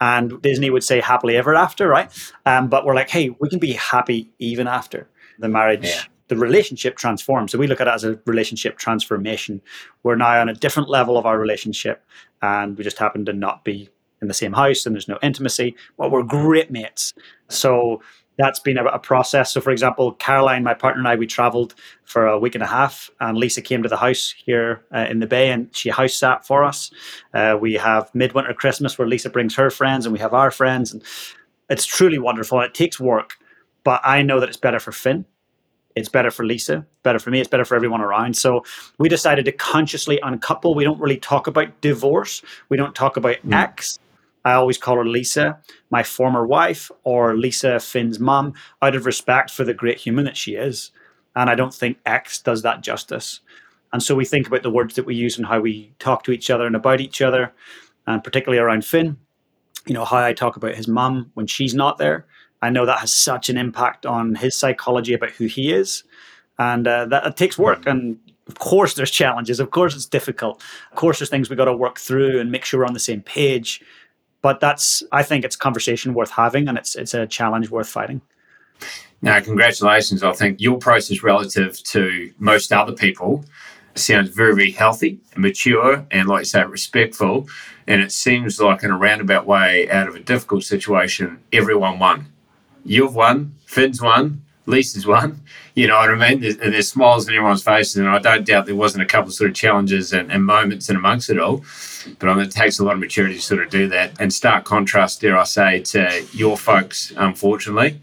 and 0.00 0.40
disney 0.42 0.70
would 0.70 0.84
say 0.84 1.00
happily 1.00 1.36
ever 1.36 1.54
after 1.54 1.88
right 1.88 2.10
um, 2.46 2.68
but 2.68 2.84
we're 2.84 2.94
like 2.94 3.10
hey 3.10 3.30
we 3.40 3.48
can 3.48 3.58
be 3.58 3.72
happy 3.72 4.30
even 4.38 4.66
after 4.66 5.08
the 5.38 5.48
marriage 5.48 5.84
yeah. 5.84 6.02
The 6.28 6.36
relationship 6.36 6.96
transforms 6.96 7.52
so 7.52 7.58
we 7.58 7.66
look 7.66 7.80
at 7.80 7.88
it 7.88 7.94
as 7.94 8.04
a 8.04 8.18
relationship 8.26 8.76
transformation 8.78 9.60
we're 10.02 10.16
now 10.16 10.40
on 10.40 10.48
a 10.48 10.54
different 10.54 10.88
level 10.88 11.16
of 11.16 11.26
our 11.26 11.38
relationship 11.38 12.04
and 12.42 12.76
we 12.76 12.84
just 12.84 12.98
happen 12.98 13.24
to 13.24 13.32
not 13.32 13.64
be 13.64 13.88
in 14.22 14.28
the 14.28 14.34
same 14.34 14.52
house 14.52 14.86
and 14.86 14.94
there's 14.94 15.08
no 15.08 15.18
intimacy, 15.22 15.76
but 15.96 16.10
we're 16.10 16.22
great 16.22 16.70
mates. 16.70 17.14
So 17.48 18.02
that's 18.38 18.60
been 18.60 18.76
a, 18.76 18.84
a, 18.84 18.98
process. 18.98 19.52
So, 19.52 19.60
for 19.60 19.70
example, 19.70 20.12
Caroline, 20.12 20.62
my 20.62 20.74
partner, 20.74 21.00
and 21.00 21.08
I, 21.08 21.16
we 21.16 21.26
traveled 21.26 21.74
for 22.04 22.26
a 22.26 22.38
week 22.38 22.54
and 22.54 22.62
a 22.62 22.66
half, 22.66 23.10
and 23.18 23.38
Lisa 23.38 23.62
came 23.62 23.82
to 23.82 23.88
the 23.88 23.96
house 23.96 24.34
here 24.44 24.82
uh, 24.94 25.06
in 25.08 25.20
the 25.20 25.26
Bay 25.26 25.50
and 25.50 25.74
she 25.74 25.88
house 25.88 26.14
sat 26.14 26.46
for 26.46 26.62
us. 26.64 26.90
Uh, 27.32 27.56
we 27.58 27.74
have 27.74 28.14
midwinter 28.14 28.52
Christmas 28.52 28.98
where 28.98 29.08
Lisa 29.08 29.30
brings 29.30 29.56
her 29.56 29.70
friends 29.70 30.04
and 30.04 30.12
we 30.12 30.18
have 30.18 30.34
our 30.34 30.50
friends, 30.50 30.92
and 30.92 31.02
it's 31.70 31.86
truly 31.86 32.18
wonderful. 32.18 32.60
It 32.60 32.74
takes 32.74 33.00
work, 33.00 33.38
but 33.84 34.00
I 34.04 34.22
know 34.22 34.40
that 34.40 34.48
it's 34.48 34.58
better 34.58 34.80
for 34.80 34.92
Finn. 34.92 35.24
It's 35.96 36.08
better 36.08 36.30
for 36.30 36.44
Lisa, 36.44 36.86
better 37.02 37.18
for 37.18 37.30
me, 37.30 37.40
it's 37.40 37.48
better 37.48 37.64
for 37.64 37.74
everyone 37.74 38.02
around. 38.02 38.36
So 38.36 38.64
we 38.98 39.08
decided 39.08 39.46
to 39.46 39.52
consciously 39.52 40.20
uncouple. 40.22 40.74
We 40.74 40.84
don't 40.84 41.00
really 41.00 41.16
talk 41.16 41.46
about 41.46 41.80
divorce. 41.80 42.42
We 42.68 42.76
don't 42.76 42.94
talk 42.94 43.16
about 43.16 43.36
mm. 43.36 43.54
ex 43.54 43.98
I 44.46 44.52
always 44.52 44.78
call 44.78 44.94
her 44.94 45.04
Lisa, 45.04 45.58
my 45.90 46.04
former 46.04 46.46
wife, 46.46 46.88
or 47.02 47.36
Lisa 47.36 47.80
Finn's 47.80 48.20
mum, 48.20 48.54
out 48.80 48.94
of 48.94 49.04
respect 49.04 49.50
for 49.50 49.64
the 49.64 49.74
great 49.74 49.98
human 49.98 50.24
that 50.24 50.36
she 50.36 50.54
is. 50.54 50.92
And 51.34 51.50
I 51.50 51.56
don't 51.56 51.74
think 51.74 51.98
X 52.06 52.40
does 52.42 52.62
that 52.62 52.80
justice. 52.80 53.40
And 53.92 54.00
so 54.00 54.14
we 54.14 54.24
think 54.24 54.46
about 54.46 54.62
the 54.62 54.70
words 54.70 54.94
that 54.94 55.04
we 55.04 55.16
use 55.16 55.36
and 55.36 55.48
how 55.48 55.58
we 55.58 55.92
talk 55.98 56.22
to 56.24 56.30
each 56.30 56.48
other 56.48 56.64
and 56.64 56.76
about 56.76 57.00
each 57.00 57.20
other, 57.20 57.52
and 58.06 58.22
particularly 58.22 58.60
around 58.60 58.84
Finn. 58.84 59.16
You 59.84 59.94
know, 59.94 60.04
how 60.04 60.18
I 60.18 60.32
talk 60.32 60.56
about 60.56 60.76
his 60.76 60.86
mum 60.86 61.32
when 61.34 61.48
she's 61.48 61.74
not 61.74 61.98
there, 61.98 62.24
I 62.62 62.70
know 62.70 62.86
that 62.86 62.98
has 62.98 63.12
such 63.12 63.48
an 63.48 63.56
impact 63.56 64.06
on 64.06 64.34
his 64.34 64.54
psychology 64.54 65.14
about 65.14 65.30
who 65.30 65.46
he 65.46 65.72
is. 65.72 66.04
And 66.58 66.88
uh, 66.88 67.04
that 67.06 67.26
it 67.26 67.36
takes 67.36 67.58
work. 67.58 67.86
And 67.86 68.18
of 68.48 68.58
course, 68.58 68.94
there's 68.94 69.10
challenges. 69.10 69.60
Of 69.60 69.70
course, 69.70 69.94
it's 69.94 70.06
difficult. 70.06 70.62
Of 70.90 70.96
course, 70.96 71.18
there's 71.18 71.28
things 71.28 71.50
we 71.50 71.56
got 71.56 71.66
to 71.66 71.76
work 71.76 71.98
through 71.98 72.40
and 72.40 72.50
make 72.50 72.64
sure 72.64 72.80
we're 72.80 72.86
on 72.86 72.94
the 72.94 72.98
same 73.00 73.20
page. 73.22 73.82
But 74.40 74.60
that's, 74.60 75.02
I 75.12 75.22
think, 75.22 75.44
it's 75.44 75.56
a 75.56 75.58
conversation 75.58 76.14
worth 76.14 76.30
having, 76.30 76.68
and 76.68 76.78
it's 76.78 76.94
it's 76.94 77.14
a 77.14 77.26
challenge 77.26 77.68
worth 77.68 77.88
fighting. 77.88 78.20
Now, 79.20 79.40
congratulations. 79.40 80.22
I 80.22 80.32
think 80.32 80.60
your 80.60 80.78
process 80.78 81.22
relative 81.22 81.82
to 81.84 82.32
most 82.38 82.72
other 82.72 82.92
people 82.92 83.44
sounds 83.96 84.28
very, 84.28 84.54
very 84.54 84.70
healthy, 84.70 85.18
and 85.34 85.42
mature, 85.42 86.06
and 86.10 86.28
like 86.28 86.40
you 86.40 86.44
say, 86.44 86.64
respectful. 86.64 87.48
And 87.86 88.02
it 88.02 88.12
seems 88.12 88.60
like 88.60 88.82
in 88.82 88.90
a 88.90 88.96
roundabout 88.96 89.46
way, 89.46 89.90
out 89.90 90.08
of 90.08 90.14
a 90.14 90.20
difficult 90.20 90.64
situation, 90.64 91.40
everyone 91.52 91.98
won. 91.98 92.26
You've 92.86 93.14
won, 93.14 93.54
Finn's 93.66 94.00
won, 94.00 94.42
Lisa's 94.66 95.06
won. 95.06 95.40
You 95.74 95.86
know 95.86 95.96
what 95.96 96.10
I 96.10 96.30
mean? 96.30 96.40
There's, 96.40 96.56
there's, 96.56 96.88
smiles 96.88 97.28
on 97.28 97.34
everyone's 97.34 97.62
faces, 97.62 97.96
and 97.96 98.08
I 98.08 98.18
don't 98.18 98.44
doubt 98.44 98.66
there 98.66 98.74
wasn't 98.74 99.02
a 99.02 99.06
couple 99.06 99.30
sort 99.30 99.50
of 99.50 99.56
challenges 99.56 100.12
and, 100.12 100.30
and 100.32 100.44
moments 100.44 100.90
in 100.90 100.96
amongst 100.96 101.30
it 101.30 101.38
all. 101.38 101.64
But 102.18 102.36
it 102.38 102.50
takes 102.50 102.78
a 102.78 102.84
lot 102.84 102.94
of 102.94 103.00
maturity 103.00 103.36
to 103.36 103.42
sort 103.42 103.62
of 103.62 103.70
do 103.70 103.88
that. 103.88 104.12
And 104.20 104.32
stark 104.32 104.64
contrast, 104.64 105.20
dare 105.20 105.36
I 105.36 105.44
say, 105.44 105.82
to 105.82 106.26
your 106.32 106.56
folks, 106.56 107.12
unfortunately. 107.16 108.00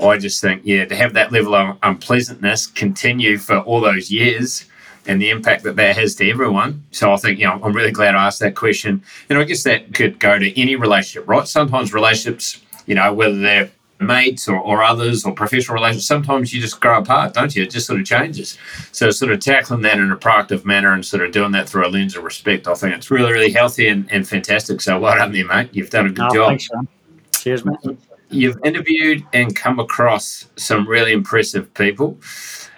I 0.00 0.18
just 0.18 0.40
think, 0.40 0.62
yeah, 0.64 0.84
to 0.84 0.96
have 0.96 1.12
that 1.14 1.32
level 1.32 1.54
of 1.54 1.78
unpleasantness 1.82 2.66
continue 2.66 3.38
for 3.38 3.58
all 3.58 3.80
those 3.80 4.10
years 4.10 4.64
and 5.06 5.20
the 5.20 5.30
impact 5.30 5.64
that 5.64 5.76
that 5.76 5.96
has 5.96 6.14
to 6.16 6.28
everyone. 6.28 6.84
So 6.90 7.12
I 7.12 7.16
think, 7.16 7.38
you 7.38 7.46
know, 7.46 7.60
I'm 7.62 7.72
really 7.72 7.90
glad 7.90 8.14
I 8.14 8.26
asked 8.26 8.40
that 8.40 8.56
question. 8.56 9.02
And 9.28 9.38
I 9.38 9.44
guess 9.44 9.62
that 9.64 9.94
could 9.94 10.18
go 10.18 10.38
to 10.38 10.60
any 10.60 10.76
relationship, 10.76 11.28
right? 11.28 11.46
Sometimes 11.46 11.92
relationships, 11.92 12.60
you 12.86 12.94
know, 12.94 13.12
whether 13.12 13.38
they're 13.38 13.70
mates 14.02 14.48
or, 14.48 14.58
or 14.58 14.82
others 14.82 15.24
or 15.24 15.32
professional 15.32 15.74
relationships, 15.74 16.06
sometimes 16.06 16.52
you 16.52 16.60
just 16.60 16.80
grow 16.80 16.98
apart, 16.98 17.34
don't 17.34 17.54
you? 17.54 17.62
It 17.62 17.70
just 17.70 17.86
sort 17.86 18.00
of 18.00 18.06
changes. 18.06 18.58
So 18.92 19.10
sort 19.10 19.32
of 19.32 19.40
tackling 19.40 19.82
that 19.82 19.98
in 19.98 20.10
a 20.10 20.16
proactive 20.16 20.64
manner 20.64 20.92
and 20.92 21.04
sort 21.04 21.24
of 21.24 21.32
doing 21.32 21.52
that 21.52 21.68
through 21.68 21.86
a 21.86 21.88
lens 21.88 22.16
of 22.16 22.24
respect, 22.24 22.68
I 22.68 22.74
think 22.74 22.94
it's 22.94 23.10
really, 23.10 23.32
really 23.32 23.52
healthy 23.52 23.88
and, 23.88 24.10
and 24.10 24.26
fantastic. 24.26 24.80
So 24.80 24.98
well 24.98 25.16
done 25.16 25.32
there, 25.32 25.46
mate. 25.46 25.70
You've 25.72 25.90
done 25.90 26.06
a 26.06 26.10
good 26.10 26.26
oh, 26.30 26.34
job. 26.34 26.48
Thanks, 26.48 26.64
Sean. 26.64 26.88
Cheers, 27.32 27.64
mate. 27.64 27.98
You've 28.30 28.58
interviewed 28.64 29.26
and 29.34 29.54
come 29.54 29.78
across 29.78 30.48
some 30.56 30.88
really 30.88 31.12
impressive 31.12 31.72
people. 31.74 32.18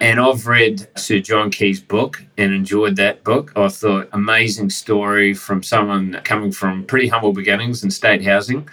And 0.01 0.19
I've 0.19 0.45
read 0.45 0.87
Sir 0.97 1.19
John 1.19 1.49
Key's 1.49 1.79
book 1.79 2.21
and 2.37 2.53
enjoyed 2.53 2.97
that 2.97 3.23
book. 3.23 3.53
I 3.55 3.69
thought 3.69 4.09
amazing 4.11 4.69
story 4.69 5.33
from 5.33 5.63
someone 5.63 6.19
coming 6.25 6.51
from 6.51 6.83
pretty 6.83 7.07
humble 7.07 7.31
beginnings 7.31 7.83
in 7.83 7.89
state 7.91 8.23
housing 8.23 8.67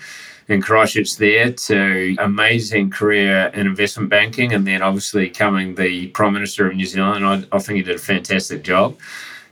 in 0.49 0.61
Christchurch 0.61 1.17
there 1.17 1.53
to 1.53 2.17
amazing 2.19 2.91
career 2.91 3.51
in 3.55 3.67
investment 3.67 4.11
banking 4.11 4.53
and 4.53 4.67
then 4.67 4.83
obviously 4.83 5.29
coming 5.29 5.75
the 5.75 6.09
Prime 6.09 6.33
Minister 6.33 6.69
of 6.69 6.77
New 6.77 6.87
Zealand. 6.87 7.25
I, 7.25 7.57
I 7.57 7.59
think 7.59 7.77
he 7.77 7.83
did 7.83 7.97
a 7.97 7.99
fantastic 7.99 8.63
job. 8.63 8.97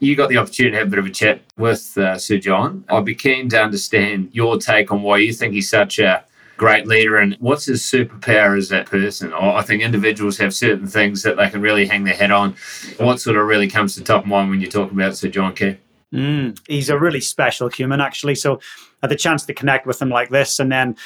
You 0.01 0.17
got 0.17 0.31
the 0.31 0.39
opportunity 0.39 0.73
to 0.73 0.79
have 0.79 0.87
a 0.87 0.91
bit 0.91 0.99
of 0.99 1.07
a 1.07 1.11
chat 1.11 1.43
with 1.59 1.97
uh, 1.99 2.19
Sir 2.19 2.39
John. 2.39 2.85
I'd 2.89 3.05
be 3.05 3.15
keen 3.15 3.49
to 3.51 3.63
understand 3.63 4.31
your 4.33 4.57
take 4.57 4.91
on 4.91 5.03
why 5.03 5.19
you 5.19 5.33
think 5.33 5.53
he's 5.53 5.69
such 5.69 5.99
a 5.99 6.25
great 6.57 6.87
leader 6.87 7.17
and 7.17 7.37
what's 7.41 7.65
his 7.65 7.83
superpower 7.83 8.57
as 8.57 8.69
that 8.69 8.87
person. 8.87 9.33
I 9.33 9.63
think 9.63 9.83
individuals 9.83 10.37
have 10.39 10.55
certain 10.55 10.87
things 10.87 11.23
that 11.23 11.37
they 11.37 11.49
can 11.49 11.63
really 11.63 11.87
hang 11.87 12.05
their 12.05 12.15
head 12.15 12.31
on. 12.31 12.55
What 12.99 13.21
sort 13.21 13.37
of 13.37 13.47
really 13.47 13.69
comes 13.69 13.95
to 13.95 14.05
top 14.05 14.25
of 14.25 14.29
mind 14.29 14.51
when 14.51 14.61
you 14.61 14.71
talk 14.71 14.91
about 14.91 15.17
Sir 15.17 15.29
John 15.29 15.55
Key? 15.55 15.77
Mm, 16.13 16.59
he's 16.67 16.91
a 16.91 16.99
really 16.99 17.21
special 17.21 17.69
human, 17.69 18.01
actually. 18.01 18.35
So 18.35 18.61
had 19.03 19.11
the 19.11 19.17
chance 19.17 19.45
to 19.47 19.55
connect 19.55 19.87
with 19.87 20.01
him 20.01 20.11
like 20.11 20.31
this, 20.31 20.59
and 20.59 20.71
then 20.71 20.97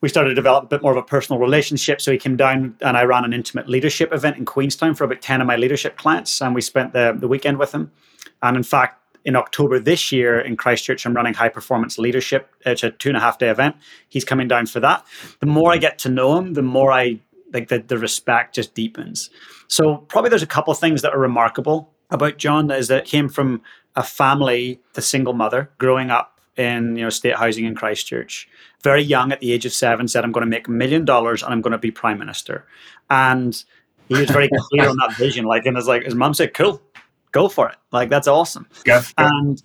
we 0.00 0.08
started 0.08 0.30
to 0.30 0.34
develop 0.34 0.64
a 0.64 0.66
bit 0.68 0.82
more 0.82 0.92
of 0.92 0.98
a 0.98 1.02
personal 1.02 1.40
relationship. 1.40 2.00
So 2.00 2.12
he 2.12 2.18
came 2.18 2.36
down 2.36 2.76
and 2.80 2.96
I 2.96 3.04
ran 3.04 3.24
an 3.24 3.32
intimate 3.32 3.68
leadership 3.68 4.12
event 4.12 4.36
in 4.36 4.44
Queenstown 4.44 4.94
for 4.94 5.04
about 5.04 5.22
10 5.22 5.40
of 5.40 5.46
my 5.46 5.56
leadership 5.56 5.96
clients. 5.96 6.40
And 6.40 6.54
we 6.54 6.60
spent 6.60 6.92
the, 6.92 7.16
the 7.18 7.26
weekend 7.26 7.58
with 7.58 7.72
him. 7.72 7.90
And 8.42 8.56
in 8.56 8.62
fact, 8.62 9.02
in 9.24 9.34
October 9.34 9.80
this 9.80 10.12
year 10.12 10.38
in 10.38 10.56
Christchurch, 10.56 11.04
I'm 11.04 11.14
running 11.14 11.34
high 11.34 11.48
performance 11.48 11.98
leadership. 11.98 12.48
It's 12.64 12.84
a 12.84 12.90
two 12.90 13.08
and 13.08 13.16
a 13.16 13.20
half 13.20 13.38
day 13.38 13.48
event. 13.48 13.74
He's 14.08 14.24
coming 14.24 14.46
down 14.46 14.66
for 14.66 14.80
that. 14.80 15.04
The 15.40 15.46
more 15.46 15.72
I 15.72 15.78
get 15.78 15.98
to 16.00 16.08
know 16.08 16.36
him, 16.38 16.54
the 16.54 16.62
more 16.62 16.92
I 16.92 17.20
like 17.52 17.68
the, 17.68 17.78
the 17.78 17.98
respect 17.98 18.54
just 18.54 18.74
deepens. 18.74 19.30
So 19.66 19.96
probably 19.96 20.30
there's 20.30 20.42
a 20.42 20.46
couple 20.46 20.72
of 20.72 20.78
things 20.78 21.02
that 21.02 21.12
are 21.12 21.18
remarkable 21.18 21.92
about 22.10 22.36
John 22.36 22.70
is 22.70 22.88
that 22.88 23.04
came 23.04 23.28
from 23.28 23.62
a 23.96 24.02
family, 24.02 24.80
the 24.92 25.02
single 25.02 25.32
mother, 25.32 25.70
growing 25.78 26.10
up 26.10 26.35
in 26.56 26.96
you 26.96 27.04
know 27.04 27.10
state 27.10 27.36
housing 27.36 27.64
in 27.64 27.74
Christchurch. 27.74 28.48
Very 28.82 29.02
young 29.02 29.32
at 29.32 29.40
the 29.40 29.52
age 29.52 29.66
of 29.66 29.72
seven, 29.72 30.08
said, 30.08 30.24
I'm 30.24 30.32
going 30.32 30.44
to 30.44 30.50
make 30.50 30.68
a 30.68 30.70
million 30.70 31.04
dollars 31.04 31.42
and 31.42 31.52
I'm 31.52 31.60
going 31.60 31.72
to 31.72 31.78
be 31.78 31.90
prime 31.90 32.18
minister. 32.18 32.66
And 33.10 33.62
he 34.08 34.14
was 34.14 34.30
very 34.30 34.48
clear 34.70 34.88
on 34.88 34.96
that 34.96 35.16
vision. 35.16 35.44
Like, 35.44 35.66
and 35.66 35.76
it's 35.76 35.86
like 35.86 36.04
his 36.04 36.14
mom 36.14 36.34
said, 36.34 36.54
Cool, 36.54 36.80
go 37.32 37.48
for 37.48 37.68
it. 37.68 37.76
Like 37.92 38.08
that's 38.08 38.28
awesome. 38.28 38.66
Yeah. 38.84 39.02
And 39.18 39.62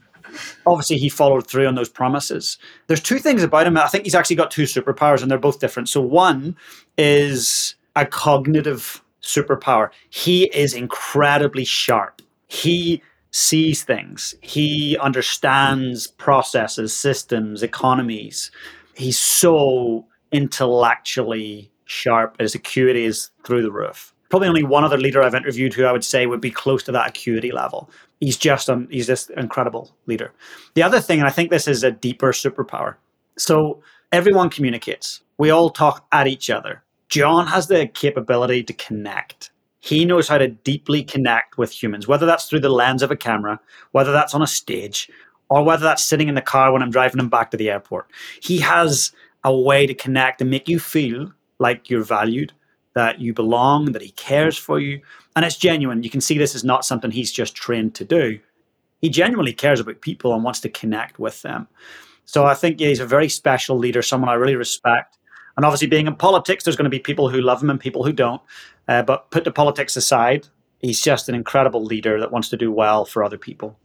obviously 0.66 0.98
he 0.98 1.10
followed 1.10 1.48
through 1.48 1.68
on 1.68 1.76
those 1.76 1.90
promises. 1.90 2.58
There's 2.88 3.02
two 3.02 3.20
things 3.20 3.44
about 3.44 3.68
him. 3.68 3.78
I 3.78 3.88
think 3.88 4.06
he's 4.06 4.16
actually 4.16 4.36
got 4.36 4.52
two 4.52 4.64
superpowers 4.64 5.22
and 5.22 5.30
they're 5.30 5.38
both 5.38 5.60
different. 5.60 5.90
So 5.90 6.02
one 6.02 6.56
is 6.98 7.76
a 7.96 8.06
cognitive 8.06 9.04
superpower. 9.22 9.90
He 10.10 10.46
is 10.46 10.74
incredibly 10.74 11.66
sharp. 11.66 12.22
He 12.48 13.02
sees 13.32 13.84
things. 13.84 14.36
He 14.42 14.98
understands 14.98 16.08
processes, 16.08 16.96
systems, 16.96 17.64
economies. 17.64 18.52
He's 18.96 19.18
so 19.18 20.06
intellectually 20.32 21.72
sharp. 21.86 22.40
His 22.40 22.56
acuity 22.56 23.06
is 23.06 23.30
through 23.44 23.64
the 23.64 23.72
roof 23.72 24.14
probably 24.32 24.48
only 24.48 24.64
one 24.64 24.84
other 24.84 24.98
leader 24.98 25.22
I've 25.22 25.36
interviewed 25.36 25.74
who 25.74 25.84
I 25.84 25.92
would 25.92 26.06
say 26.06 26.26
would 26.26 26.42
be 26.42 26.50
close 26.50 26.82
to 26.84 26.92
that 26.94 27.10
acuity 27.10 27.52
level. 27.52 27.92
He's 28.22 28.38
just 28.38 28.70
an, 28.70 28.88
he's 28.90 29.06
just 29.06 29.30
incredible 29.32 29.94
leader. 30.08 30.32
The 30.74 30.84
other 30.84 31.02
thing, 31.02 31.20
and 31.20 31.28
I 31.28 31.32
think 31.32 31.52
this 31.52 31.68
is 31.68 31.84
a 31.84 31.92
deeper 31.92 32.32
superpower. 32.32 32.96
So 33.38 33.84
everyone 34.12 34.50
communicates. 34.50 35.22
We 35.38 35.50
all 35.50 35.70
talk 35.70 36.08
at 36.12 36.28
each 36.28 36.50
other. 36.50 36.82
John 37.10 37.46
has 37.48 37.68
the 37.68 37.88
capability 37.88 38.64
to 38.64 38.74
connect. 38.74 39.51
He 39.82 40.06
knows 40.06 40.28
how 40.28 40.38
to 40.38 40.48
deeply 40.48 41.04
connect 41.04 41.58
with 41.58 41.72
humans, 41.72 42.08
whether 42.08 42.26
that's 42.26 42.46
through 42.46 42.62
the 42.62 42.70
lens 42.70 43.02
of 43.02 43.12
a 43.12 43.16
camera, 43.16 43.60
whether 43.92 44.12
that's 44.12 44.34
on 44.34 44.42
a 44.42 44.48
stage, 44.48 45.10
or 45.50 45.64
whether 45.64 45.84
that's 45.84 46.04
sitting 46.04 46.30
in 46.30 46.36
the 46.36 46.42
car 46.42 46.72
when 46.72 46.82
I'm 46.82 46.92
driving 46.92 47.20
him 47.20 47.30
back 47.30 47.52
to 47.52 47.58
the 47.58 47.70
airport. 47.70 48.10
He 48.42 48.60
has 48.60 49.12
a 49.44 49.56
way 49.56 49.86
to 49.88 49.94
connect 49.94 50.40
and 50.40 50.50
make 50.50 50.70
you 50.70 50.80
feel 50.80 51.34
like 51.60 51.90
you're 51.90 52.04
valued 52.04 52.54
that 52.94 53.20
you 53.20 53.34
belong, 53.34 53.92
that 53.94 54.02
he 54.02 54.12
cares 54.12 54.58
for 54.58 54.80
you. 54.80 55.02
And 55.36 55.46
it's 55.46 55.58
genuine. 55.58 56.04
You 56.04 56.10
can 56.10 56.22
see 56.22 56.38
this 56.38 56.56
is 56.56 56.64
not 56.64 56.86
something 56.86 57.12
he's 57.12 57.32
just 57.32 57.56
trained 57.56 57.96
to 57.96 58.06
do. 58.06 58.40
He 59.00 59.10
genuinely 59.10 59.54
cares 59.54 59.80
about 59.80 60.02
people 60.02 60.34
and 60.34 60.44
wants 60.44 60.60
to 60.62 60.70
connect 60.70 61.18
with 61.18 61.42
them. 61.42 61.68
So 62.26 62.46
I 62.46 62.54
think 62.54 62.80
yeah, 62.80 62.90
he's 62.90 63.00
a 63.00 63.06
very 63.06 63.30
special 63.30 63.78
leader, 63.78 64.02
someone 64.02 64.30
I 64.30 64.34
really 64.34 64.56
respect. 64.56 65.18
And 65.58 65.66
obviously, 65.66 65.88
being 65.88 66.08
in 66.08 66.16
politics, 66.16 66.64
there's 66.64 66.78
going 66.78 66.86
to 66.86 66.90
be 66.90 67.00
people 67.00 67.30
who 67.30 67.42
love 67.42 67.62
him 67.62 67.70
and 67.70 67.80
people 67.80 68.04
who 68.04 68.14
don't. 68.14 68.42
Uh, 68.88 69.02
but 69.04 69.30
put 69.32 69.44
the 69.44 69.52
politics 69.52 69.96
aside, 69.96 70.48
he's 70.80 71.02
just 71.02 71.30
an 71.30 71.36
incredible 71.36 71.84
leader 71.84 72.20
that 72.20 72.32
wants 72.32 72.50
to 72.50 72.58
do 72.58 72.72
well 72.72 73.06
for 73.06 73.24
other 73.24 73.38
people. 73.38 73.78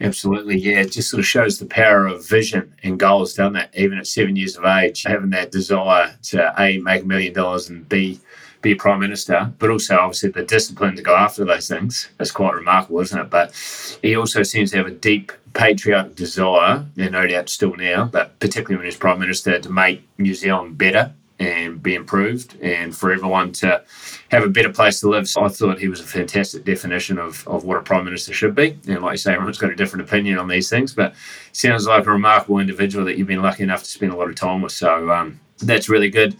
Absolutely, 0.00 0.56
yeah. 0.58 0.80
It 0.80 0.92
just 0.92 1.10
sort 1.10 1.18
of 1.20 1.26
shows 1.26 1.58
the 1.58 1.66
power 1.66 2.06
of 2.06 2.26
vision 2.26 2.74
and 2.82 2.98
goals, 2.98 3.34
doesn't 3.34 3.56
it? 3.56 3.70
Even 3.74 3.98
at 3.98 4.06
seven 4.06 4.36
years 4.36 4.56
of 4.56 4.64
age, 4.64 5.02
having 5.02 5.30
that 5.30 5.52
desire 5.52 6.16
to 6.24 6.54
A, 6.58 6.78
make 6.78 7.02
a 7.02 7.06
million 7.06 7.34
dollars 7.34 7.68
and 7.68 7.86
B, 7.88 8.20
be 8.62 8.74
prime 8.74 9.00
minister, 9.00 9.52
but 9.58 9.70
also 9.70 9.96
obviously 9.96 10.30
the 10.30 10.42
discipline 10.42 10.96
to 10.96 11.02
go 11.02 11.16
after 11.16 11.44
those 11.44 11.68
things 11.68 12.10
is 12.20 12.30
quite 12.30 12.54
remarkable, 12.54 13.00
isn't 13.00 13.18
it? 13.18 13.30
But 13.30 13.54
he 14.02 14.16
also 14.16 14.42
seems 14.42 14.70
to 14.72 14.78
have 14.78 14.86
a 14.86 14.90
deep 14.90 15.32
patriotic 15.54 16.14
desire, 16.14 16.84
and 16.98 17.12
no 17.12 17.26
doubt 17.26 17.48
still 17.48 17.74
now, 17.76 18.04
but 18.04 18.38
particularly 18.38 18.76
when 18.76 18.84
he's 18.84 18.96
prime 18.96 19.18
minister, 19.18 19.58
to 19.58 19.70
make 19.70 20.06
New 20.18 20.34
Zealand 20.34 20.76
better 20.76 21.12
and 21.40 21.82
be 21.82 21.94
improved 21.94 22.60
and 22.60 22.94
for 22.94 23.10
everyone 23.10 23.50
to 23.50 23.82
have 24.30 24.44
a 24.44 24.48
better 24.48 24.70
place 24.70 25.00
to 25.00 25.08
live. 25.08 25.26
So 25.26 25.42
I 25.42 25.48
thought 25.48 25.78
he 25.78 25.88
was 25.88 25.98
a 25.98 26.04
fantastic 26.04 26.64
definition 26.64 27.18
of, 27.18 27.48
of 27.48 27.64
what 27.64 27.78
a 27.78 27.82
Prime 27.82 28.04
Minister 28.04 28.34
should 28.34 28.54
be. 28.54 28.78
And 28.86 29.02
like 29.02 29.12
you 29.12 29.16
say, 29.16 29.32
everyone's 29.32 29.58
got 29.58 29.70
a 29.70 29.76
different 29.76 30.06
opinion 30.06 30.38
on 30.38 30.48
these 30.48 30.68
things, 30.68 30.94
but 30.94 31.14
sounds 31.52 31.86
like 31.86 32.06
a 32.06 32.10
remarkable 32.10 32.58
individual 32.58 33.06
that 33.06 33.16
you've 33.16 33.26
been 33.26 33.42
lucky 33.42 33.62
enough 33.62 33.82
to 33.82 33.88
spend 33.88 34.12
a 34.12 34.16
lot 34.16 34.28
of 34.28 34.36
time 34.36 34.60
with. 34.60 34.72
So 34.72 35.10
um, 35.10 35.40
that's 35.58 35.88
really 35.88 36.10
good. 36.10 36.36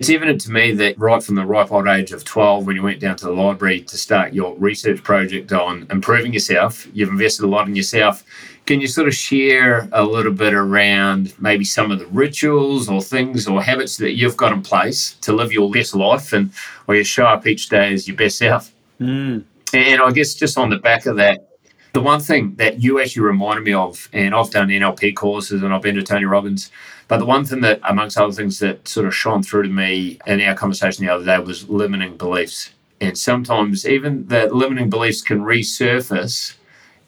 It's 0.00 0.10
evident 0.10 0.40
to 0.42 0.50
me 0.50 0.72
that 0.72 0.98
right 0.98 1.22
from 1.22 1.34
the 1.34 1.44
ripe 1.44 1.70
old 1.70 1.86
age 1.86 2.10
of 2.10 2.24
12, 2.24 2.66
when 2.66 2.74
you 2.74 2.82
went 2.82 3.00
down 3.00 3.16
to 3.16 3.26
the 3.26 3.32
library 3.32 3.82
to 3.82 3.96
start 3.98 4.32
your 4.32 4.56
research 4.56 5.02
project 5.02 5.52
on 5.52 5.86
improving 5.90 6.32
yourself, 6.32 6.88
you've 6.92 7.10
invested 7.10 7.44
a 7.44 7.48
lot 7.48 7.68
in 7.68 7.76
yourself 7.76 8.24
can 8.70 8.80
you 8.80 8.86
sort 8.86 9.08
of 9.08 9.14
share 9.16 9.88
a 9.90 10.04
little 10.04 10.30
bit 10.30 10.54
around 10.54 11.34
maybe 11.40 11.64
some 11.64 11.90
of 11.90 11.98
the 11.98 12.06
rituals 12.06 12.88
or 12.88 13.02
things 13.02 13.48
or 13.48 13.60
habits 13.60 13.96
that 13.96 14.12
you've 14.12 14.36
got 14.36 14.52
in 14.52 14.62
place 14.62 15.14
to 15.22 15.32
live 15.32 15.52
your 15.52 15.68
best 15.72 15.92
life 15.92 16.32
and 16.32 16.52
where 16.86 16.96
you 16.96 17.02
show 17.02 17.24
up 17.24 17.48
each 17.48 17.68
day 17.68 17.92
as 17.92 18.06
your 18.06 18.16
best 18.16 18.38
self? 18.38 18.70
Mm. 19.00 19.42
And 19.74 20.00
I 20.00 20.12
guess 20.12 20.34
just 20.34 20.56
on 20.56 20.70
the 20.70 20.76
back 20.76 21.06
of 21.06 21.16
that, 21.16 21.50
The 21.92 22.00
one 22.00 22.20
thing 22.20 22.54
that 22.56 22.80
you 22.80 23.00
actually 23.00 23.22
reminded 23.22 23.64
me 23.64 23.72
of, 23.72 24.08
and 24.12 24.34
I've 24.34 24.50
done 24.50 24.68
NLP 24.68 25.16
courses 25.16 25.62
and 25.62 25.74
I've 25.74 25.82
been 25.82 25.96
to 25.96 26.02
Tony 26.02 26.24
Robbins, 26.24 26.70
but 27.08 27.18
the 27.18 27.26
one 27.26 27.44
thing 27.44 27.62
that, 27.62 27.80
amongst 27.82 28.16
other 28.16 28.32
things, 28.32 28.60
that 28.60 28.86
sort 28.86 29.06
of 29.06 29.14
shone 29.14 29.42
through 29.42 29.64
to 29.64 29.68
me 29.68 30.20
in 30.26 30.40
our 30.40 30.54
conversation 30.54 31.04
the 31.04 31.12
other 31.12 31.24
day 31.24 31.38
was 31.40 31.68
limiting 31.68 32.16
beliefs. 32.16 32.70
And 33.00 33.18
sometimes 33.18 33.88
even 33.88 34.28
the 34.28 34.46
limiting 34.54 34.88
beliefs 34.88 35.20
can 35.20 35.40
resurface 35.40 36.54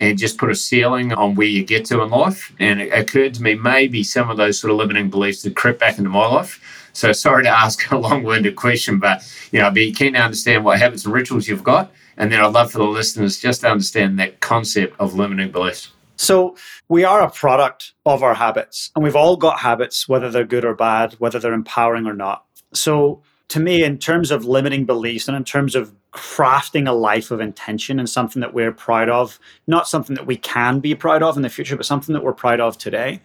and 0.03 0.19
just 0.19 0.37
put 0.37 0.51
a 0.51 0.55
ceiling 0.55 1.13
on 1.13 1.37
where 1.37 1.47
you 1.47 1.65
get 1.65 1.85
to 1.87 2.03
in 2.03 2.11
life. 2.11 2.53
And 2.59 2.81
it 2.81 2.89
occurred 2.89 3.35
to 3.35 3.43
me 3.43 3.55
maybe 3.55 4.03
some 4.03 4.31
of 4.31 4.37
those 4.37 4.59
sort 4.59 4.73
of 4.73 4.77
limiting 4.77 5.11
beliefs 5.11 5.43
that 5.43 5.55
crept 5.55 5.79
back 5.79 5.97
into 5.97 6.11
my 6.11 6.27
life. 6.27 6.91
So 6.93 7.13
sorry 7.13 7.45
to 7.45 7.49
ask 7.65 7.89
a 7.93 7.97
long-winded 7.97 8.57
question, 8.57 8.99
but 8.99 9.23
you 9.53 9.61
know, 9.61 9.69
I'd 9.69 9.75
be 9.75 9.93
keen 9.93 10.15
to 10.15 10.19
understand 10.19 10.65
what 10.65 10.81
habits 10.81 11.05
and 11.05 11.15
rituals 11.15 11.47
you've 11.47 11.63
got. 11.63 11.93
And 12.17 12.33
then 12.33 12.41
I'd 12.41 12.53
love 12.53 12.73
for 12.73 12.79
the 12.79 12.85
listeners 12.85 13.41
just 13.41 13.61
to 13.61 13.71
understand 13.71 14.19
that 14.19 14.41
concept 14.41 14.99
of 14.99 15.15
limiting 15.15 15.53
beliefs. 15.53 15.93
So 16.17 16.57
we 16.89 17.05
are 17.05 17.23
a 17.23 17.31
product 17.31 17.93
of 18.05 18.23
our 18.23 18.35
habits, 18.35 18.91
and 18.95 19.03
we've 19.03 19.17
all 19.17 19.37
got 19.37 19.61
habits, 19.61 20.09
whether 20.09 20.31
they're 20.31 20.45
good 20.45 20.65
or 20.65 20.75
bad, 20.75 21.15
whether 21.15 21.39
they're 21.39 21.55
empowering 21.55 22.07
or 22.07 22.13
not. 22.13 22.45
So 22.75 23.23
to 23.49 23.61
me, 23.61 23.85
in 23.85 23.99
terms 23.99 24.31
of 24.31 24.45
limiting 24.45 24.85
beliefs 24.85 25.29
and 25.29 25.37
in 25.37 25.45
terms 25.45 25.75
of 25.75 25.95
crafting 26.13 26.89
a 26.89 26.93
life 26.93 27.31
of 27.31 27.41
intention 27.41 27.99
and 27.99 28.09
something 28.09 28.41
that 28.41 28.53
we're 28.53 28.73
proud 28.73 29.09
of, 29.09 29.39
not 29.67 29.89
something 29.89 30.15
that 30.15 30.27
we 30.27 30.37
can 30.37 30.81
be 30.81 30.95
proud 30.95 31.23
of 31.23 31.37
in 31.37 31.43
the 31.43 31.49
future, 31.49 31.77
but 31.77 31.87
something 31.87 32.13
that 32.13 32.23
we're 32.23 32.33
proud 32.33 32.61
of 32.61 32.77
today, 32.77 33.21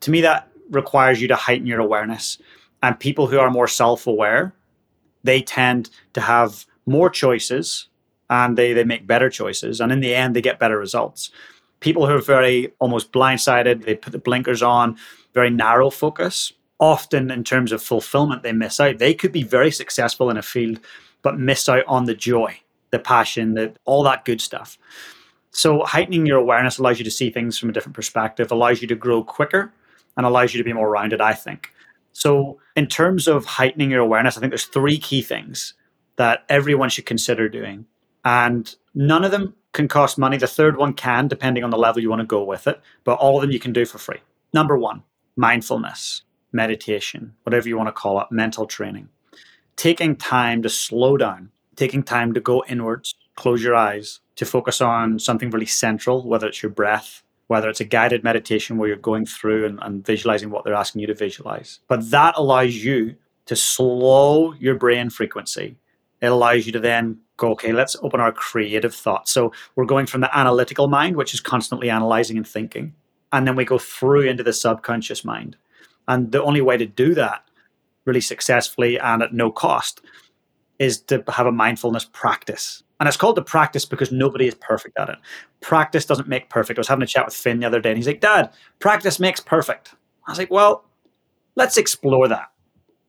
to 0.00 0.10
me, 0.10 0.20
that 0.20 0.48
requires 0.70 1.20
you 1.20 1.28
to 1.28 1.36
heighten 1.36 1.66
your 1.66 1.80
awareness. 1.80 2.38
And 2.82 2.98
people 2.98 3.26
who 3.26 3.38
are 3.38 3.50
more 3.50 3.68
self 3.68 4.06
aware, 4.06 4.52
they 5.22 5.42
tend 5.42 5.90
to 6.14 6.20
have 6.20 6.64
more 6.86 7.10
choices 7.10 7.86
and 8.28 8.56
they, 8.56 8.72
they 8.72 8.84
make 8.84 9.06
better 9.06 9.28
choices. 9.28 9.80
And 9.80 9.92
in 9.92 10.00
the 10.00 10.14
end, 10.14 10.34
they 10.34 10.40
get 10.40 10.58
better 10.58 10.78
results 10.78 11.30
people 11.80 12.06
who 12.06 12.14
are 12.14 12.20
very 12.20 12.72
almost 12.78 13.12
blindsided, 13.12 13.84
they 13.84 13.96
put 13.96 14.12
the 14.12 14.18
blinkers 14.18 14.62
on, 14.62 14.96
very 15.34 15.50
narrow 15.50 15.90
focus. 15.90 16.52
Often, 16.78 17.30
in 17.30 17.44
terms 17.44 17.72
of 17.72 17.82
fulfillment, 17.82 18.42
they 18.42 18.52
miss 18.52 18.80
out. 18.80 18.98
They 18.98 19.12
could 19.12 19.32
be 19.32 19.42
very 19.42 19.70
successful 19.70 20.30
in 20.30 20.38
a 20.38 20.42
field, 20.42 20.80
but 21.22 21.38
miss 21.38 21.68
out 21.68 21.84
on 21.86 22.04
the 22.04 22.14
joy, 22.14 22.58
the 22.90 22.98
passion, 22.98 23.54
the, 23.54 23.74
all 23.84 24.02
that 24.04 24.24
good 24.24 24.40
stuff. 24.40 24.78
So, 25.52 25.84
heightening 25.84 26.26
your 26.26 26.38
awareness 26.38 26.78
allows 26.78 26.98
you 26.98 27.04
to 27.04 27.10
see 27.10 27.30
things 27.30 27.58
from 27.58 27.70
a 27.70 27.72
different 27.72 27.96
perspective, 27.96 28.52
allows 28.52 28.80
you 28.80 28.88
to 28.88 28.94
grow 28.94 29.24
quicker, 29.24 29.72
and 30.16 30.24
allows 30.24 30.54
you 30.54 30.58
to 30.58 30.64
be 30.64 30.72
more 30.72 30.88
rounded, 30.88 31.20
I 31.20 31.32
think. 31.32 31.72
So, 32.12 32.60
in 32.76 32.86
terms 32.86 33.26
of 33.26 33.44
heightening 33.44 33.90
your 33.90 34.00
awareness, 34.00 34.36
I 34.36 34.40
think 34.40 34.50
there's 34.50 34.66
three 34.66 34.98
key 34.98 35.22
things 35.22 35.74
that 36.16 36.44
everyone 36.48 36.88
should 36.88 37.06
consider 37.06 37.48
doing. 37.48 37.86
And 38.24 38.74
none 38.94 39.24
of 39.24 39.30
them 39.30 39.54
can 39.72 39.88
cost 39.88 40.18
money. 40.18 40.36
The 40.36 40.46
third 40.46 40.76
one 40.76 40.92
can, 40.92 41.28
depending 41.28 41.64
on 41.64 41.70
the 41.70 41.78
level 41.78 42.02
you 42.02 42.10
want 42.10 42.20
to 42.20 42.26
go 42.26 42.44
with 42.44 42.66
it, 42.66 42.80
but 43.04 43.14
all 43.14 43.36
of 43.36 43.42
them 43.42 43.50
you 43.50 43.58
can 43.58 43.72
do 43.72 43.84
for 43.84 43.98
free. 43.98 44.18
Number 44.52 44.76
one, 44.76 45.02
mindfulness, 45.36 46.22
meditation, 46.52 47.34
whatever 47.44 47.68
you 47.68 47.76
want 47.76 47.88
to 47.88 47.92
call 47.92 48.20
it, 48.20 48.26
mental 48.30 48.66
training. 48.66 49.08
Taking 49.80 50.14
time 50.14 50.60
to 50.60 50.68
slow 50.68 51.16
down, 51.16 51.52
taking 51.74 52.02
time 52.02 52.34
to 52.34 52.40
go 52.40 52.62
inwards, 52.68 53.14
close 53.34 53.64
your 53.64 53.74
eyes, 53.74 54.20
to 54.36 54.44
focus 54.44 54.82
on 54.82 55.18
something 55.18 55.48
really 55.48 55.64
central, 55.64 56.22
whether 56.28 56.46
it's 56.46 56.62
your 56.62 56.68
breath, 56.68 57.22
whether 57.46 57.66
it's 57.70 57.80
a 57.80 57.86
guided 57.86 58.22
meditation 58.22 58.76
where 58.76 58.88
you're 58.88 58.98
going 58.98 59.24
through 59.24 59.64
and, 59.64 59.78
and 59.80 60.04
visualizing 60.04 60.50
what 60.50 60.64
they're 60.64 60.74
asking 60.74 61.00
you 61.00 61.06
to 61.06 61.14
visualize. 61.14 61.80
But 61.88 62.10
that 62.10 62.34
allows 62.36 62.74
you 62.74 63.16
to 63.46 63.56
slow 63.56 64.52
your 64.52 64.74
brain 64.74 65.08
frequency. 65.08 65.78
It 66.20 66.26
allows 66.26 66.66
you 66.66 66.72
to 66.72 66.80
then 66.80 67.18
go, 67.38 67.52
okay, 67.52 67.72
let's 67.72 67.96
open 68.02 68.20
our 68.20 68.32
creative 68.32 68.94
thought. 68.94 69.30
So 69.30 69.50
we're 69.76 69.86
going 69.86 70.04
from 70.04 70.20
the 70.20 70.38
analytical 70.38 70.88
mind, 70.88 71.16
which 71.16 71.32
is 71.32 71.40
constantly 71.40 71.88
analyzing 71.88 72.36
and 72.36 72.46
thinking, 72.46 72.92
and 73.32 73.46
then 73.46 73.56
we 73.56 73.64
go 73.64 73.78
through 73.78 74.28
into 74.28 74.42
the 74.42 74.52
subconscious 74.52 75.24
mind. 75.24 75.56
And 76.06 76.32
the 76.32 76.42
only 76.42 76.60
way 76.60 76.76
to 76.76 76.84
do 76.84 77.14
that 77.14 77.46
really 78.10 78.20
successfully 78.20 78.98
and 78.98 79.22
at 79.22 79.32
no 79.32 79.52
cost 79.52 80.00
is 80.80 81.00
to 81.02 81.22
have 81.28 81.46
a 81.46 81.52
mindfulness 81.52 82.04
practice. 82.12 82.82
And 82.98 83.06
it's 83.06 83.16
called 83.16 83.36
the 83.36 83.42
practice 83.42 83.84
because 83.84 84.10
nobody 84.10 84.48
is 84.48 84.54
perfect 84.56 84.98
at 84.98 85.08
it. 85.08 85.16
Practice 85.60 86.04
doesn't 86.04 86.26
make 86.26 86.50
perfect. 86.50 86.76
I 86.76 86.80
was 86.80 86.88
having 86.88 87.04
a 87.04 87.06
chat 87.06 87.24
with 87.24 87.34
Finn 87.34 87.60
the 87.60 87.66
other 87.66 87.80
day 87.80 87.90
and 87.90 87.96
he's 87.96 88.08
like, 88.08 88.20
Dad, 88.20 88.50
practice 88.80 89.20
makes 89.20 89.38
perfect. 89.38 89.94
I 90.26 90.32
was 90.32 90.38
like, 90.38 90.50
well, 90.50 90.84
let's 91.54 91.76
explore 91.76 92.26
that. 92.26 92.50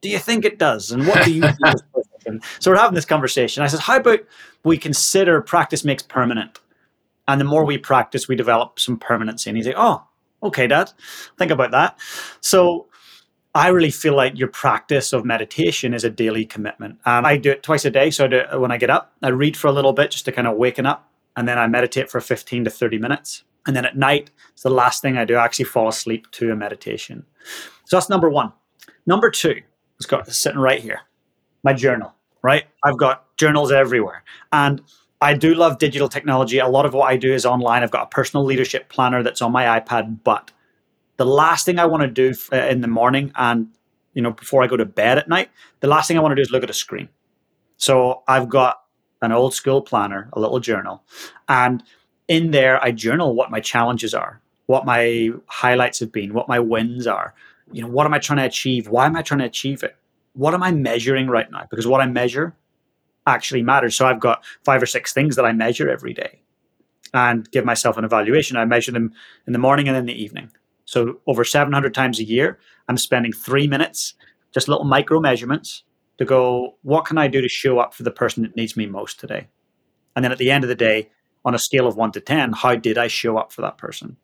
Do 0.02 0.10
you 0.10 0.20
think 0.20 0.46
it 0.46 0.60
does? 0.60 0.92
And 0.92 1.08
what 1.08 1.26
do 1.26 1.34
you 1.34 1.42
think 1.42 1.58
is 1.76 1.82
perfect? 1.94 2.28
And 2.28 2.44
so 2.60 2.70
we're 2.70 2.78
having 2.78 2.96
this 2.96 3.06
conversation. 3.06 3.64
I 3.64 3.68
said, 3.68 3.80
how 3.80 3.98
about 3.98 4.20
we 4.64 4.78
consider 4.78 5.42
practice 5.42 5.84
makes 5.84 6.04
permanent? 6.04 6.60
And 7.28 7.42
the 7.42 7.46
more 7.46 7.66
we 7.66 7.80
practice, 7.80 8.28
we 8.28 8.36
develop 8.36 8.80
some 8.80 9.00
permanency. 9.00 9.50
And 9.50 9.58
he's 9.58 9.66
like, 9.66 9.76
oh, 9.78 10.04
okay, 10.44 10.68
dad, 10.68 10.92
think 11.38 11.52
about 11.52 11.72
that. 11.72 11.98
So 12.42 12.88
I 13.54 13.68
really 13.68 13.92
feel 13.92 14.16
like 14.16 14.38
your 14.38 14.48
practice 14.48 15.12
of 15.12 15.26
meditation 15.26 15.94
is 15.94 16.04
a 16.04 16.10
daily 16.10 16.46
commitment. 16.46 17.00
And 17.06 17.28
I 17.28 17.38
do 17.38 17.52
it 17.52 17.64
twice 17.64 17.84
a 17.84 17.90
day. 17.90 18.10
So 18.10 18.26
I 18.26 18.28
do 18.28 18.38
it 18.38 18.60
when 18.60 18.72
I 18.72 18.78
get 18.78 18.90
up, 18.90 19.14
I 19.22 19.30
read 19.30 19.58
for 19.58 19.68
a 19.68 19.72
little 19.72 19.94
bit 19.94 20.12
just 20.12 20.26
to 20.26 20.32
kind 20.32 20.48
of 20.48 20.58
waken 20.58 20.86
up. 20.86 21.10
And 21.36 21.48
then 21.48 21.58
I 21.58 21.68
meditate 21.68 22.10
for 22.10 22.22
15 22.22 22.66
to 22.66 22.70
30 22.70 22.98
minutes. 22.98 23.44
And 23.68 23.76
then 23.76 23.86
at 23.86 23.98
night, 23.98 24.32
it's 24.54 24.64
the 24.64 24.70
last 24.70 25.02
thing 25.02 25.18
I 25.18 25.26
do. 25.26 25.36
I 25.36 25.46
actually 25.46 25.66
fall 25.66 25.88
asleep 25.88 26.32
to 26.32 26.52
a 26.52 26.56
meditation. 26.56 27.26
So 27.86 27.98
that's 27.98 28.10
number 28.10 28.30
one. 28.30 28.54
Number 29.06 29.30
two, 29.30 29.62
it's 29.98 30.06
got 30.06 30.28
sitting 30.32 30.60
right 30.60 30.82
here 30.82 31.02
my 31.64 31.74
journal, 31.74 32.14
right? 32.42 32.66
I've 32.84 32.98
got 32.98 33.26
journals 33.38 33.72
everywhere. 33.72 34.24
And 34.52 34.82
I 35.22 35.34
do 35.36 35.54
love 35.54 35.78
digital 35.78 36.10
technology. 36.10 36.58
A 36.58 36.68
lot 36.68 36.86
of 36.86 36.94
what 36.94 37.12
I 37.12 37.18
do 37.18 37.34
is 37.34 37.46
online. 37.46 37.84
I've 37.84 37.92
got 37.92 38.04
a 38.04 38.10
personal 38.10 38.44
leadership 38.46 38.90
planner 38.90 39.22
that's 39.22 39.42
on 39.42 39.52
my 39.52 39.80
iPad, 39.80 40.20
but 40.24 40.52
the 41.18 41.26
last 41.26 41.66
thing 41.66 41.80
I 41.80 41.86
want 41.86 42.02
to 42.02 42.08
do 42.08 42.34
uh, 42.52 42.68
in 42.68 42.82
the 42.82 42.88
morning 42.88 43.32
and 43.36 43.68
you 44.14 44.22
know 44.22 44.32
before 44.32 44.64
I 44.64 44.68
go 44.68 44.78
to 44.78 44.86
bed 44.86 45.18
at 45.18 45.30
night, 45.30 45.50
the 45.80 45.88
last 45.88 46.08
thing 46.08 46.18
I 46.18 46.22
want 46.22 46.32
to 46.32 46.36
do 46.36 46.42
is 46.42 46.52
look 46.52 46.64
at 46.64 46.70
a 46.70 46.74
screen. 46.74 47.10
So 47.78 48.24
I've 48.28 48.50
got 48.50 48.82
an 49.22 49.32
old 49.32 49.54
school 49.54 49.82
planner, 49.82 50.30
a 50.34 50.40
little 50.40 50.60
journal, 50.60 51.04
and 51.48 51.84
in 52.28 52.52
there 52.52 52.84
I 52.84 52.92
journal 52.92 53.36
what 53.36 53.52
my 53.52 53.60
challenges 53.60 54.14
are, 54.14 54.42
what 54.66 54.86
my 54.86 55.30
highlights 55.48 56.00
have 56.00 56.12
been, 56.12 56.34
what 56.34 56.48
my 56.48 56.60
wins 56.60 57.08
are. 57.08 57.34
You 57.72 57.84
know, 57.84 57.88
what 57.88 58.06
am 58.06 58.14
I 58.14 58.20
trying 58.20 58.40
to 58.40 58.46
achieve? 58.46 58.90
Why 58.90 59.06
am 59.06 59.16
I 59.16 59.22
trying 59.22 59.40
to 59.40 59.46
achieve 59.46 59.84
it? 59.84 59.96
what 60.34 60.54
am 60.54 60.64
I 60.64 60.72
measuring 60.72 61.28
right 61.28 61.50
now? 61.52 61.68
Because 61.70 61.88
what 61.88 62.02
I 62.02 62.06
measure 62.06 62.56
actually 63.28 63.62
matters. 63.62 63.96
So 63.96 64.06
I've 64.06 64.20
got 64.20 64.44
five 64.64 64.82
or 64.82 64.86
six 64.86 65.14
things 65.14 65.36
that 65.36 65.46
I 65.46 65.52
measure 65.52 65.90
every 65.90 66.14
day 66.14 66.42
and 67.14 67.50
give 67.52 67.66
myself 67.66 67.98
an 67.98 68.06
evaluation. 68.06 68.58
I 68.58 68.66
measure 68.66 68.92
them 68.92 69.14
in 69.46 69.54
the 69.54 69.60
morning 69.60 69.88
and 69.88 69.98
in 69.98 70.06
the 70.06 70.14
evening. 70.14 70.52
So 70.92 71.22
over 71.26 71.46
700 71.46 71.94
times 71.94 72.20
a 72.20 72.26
year, 72.26 72.60
I'm 72.90 72.98
spending 72.98 73.32
three 73.32 73.66
minutes, 73.66 74.14
just 74.54 74.68
little 74.68 74.84
micro 74.84 75.22
measurements 75.22 75.86
to 76.18 76.26
go, 76.26 76.76
what 76.82 77.06
can 77.06 77.18
I 77.18 77.30
do 77.30 77.40
to 77.40 77.48
show 77.48 77.80
up 77.80 77.94
for 77.94 78.04
the 78.04 78.12
person 78.12 78.44
that 78.44 78.58
needs 78.58 78.76
me 78.76 78.88
most 78.88 79.18
today? 79.18 79.48
And 80.18 80.26
then 80.26 80.34
at 80.34 80.38
the 80.38 80.52
end 80.52 80.66
of 80.66 80.68
the 80.68 80.76
day, 80.76 81.10
on 81.46 81.56
a 81.56 81.60
scale 81.60 81.88
of 81.88 81.96
one 81.96 82.12
to 82.12 82.20
10, 82.20 82.52
how 82.52 82.76
did 82.76 82.98
I 82.98 83.08
show 83.08 83.38
up 83.38 83.54
for 83.54 83.62
that 83.62 83.78
person? 83.78 84.18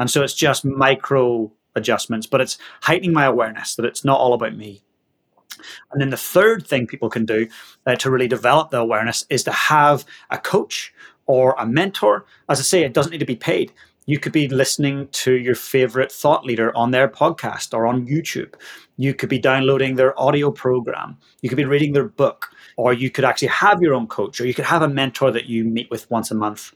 And 0.00 0.10
so 0.10 0.22
it's 0.22 0.32
just 0.32 0.64
micro 0.64 1.52
adjustments, 1.74 2.26
but 2.26 2.40
it's 2.40 2.56
heightening 2.80 3.12
my 3.12 3.26
awareness 3.26 3.74
that 3.74 3.84
it's 3.84 4.02
not 4.02 4.18
all 4.18 4.32
about 4.32 4.56
me. 4.56 4.82
And 5.92 6.00
then 6.00 6.08
the 6.08 6.16
third 6.16 6.66
thing 6.66 6.86
people 6.86 7.10
can 7.10 7.26
do 7.26 7.46
uh, 7.86 7.96
to 7.96 8.10
really 8.10 8.26
develop 8.26 8.70
the 8.70 8.78
awareness 8.78 9.26
is 9.28 9.44
to 9.44 9.52
have 9.52 10.06
a 10.30 10.38
coach 10.38 10.94
or 11.26 11.54
a 11.58 11.66
mentor. 11.66 12.24
As 12.48 12.58
I 12.58 12.62
say, 12.62 12.84
it 12.84 12.94
doesn't 12.94 13.12
need 13.12 13.18
to 13.18 13.26
be 13.26 13.36
paid. 13.36 13.70
You 14.08 14.20
could 14.20 14.32
be 14.32 14.46
listening 14.46 15.08
to 15.08 15.32
your 15.32 15.56
favorite 15.56 16.12
thought 16.12 16.44
leader 16.44 16.74
on 16.76 16.92
their 16.92 17.08
podcast 17.08 17.74
or 17.74 17.88
on 17.88 18.06
YouTube. 18.06 18.54
You 18.96 19.12
could 19.12 19.28
be 19.28 19.38
downloading 19.38 19.96
their 19.96 20.18
audio 20.18 20.52
program. 20.52 21.18
You 21.42 21.48
could 21.48 21.56
be 21.56 21.64
reading 21.64 21.92
their 21.92 22.08
book, 22.08 22.46
or 22.76 22.92
you 22.92 23.10
could 23.10 23.24
actually 23.24 23.48
have 23.48 23.82
your 23.82 23.94
own 23.94 24.06
coach, 24.06 24.40
or 24.40 24.46
you 24.46 24.54
could 24.54 24.64
have 24.64 24.82
a 24.82 24.88
mentor 24.88 25.32
that 25.32 25.46
you 25.46 25.64
meet 25.64 25.90
with 25.90 26.08
once 26.08 26.30
a 26.30 26.36
month. 26.36 26.72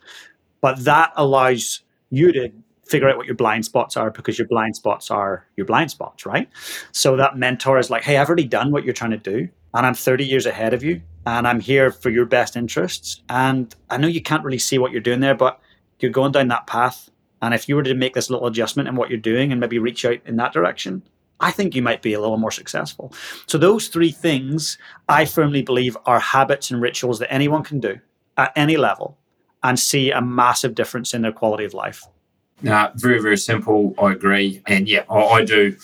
But 0.61 0.85
that 0.85 1.12
allows 1.16 1.83
you 2.11 2.33
to 2.33 2.51
figure 2.85 3.09
out 3.09 3.16
what 3.16 3.26
your 3.26 3.37
blind 3.37 3.64
spots 3.64 3.97
are 3.97 4.11
because 4.11 4.37
your 4.37 4.49
blind 4.49 4.74
spots 4.74 5.09
are 5.09 5.47
your 5.57 5.66
blind 5.66 5.93
spots, 5.93 6.26
right? 6.26 6.49
So 6.91 7.16
that 7.16 7.37
mentor 7.37 7.78
is 7.78 7.91
like, 7.91 8.03
hey, 8.03 8.16
I've 8.16 8.26
already 8.26 8.49
done 8.49 8.72
what 8.72 8.85
you're 8.85 8.93
trying 8.93 9.12
to 9.12 9.16
do, 9.16 9.49
and 9.72 9.87
I'm 9.87 9.95
30 9.95 10.24
years 10.24 10.47
ahead 10.47 10.74
of 10.74 10.83
you, 10.83 11.01
and 11.26 11.47
I'm 11.47 11.61
here 11.61 11.93
for 11.93 12.11
your 12.11 12.26
best 12.26 12.57
interests. 12.57 13.22
And 13.28 13.72
I 13.89 13.99
know 13.99 14.09
you 14.09 14.20
can't 14.20 14.43
really 14.43 14.59
see 14.59 14.78
what 14.78 14.91
you're 14.91 15.01
doing 15.01 15.20
there, 15.20 15.37
but 15.37 15.61
you're 16.01 16.11
going 16.11 16.33
down 16.33 16.49
that 16.49 16.66
path. 16.66 17.09
And 17.43 17.55
if 17.55 17.68
you 17.68 17.76
were 17.76 17.82
to 17.82 17.95
make 17.95 18.14
this 18.14 18.30
little 18.30 18.47
adjustment 18.47 18.88
in 18.88 18.97
what 18.97 19.09
you're 19.09 19.18
doing 19.18 19.51
and 19.51 19.61
maybe 19.61 19.78
reach 19.78 20.05
out 20.05 20.18
in 20.26 20.36
that 20.36 20.53
direction, 20.53 21.03
I 21.41 21.51
think 21.51 21.74
you 21.74 21.82
might 21.82 22.03
be 22.03 22.12
a 22.12 22.20
little 22.20 22.36
more 22.36 22.51
successful. 22.51 23.12
So, 23.47 23.57
those 23.57 23.88
three 23.88 24.12
things 24.12 24.76
I 25.09 25.24
firmly 25.24 25.62
believe 25.62 25.97
are 26.05 26.20
habits 26.20 26.70
and 26.70 26.82
rituals 26.82 27.18
that 27.18 27.32
anyone 27.32 27.64
can 27.64 27.80
do 27.80 27.99
at 28.36 28.53
any 28.57 28.76
level 28.76 29.16
and 29.62 29.78
see 29.78 30.11
a 30.11 30.20
massive 30.20 30.74
difference 30.74 31.14
in 31.14 31.22
their 31.22 31.32
quality 31.32 31.64
of 31.64 31.74
life. 31.74 32.05
No, 32.62 32.91
very, 32.95 33.20
very 33.20 33.38
simple. 33.38 33.95
I 33.99 34.12
agree. 34.12 34.62
And 34.66 34.88
yeah, 34.88 35.05
I, 35.09 35.18
I, 35.18 35.45
do 35.45 35.76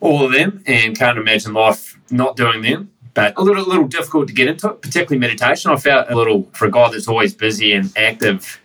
all 0.00 0.24
of 0.24 0.32
them 0.32 0.62
and 0.66 0.96
can't 0.96 1.18
imagine 1.18 1.52
life 1.52 1.98
not 2.10 2.36
doing 2.36 2.62
them. 2.62 2.90
But 3.14 3.36
a 3.36 3.42
little, 3.42 3.64
little 3.64 3.88
difficult 3.88 4.28
to 4.28 4.34
get 4.34 4.46
into 4.46 4.68
particularly 4.70 5.18
meditation. 5.18 5.72
I 5.72 5.76
found 5.76 6.08
a 6.08 6.14
little, 6.14 6.48
for 6.52 6.66
a 6.66 6.70
guy 6.70 6.90
that's 6.90 7.08
always 7.08 7.34
busy 7.34 7.72
and 7.72 7.92
active, 7.96 8.59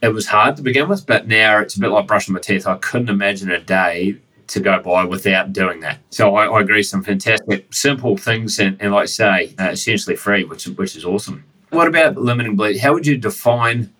it 0.00 0.08
was 0.08 0.26
hard 0.26 0.56
to 0.56 0.62
begin 0.62 0.88
with, 0.88 1.06
but 1.06 1.26
now 1.26 1.58
it's 1.58 1.76
a 1.76 1.80
bit 1.80 1.90
like 1.90 2.06
brushing 2.06 2.34
my 2.34 2.40
teeth. 2.40 2.66
I 2.66 2.76
couldn't 2.76 3.08
imagine 3.08 3.50
a 3.50 3.60
day 3.60 4.16
to 4.48 4.60
go 4.60 4.80
by 4.80 5.04
without 5.04 5.52
doing 5.52 5.80
that. 5.80 5.98
So 6.10 6.36
I, 6.36 6.46
I 6.46 6.60
agree, 6.60 6.82
some 6.82 7.02
fantastic, 7.02 7.72
simple 7.72 8.16
things, 8.16 8.58
and, 8.58 8.80
and 8.80 8.92
like 8.92 9.02
I 9.02 9.06
say, 9.06 9.54
uh, 9.58 9.70
essentially 9.70 10.16
free, 10.16 10.44
which 10.44 10.66
which 10.66 10.96
is 10.96 11.04
awesome. 11.04 11.44
What 11.70 11.88
about 11.88 12.16
limiting 12.16 12.56
belief? 12.56 12.80
How 12.80 12.94
would 12.94 13.06
you 13.06 13.18
define 13.18 13.92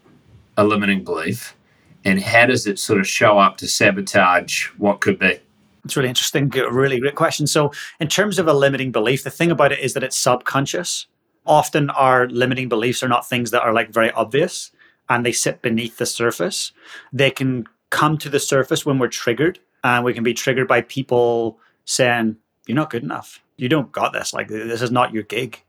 a 0.56 0.64
limiting 0.64 1.04
belief, 1.04 1.56
and 2.04 2.20
how 2.22 2.46
does 2.46 2.66
it 2.66 2.78
sort 2.78 3.00
of 3.00 3.06
show 3.06 3.38
up 3.38 3.56
to 3.58 3.68
sabotage 3.68 4.66
what 4.78 5.00
could 5.00 5.18
be? 5.18 5.38
It's 5.84 5.96
really 5.96 6.08
interesting, 6.08 6.48
really 6.48 7.00
great 7.00 7.14
question. 7.14 7.46
So, 7.46 7.72
in 8.00 8.08
terms 8.08 8.38
of 8.38 8.46
a 8.46 8.54
limiting 8.54 8.92
belief, 8.92 9.24
the 9.24 9.30
thing 9.30 9.50
about 9.50 9.72
it 9.72 9.80
is 9.80 9.94
that 9.94 10.04
it's 10.04 10.18
subconscious. 10.18 11.06
Often, 11.44 11.90
our 11.90 12.28
limiting 12.28 12.68
beliefs 12.68 13.02
are 13.02 13.08
not 13.08 13.28
things 13.28 13.50
that 13.50 13.62
are 13.62 13.72
like 13.72 13.90
very 13.90 14.10
obvious 14.12 14.70
and 15.08 15.24
they 15.24 15.32
sit 15.32 15.62
beneath 15.62 15.98
the 15.98 16.06
surface. 16.06 16.72
They 17.12 17.30
can 17.30 17.66
come 17.90 18.18
to 18.18 18.28
the 18.28 18.40
surface 18.40 18.84
when 18.84 18.98
we're 18.98 19.08
triggered, 19.08 19.58
and 19.84 20.04
we 20.04 20.14
can 20.14 20.24
be 20.24 20.34
triggered 20.34 20.68
by 20.68 20.82
people 20.82 21.58
saying, 21.84 22.36
You're 22.66 22.76
not 22.76 22.90
good 22.90 23.02
enough. 23.02 23.42
You 23.56 23.68
don't 23.68 23.92
got 23.92 24.12
this. 24.12 24.32
Like, 24.32 24.48
this 24.48 24.82
is 24.82 24.90
not 24.90 25.12
your 25.12 25.24
gig. 25.24 25.62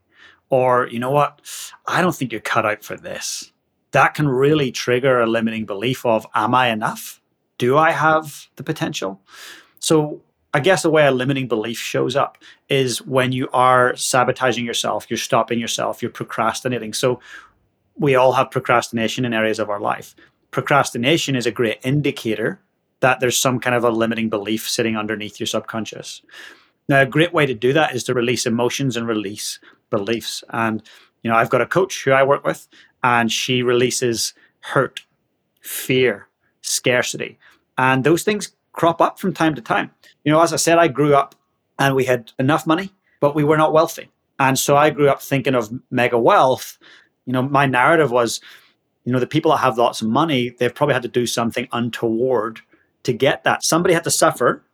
Or, 0.48 0.88
you 0.88 0.98
know 0.98 1.10
what? 1.10 1.40
I 1.86 2.00
don't 2.00 2.14
think 2.14 2.32
you're 2.32 2.40
cut 2.40 2.66
out 2.66 2.84
for 2.84 2.96
this. 2.96 3.52
That 3.92 4.14
can 4.14 4.28
really 4.28 4.72
trigger 4.72 5.20
a 5.20 5.26
limiting 5.26 5.64
belief 5.64 6.04
of, 6.04 6.26
Am 6.34 6.54
I 6.54 6.68
enough? 6.68 7.20
Do 7.58 7.76
I 7.76 7.90
have 7.90 8.48
the 8.56 8.62
potential? 8.62 9.20
So, 9.78 10.22
I 10.52 10.58
guess 10.58 10.82
the 10.82 10.90
way 10.90 11.06
a 11.06 11.12
limiting 11.12 11.46
belief 11.46 11.78
shows 11.78 12.16
up 12.16 12.36
is 12.68 13.00
when 13.02 13.30
you 13.30 13.48
are 13.52 13.94
sabotaging 13.94 14.64
yourself, 14.64 15.06
you're 15.08 15.16
stopping 15.16 15.60
yourself, 15.60 16.02
you're 16.02 16.10
procrastinating. 16.10 16.92
So, 16.92 17.20
we 17.96 18.14
all 18.14 18.32
have 18.32 18.50
procrastination 18.50 19.24
in 19.24 19.32
areas 19.32 19.58
of 19.58 19.70
our 19.70 19.80
life. 19.80 20.14
Procrastination 20.50 21.36
is 21.36 21.46
a 21.46 21.50
great 21.50 21.78
indicator 21.84 22.60
that 23.00 23.20
there's 23.20 23.38
some 23.38 23.60
kind 23.60 23.74
of 23.74 23.84
a 23.84 23.90
limiting 23.90 24.28
belief 24.28 24.68
sitting 24.68 24.96
underneath 24.96 25.40
your 25.40 25.46
subconscious. 25.46 26.22
Now, 26.88 27.02
a 27.02 27.06
great 27.06 27.32
way 27.32 27.46
to 27.46 27.54
do 27.54 27.72
that 27.72 27.94
is 27.94 28.04
to 28.04 28.14
release 28.14 28.46
emotions 28.46 28.96
and 28.96 29.06
release 29.06 29.58
beliefs. 29.90 30.42
And, 30.50 30.82
you 31.22 31.30
know, 31.30 31.36
I've 31.36 31.50
got 31.50 31.60
a 31.60 31.66
coach 31.66 32.04
who 32.04 32.12
I 32.12 32.22
work 32.22 32.44
with, 32.44 32.66
and 33.02 33.30
she 33.30 33.62
releases 33.62 34.34
hurt, 34.60 35.04
fear, 35.60 36.26
scarcity. 36.62 37.38
And 37.78 38.04
those 38.04 38.22
things 38.22 38.52
crop 38.72 39.00
up 39.00 39.18
from 39.18 39.32
time 39.32 39.54
to 39.54 39.62
time. 39.62 39.90
You 40.24 40.32
know, 40.32 40.42
as 40.42 40.52
I 40.52 40.56
said, 40.56 40.78
I 40.78 40.88
grew 40.88 41.14
up 41.14 41.34
and 41.78 41.94
we 41.94 42.04
had 42.04 42.32
enough 42.38 42.66
money, 42.66 42.92
but 43.20 43.34
we 43.34 43.44
were 43.44 43.56
not 43.56 43.72
wealthy. 43.72 44.10
And 44.38 44.58
so 44.58 44.76
I 44.76 44.90
grew 44.90 45.08
up 45.08 45.22
thinking 45.22 45.54
of 45.54 45.72
mega 45.90 46.18
wealth 46.18 46.78
you 47.30 47.32
know, 47.32 47.42
my 47.42 47.64
narrative 47.64 48.10
was, 48.10 48.40
you 49.04 49.12
know, 49.12 49.20
the 49.20 49.26
people 49.26 49.52
that 49.52 49.58
have 49.58 49.78
lots 49.78 50.02
of 50.02 50.08
money, 50.08 50.50
they've 50.58 50.74
probably 50.74 50.94
had 50.94 51.02
to 51.02 51.08
do 51.08 51.26
something 51.26 51.68
untoward 51.70 52.60
to 53.04 53.12
get 53.12 53.44
that. 53.44 53.62
Somebody 53.62 53.94
had 53.94 54.02
to 54.02 54.10
suffer 54.10 54.64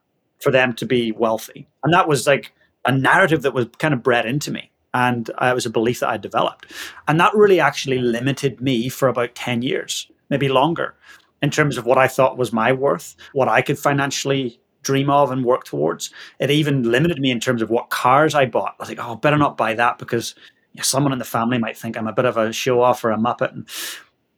for 0.40 0.50
them 0.50 0.72
to 0.76 0.86
be 0.86 1.12
wealthy. 1.12 1.68
And 1.84 1.92
that 1.92 2.08
was 2.08 2.26
like 2.26 2.54
a 2.86 2.92
narrative 2.92 3.42
that 3.42 3.52
was 3.52 3.66
kind 3.78 3.92
of 3.92 4.02
bred 4.02 4.24
into 4.24 4.50
me. 4.50 4.70
And 4.94 5.28
uh, 5.36 5.48
it 5.50 5.54
was 5.54 5.66
a 5.66 5.70
belief 5.70 6.00
that 6.00 6.08
I 6.08 6.16
developed. 6.16 6.72
And 7.06 7.20
that 7.20 7.34
really 7.34 7.60
actually 7.60 7.98
limited 7.98 8.62
me 8.62 8.88
for 8.88 9.08
about 9.08 9.34
10 9.34 9.60
years, 9.60 10.10
maybe 10.30 10.48
longer, 10.48 10.94
in 11.42 11.50
terms 11.50 11.76
of 11.76 11.84
what 11.84 11.98
I 11.98 12.08
thought 12.08 12.38
was 12.38 12.54
my 12.54 12.72
worth, 12.72 13.16
what 13.34 13.48
I 13.48 13.60
could 13.60 13.78
financially 13.78 14.58
dream 14.82 15.10
of 15.10 15.30
and 15.30 15.44
work 15.44 15.64
towards. 15.64 16.08
It 16.38 16.50
even 16.50 16.90
limited 16.90 17.18
me 17.18 17.30
in 17.30 17.38
terms 17.38 17.60
of 17.60 17.68
what 17.68 17.90
cars 17.90 18.34
I 18.34 18.46
bought. 18.46 18.76
I 18.78 18.82
was 18.82 18.88
like, 18.88 18.98
oh, 18.98 19.16
better 19.16 19.36
not 19.36 19.58
buy 19.58 19.74
that 19.74 19.98
because 19.98 20.34
someone 20.82 21.12
in 21.12 21.18
the 21.18 21.24
family 21.24 21.58
might 21.58 21.76
think 21.76 21.96
I'm 21.96 22.06
a 22.06 22.12
bit 22.12 22.24
of 22.24 22.36
a 22.36 22.52
show 22.52 22.82
off 22.82 23.04
or 23.04 23.10
a 23.10 23.18
muppet. 23.18 23.52
And 23.52 23.68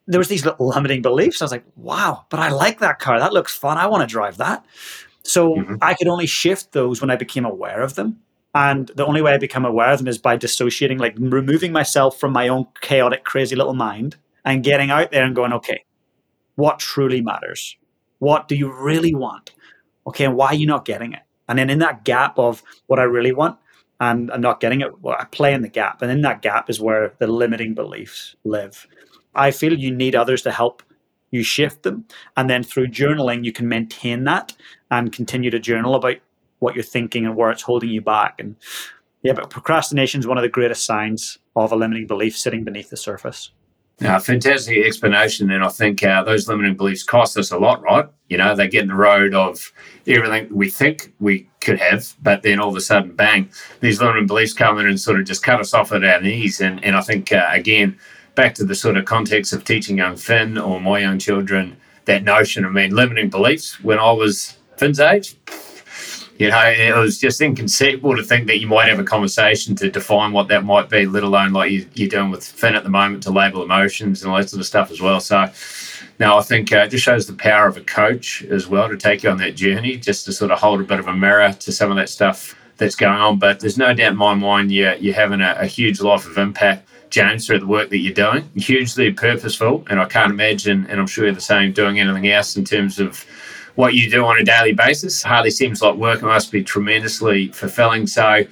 there 0.06 0.18
was 0.18 0.28
these 0.28 0.44
little 0.44 0.68
limiting 0.68 1.02
beliefs. 1.02 1.40
I 1.40 1.44
was 1.44 1.52
like, 1.52 1.64
wow, 1.76 2.24
but 2.30 2.40
I 2.40 2.50
like 2.50 2.80
that 2.80 2.98
car. 2.98 3.18
That 3.18 3.32
looks 3.32 3.54
fun. 3.54 3.78
I 3.78 3.86
want 3.86 4.08
to 4.08 4.12
drive 4.12 4.38
that. 4.38 4.64
So 5.22 5.50
mm-hmm. 5.50 5.76
I 5.82 5.94
could 5.94 6.08
only 6.08 6.26
shift 6.26 6.72
those 6.72 7.00
when 7.00 7.10
I 7.10 7.16
became 7.16 7.44
aware 7.44 7.82
of 7.82 7.94
them. 7.94 8.20
And 8.54 8.90
the 8.96 9.04
only 9.04 9.20
way 9.20 9.32
I 9.32 9.38
become 9.38 9.64
aware 9.64 9.92
of 9.92 9.98
them 9.98 10.08
is 10.08 10.18
by 10.18 10.36
dissociating, 10.36 10.98
like 10.98 11.14
removing 11.18 11.70
myself 11.70 12.18
from 12.18 12.32
my 12.32 12.48
own 12.48 12.66
chaotic, 12.80 13.24
crazy 13.24 13.54
little 13.54 13.74
mind 13.74 14.16
and 14.44 14.64
getting 14.64 14.90
out 14.90 15.10
there 15.10 15.24
and 15.24 15.36
going, 15.36 15.52
okay, 15.52 15.84
what 16.54 16.78
truly 16.78 17.20
matters? 17.20 17.76
What 18.18 18.48
do 18.48 18.56
you 18.56 18.72
really 18.72 19.14
want? 19.14 19.52
Okay, 20.06 20.24
and 20.24 20.34
why 20.34 20.48
are 20.48 20.54
you 20.54 20.66
not 20.66 20.86
getting 20.86 21.12
it? 21.12 21.20
And 21.46 21.58
then 21.58 21.70
in 21.70 21.78
that 21.80 22.04
gap 22.04 22.38
of 22.38 22.62
what 22.86 22.98
I 22.98 23.04
really 23.04 23.32
want, 23.32 23.58
and 24.00 24.30
I'm 24.30 24.40
not 24.40 24.60
getting 24.60 24.80
it, 24.80 25.00
well, 25.00 25.16
I 25.18 25.24
play 25.24 25.52
in 25.52 25.62
the 25.62 25.68
gap. 25.68 26.02
And 26.02 26.10
in 26.10 26.22
that 26.22 26.42
gap 26.42 26.70
is 26.70 26.80
where 26.80 27.14
the 27.18 27.26
limiting 27.26 27.74
beliefs 27.74 28.36
live. 28.44 28.86
I 29.34 29.50
feel 29.50 29.78
you 29.78 29.94
need 29.94 30.14
others 30.14 30.42
to 30.42 30.50
help 30.50 30.82
you 31.30 31.42
shift 31.42 31.82
them. 31.82 32.06
And 32.36 32.48
then 32.48 32.62
through 32.62 32.88
journaling, 32.88 33.44
you 33.44 33.52
can 33.52 33.68
maintain 33.68 34.24
that 34.24 34.54
and 34.90 35.12
continue 35.12 35.50
to 35.50 35.58
journal 35.58 35.94
about 35.94 36.16
what 36.60 36.74
you're 36.74 36.84
thinking 36.84 37.26
and 37.26 37.36
where 37.36 37.50
it's 37.50 37.62
holding 37.62 37.90
you 37.90 38.00
back. 38.00 38.36
And 38.38 38.56
yeah, 39.22 39.32
but 39.32 39.50
procrastination 39.50 40.20
is 40.20 40.26
one 40.26 40.38
of 40.38 40.42
the 40.42 40.48
greatest 40.48 40.84
signs 40.84 41.38
of 41.56 41.72
a 41.72 41.76
limiting 41.76 42.06
belief 42.06 42.36
sitting 42.36 42.64
beneath 42.64 42.90
the 42.90 42.96
surface. 42.96 43.50
Yeah, 44.00 44.18
fantastic 44.20 44.78
explanation. 44.86 45.50
And 45.50 45.64
I 45.64 45.68
think 45.68 46.04
uh, 46.04 46.22
those 46.22 46.46
limiting 46.46 46.76
beliefs 46.76 47.02
cost 47.02 47.36
us 47.36 47.50
a 47.50 47.58
lot, 47.58 47.82
right? 47.82 48.06
You 48.28 48.36
know, 48.36 48.54
they 48.54 48.68
get 48.68 48.82
in 48.82 48.88
the 48.88 48.94
road 48.94 49.34
of 49.34 49.72
everything 50.06 50.48
we 50.52 50.70
think 50.70 51.12
we 51.18 51.48
could 51.60 51.80
have, 51.80 52.14
but 52.22 52.42
then 52.42 52.60
all 52.60 52.68
of 52.68 52.76
a 52.76 52.80
sudden, 52.80 53.16
bang, 53.16 53.50
these 53.80 54.00
limiting 54.00 54.28
beliefs 54.28 54.52
come 54.52 54.78
in 54.78 54.86
and 54.86 55.00
sort 55.00 55.18
of 55.18 55.26
just 55.26 55.42
cut 55.42 55.58
us 55.58 55.74
off 55.74 55.90
at 55.92 56.04
our 56.04 56.20
knees. 56.20 56.60
And, 56.60 56.82
and 56.84 56.94
I 56.94 57.00
think, 57.00 57.32
uh, 57.32 57.48
again, 57.50 57.98
back 58.36 58.54
to 58.54 58.64
the 58.64 58.74
sort 58.76 58.96
of 58.96 59.04
context 59.04 59.52
of 59.52 59.64
teaching 59.64 59.98
young 59.98 60.16
Finn 60.16 60.58
or 60.58 60.80
my 60.80 61.00
young 61.00 61.18
children, 61.18 61.76
that 62.04 62.22
notion 62.22 62.64
of, 62.64 62.72
mean, 62.72 62.94
limiting 62.94 63.30
beliefs 63.30 63.82
when 63.82 63.98
I 63.98 64.12
was 64.12 64.58
Finn's 64.76 65.00
age, 65.00 65.34
you 66.38 66.50
know, 66.50 66.62
it 66.64 66.96
was 66.96 67.18
just 67.18 67.40
inconceivable 67.40 68.14
to 68.14 68.22
think 68.22 68.46
that 68.46 68.58
you 68.60 68.68
might 68.68 68.88
have 68.88 69.00
a 69.00 69.04
conversation 69.04 69.74
to 69.76 69.90
define 69.90 70.32
what 70.32 70.48
that 70.48 70.64
might 70.64 70.88
be, 70.88 71.04
let 71.04 71.24
alone 71.24 71.52
like 71.52 71.70
you, 71.70 72.06
are 72.06 72.08
doing 72.08 72.30
with 72.30 72.44
Finn 72.44 72.76
at 72.76 72.84
the 72.84 72.90
moment 72.90 73.24
to 73.24 73.30
label 73.30 73.62
emotions 73.62 74.22
and 74.22 74.30
all 74.30 74.38
that 74.38 74.48
sort 74.48 74.60
of 74.60 74.66
stuff 74.66 74.90
as 74.92 75.00
well. 75.00 75.18
So, 75.18 75.50
now 76.20 76.38
I 76.38 76.42
think 76.42 76.72
uh, 76.72 76.78
it 76.78 76.88
just 76.88 77.04
shows 77.04 77.26
the 77.26 77.32
power 77.32 77.66
of 77.66 77.76
a 77.76 77.80
coach 77.80 78.42
as 78.44 78.66
well 78.66 78.88
to 78.88 78.96
take 78.96 79.22
you 79.22 79.30
on 79.30 79.38
that 79.38 79.56
journey, 79.56 79.96
just 79.96 80.24
to 80.26 80.32
sort 80.32 80.50
of 80.50 80.58
hold 80.58 80.80
a 80.80 80.84
bit 80.84 81.00
of 81.00 81.08
a 81.08 81.12
mirror 81.12 81.52
to 81.52 81.72
some 81.72 81.90
of 81.90 81.96
that 81.96 82.08
stuff 82.08 82.56
that's 82.76 82.96
going 82.96 83.18
on. 83.18 83.38
But 83.38 83.60
there's 83.60 83.78
no 83.78 83.92
doubt 83.92 84.12
in 84.12 84.18
my 84.18 84.34
mind 84.34 84.72
you're, 84.72 84.94
you're 84.94 85.14
having 85.14 85.40
a, 85.40 85.56
a 85.58 85.66
huge 85.66 86.00
life 86.00 86.26
of 86.26 86.38
impact. 86.38 86.88
James, 87.10 87.46
through 87.46 87.60
the 87.60 87.66
work 87.66 87.88
that 87.88 87.98
you're 87.98 88.12
doing, 88.12 88.50
hugely 88.54 89.10
purposeful, 89.10 89.82
and 89.88 89.98
I 89.98 90.04
can't 90.04 90.30
imagine, 90.30 90.86
and 90.90 91.00
I'm 91.00 91.06
sure 91.06 91.24
you're 91.24 91.34
the 91.34 91.40
same, 91.40 91.72
doing 91.72 91.98
anything 91.98 92.28
else 92.28 92.54
in 92.54 92.66
terms 92.66 93.00
of 93.00 93.24
what 93.78 93.94
you 93.94 94.10
do 94.10 94.24
on 94.24 94.36
a 94.36 94.42
daily 94.42 94.72
basis. 94.72 95.22
Hardly 95.22 95.52
seems 95.52 95.80
like 95.80 95.94
work 95.94 96.20
must 96.20 96.50
be 96.50 96.64
tremendously 96.64 97.46
fulfilling. 97.52 98.08
So, 98.08 98.42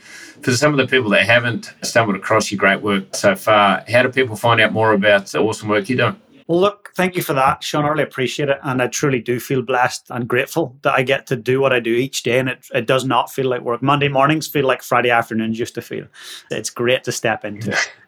for 0.41 0.53
some 0.53 0.71
of 0.73 0.79
the 0.79 0.87
people 0.87 1.11
that 1.11 1.27
haven't 1.27 1.75
stumbled 1.83 2.17
across 2.17 2.53
your 2.53 2.61
great 2.61 2.81
work 2.81 3.13
so 3.13 3.35
far, 3.35 3.83
how 3.89 4.05
do 4.05 4.09
people 4.09 4.37
find 4.37 4.61
out 4.61 4.73
more 4.73 4.93
about 4.93 5.27
the 5.27 5.41
awesome 5.41 5.69
work 5.69 5.89
you're 5.89 5.99
doing? 5.99 6.21
Well, 6.47 6.61
look, 6.61 6.93
thank 6.95 7.17
you 7.17 7.23
for 7.23 7.33
that, 7.33 7.65
Sean. 7.65 7.85
I 7.85 7.89
really 7.89 8.05
appreciate 8.05 8.51
it. 8.51 8.61
And 8.63 8.81
I 8.81 8.87
truly 8.87 9.19
do 9.19 9.41
feel 9.41 9.63
blessed 9.63 10.07
and 10.11 10.29
grateful 10.29 10.77
that 10.83 10.95
I 10.95 11.03
get 11.03 11.27
to 11.27 11.35
do 11.35 11.61
what 11.61 11.73
I 11.73 11.81
do 11.81 11.93
each 11.93 12.23
day. 12.23 12.39
And 12.39 12.49
it, 12.49 12.65
it 12.73 12.87
does 12.87 13.05
not 13.05 13.33
feel 13.33 13.49
like 13.49 13.63
work. 13.63 13.83
Monday 13.83 14.07
mornings 14.07 14.47
feel 14.47 14.65
like 14.65 14.81
Friday 14.81 15.11
afternoons 15.11 15.59
used 15.59 15.75
to 15.75 15.83
feel. 15.83 16.07
It's 16.53 16.71
great 16.71 17.03
to 17.03 17.11
step 17.11 17.45
into 17.45 17.73
it. 17.73 17.93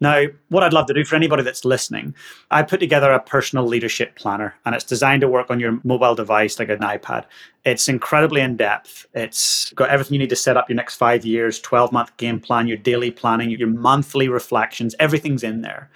Now, 0.00 0.24
what 0.48 0.62
I'd 0.62 0.72
love 0.72 0.86
to 0.86 0.94
do 0.94 1.04
for 1.04 1.14
anybody 1.14 1.42
that's 1.42 1.64
listening, 1.64 2.14
I 2.50 2.62
put 2.62 2.80
together 2.80 3.12
a 3.12 3.20
personal 3.20 3.66
leadership 3.66 4.16
planner 4.16 4.54
and 4.64 4.74
it's 4.74 4.84
designed 4.84 5.20
to 5.20 5.28
work 5.28 5.50
on 5.50 5.60
your 5.60 5.78
mobile 5.84 6.14
device 6.14 6.58
like 6.58 6.70
an 6.70 6.78
iPad. 6.78 7.26
It's 7.66 7.86
incredibly 7.86 8.40
in 8.40 8.56
depth. 8.56 9.06
It's 9.12 9.72
got 9.74 9.90
everything 9.90 10.14
you 10.14 10.20
need 10.20 10.30
to 10.30 10.36
set 10.36 10.56
up 10.56 10.70
your 10.70 10.76
next 10.76 10.96
five 10.96 11.26
years, 11.26 11.60
12 11.60 11.92
month 11.92 12.16
game 12.16 12.40
plan, 12.40 12.66
your 12.66 12.78
daily 12.78 13.10
planning, 13.10 13.50
your 13.50 13.68
monthly 13.68 14.28
reflections, 14.28 14.94
everything's 14.98 15.42
in 15.42 15.60
there. 15.60 15.90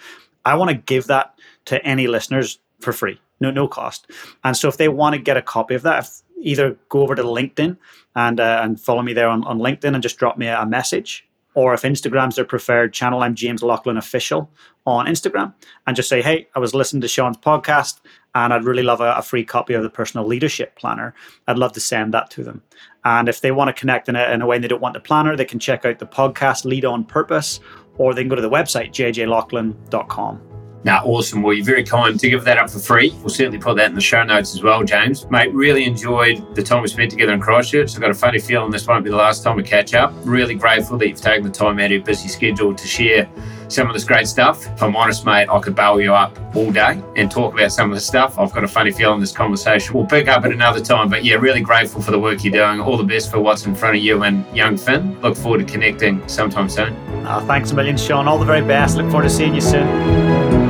I 0.45 0.57
want 0.57 0.71
to 0.71 0.77
give 0.77 1.07
that 1.07 1.39
to 1.67 1.83
any 1.87 2.07
listeners 2.07 2.59
for 2.81 2.93
free, 2.93 3.19
no, 3.41 3.51
no 3.51 3.67
cost. 3.67 4.11
And 4.45 4.55
so 4.55 4.69
if 4.69 4.77
they 4.77 4.89
want 4.89 5.15
to 5.15 5.21
get 5.21 5.39
a 5.39 5.43
copy 5.43 5.75
of 5.75 5.83
that, 5.83 6.11
either 6.39 6.77
go 6.91 7.01
over 7.01 7.15
to 7.15 7.23
LinkedIn 7.23 7.79
and, 8.15 8.39
uh, 8.39 8.61
and 8.63 8.79
follow 8.79 9.01
me 9.01 9.15
there 9.15 9.29
on, 9.29 9.45
on 9.45 9.59
LinkedIn 9.61 9.95
and 9.95 10.03
just 10.03 10.19
drop 10.19 10.37
me 10.37 10.47
a, 10.47 10.61
a 10.61 10.67
message 10.67 11.27
or 11.55 11.73
if 11.73 11.83
Instagram's 11.83 12.37
their 12.37 12.45
preferred 12.45 12.93
channel, 12.93 13.23
I'm 13.23 13.35
James 13.35 13.63
Laughlin 13.63 13.97
Official 13.97 14.51
on 14.87 15.07
Instagram 15.07 15.55
and 15.87 15.97
just 15.97 16.09
say, 16.09 16.21
hey, 16.21 16.49
I 16.55 16.59
was 16.59 16.75
listening 16.75 17.01
to 17.03 17.09
Sean's 17.09 17.39
podcast 17.39 18.01
and 18.35 18.53
I'd 18.53 18.65
really 18.65 18.83
love 18.83 19.01
a, 19.01 19.13
a, 19.13 19.23
free 19.23 19.45
copy 19.45 19.75
of 19.75 19.83
the 19.83 19.89
personal 19.89 20.27
leadership 20.27 20.77
planner. 20.77 21.15
I'd 21.47 21.59
love 21.59 21.73
to 21.73 21.81
send 21.81 22.13
that 22.13 22.31
to 22.33 22.45
them. 22.45 22.63
And 23.05 23.29
if 23.29 23.41
they 23.41 23.53
want 23.53 23.69
to 23.69 23.81
connect 23.81 24.09
in 24.09 24.17
a, 24.17 24.31
in 24.31 24.43
a 24.43 24.47
way 24.47 24.57
and 24.57 24.65
they 24.65 24.69
don't 24.69 24.83
want 24.83 24.95
the 24.95 25.01
planner, 25.01 25.37
they 25.37 25.45
can 25.45 25.59
check 25.59 25.85
out 25.85 26.01
the 26.01 26.07
podcast 26.07 26.65
Lead 26.65 26.85
on 26.85 27.05
Purpose 27.05 27.61
or 27.97 28.13
they 28.13 28.23
can 28.23 28.29
go 28.29 28.35
to 28.35 28.43
the 28.43 28.51
website, 28.51 28.91
jjlaughlin.com. 28.91 30.64
Now, 30.85 31.03
awesome. 31.05 31.43
Well, 31.43 31.55
you're 31.55 31.65
very 31.65 31.83
kind 31.83 32.21
to 32.21 32.29
give 32.29 32.45
that 32.45 32.59
up 32.59 32.69
for 32.69 32.79
free. 32.79 33.11
We'll 33.21 33.31
certainly 33.31 33.59
put 33.59 33.77
that 33.79 33.89
in 33.89 33.95
the 33.95 34.03
show 34.03 34.23
notes 34.23 34.55
as 34.55 34.63
well, 34.63 34.85
James. 34.85 35.29
Mate, 35.31 35.53
really 35.55 35.85
enjoyed 35.87 36.55
the 36.55 36.63
time 36.63 36.83
we 36.83 36.89
spent 36.89 37.11
together 37.11 37.33
in 37.33 37.41
Christchurch. 37.41 37.95
I've 37.95 38.01
got 38.03 38.11
a 38.11 38.15
funny 38.15 38.39
feeling 38.39 38.71
this 38.71 38.87
won't 38.87 39.03
be 39.03 39.11
the 39.11 39.17
last 39.17 39.43
time 39.43 39.57
we 39.57 39.63
catch 39.63 39.95
up. 39.95 40.13
Really 40.25 40.55
grateful 40.55 40.99
that 40.99 41.09
you've 41.09 41.21
taken 41.21 41.45
the 41.45 41.51
time 41.51 41.79
out 41.79 41.87
of 41.87 41.91
your 41.91 42.03
busy 42.03 42.29
schedule 42.29 42.75
to 42.75 42.87
share 42.87 43.29
some 43.69 43.89
of 43.89 43.95
this 43.95 44.05
great 44.05 44.29
stuff. 44.29 44.67
If 44.67 44.83
I'm 44.83 44.95
honest, 44.95 45.25
mate, 45.25 45.49
I 45.49 45.59
could 45.59 45.75
bail 45.75 45.99
you 45.99 46.13
up 46.13 46.39
all 46.55 46.71
day 46.71 47.03
and 47.17 47.31
talk 47.31 47.55
about 47.55 47.73
some 47.73 47.91
of 47.91 47.95
the 47.95 48.01
stuff. 48.01 48.39
I've 48.39 48.53
got 48.53 48.63
a 48.63 48.69
funny 48.69 48.93
feeling 48.93 49.21
this 49.21 49.33
conversation 49.33 49.95
will 49.95 50.07
pick 50.07 50.29
up 50.29 50.45
at 50.45 50.53
another 50.53 50.81
time. 50.81 51.09
But 51.09 51.25
yeah, 51.25 51.37
really 51.37 51.63
grateful 51.63 52.03
for 52.03 52.11
the 52.11 52.19
work 52.19 52.45
you're 52.45 52.53
doing. 52.53 52.81
All 52.81 52.99
the 52.99 53.05
best 53.05 53.31
for 53.31 53.41
what's 53.41 53.65
in 53.65 53.75
front 53.75 53.97
of 53.97 54.03
you 54.03 54.23
and 54.23 54.45
young 54.55 54.77
Finn. 54.77 55.19
Look 55.23 55.37
forward 55.37 55.67
to 55.67 55.73
connecting 55.73 56.27
sometime 56.29 56.69
soon. 56.69 56.95
Oh, 57.27 57.43
thanks 57.47 57.71
a 57.71 57.75
million, 57.75 57.97
Sean. 57.97 58.29
All 58.29 58.39
the 58.39 58.45
very 58.45 58.61
best. 58.61 58.99
Look 58.99 59.11
forward 59.11 59.25
to 59.25 59.31
seeing 59.31 59.55
you 59.55 59.63
soon. 59.63 60.64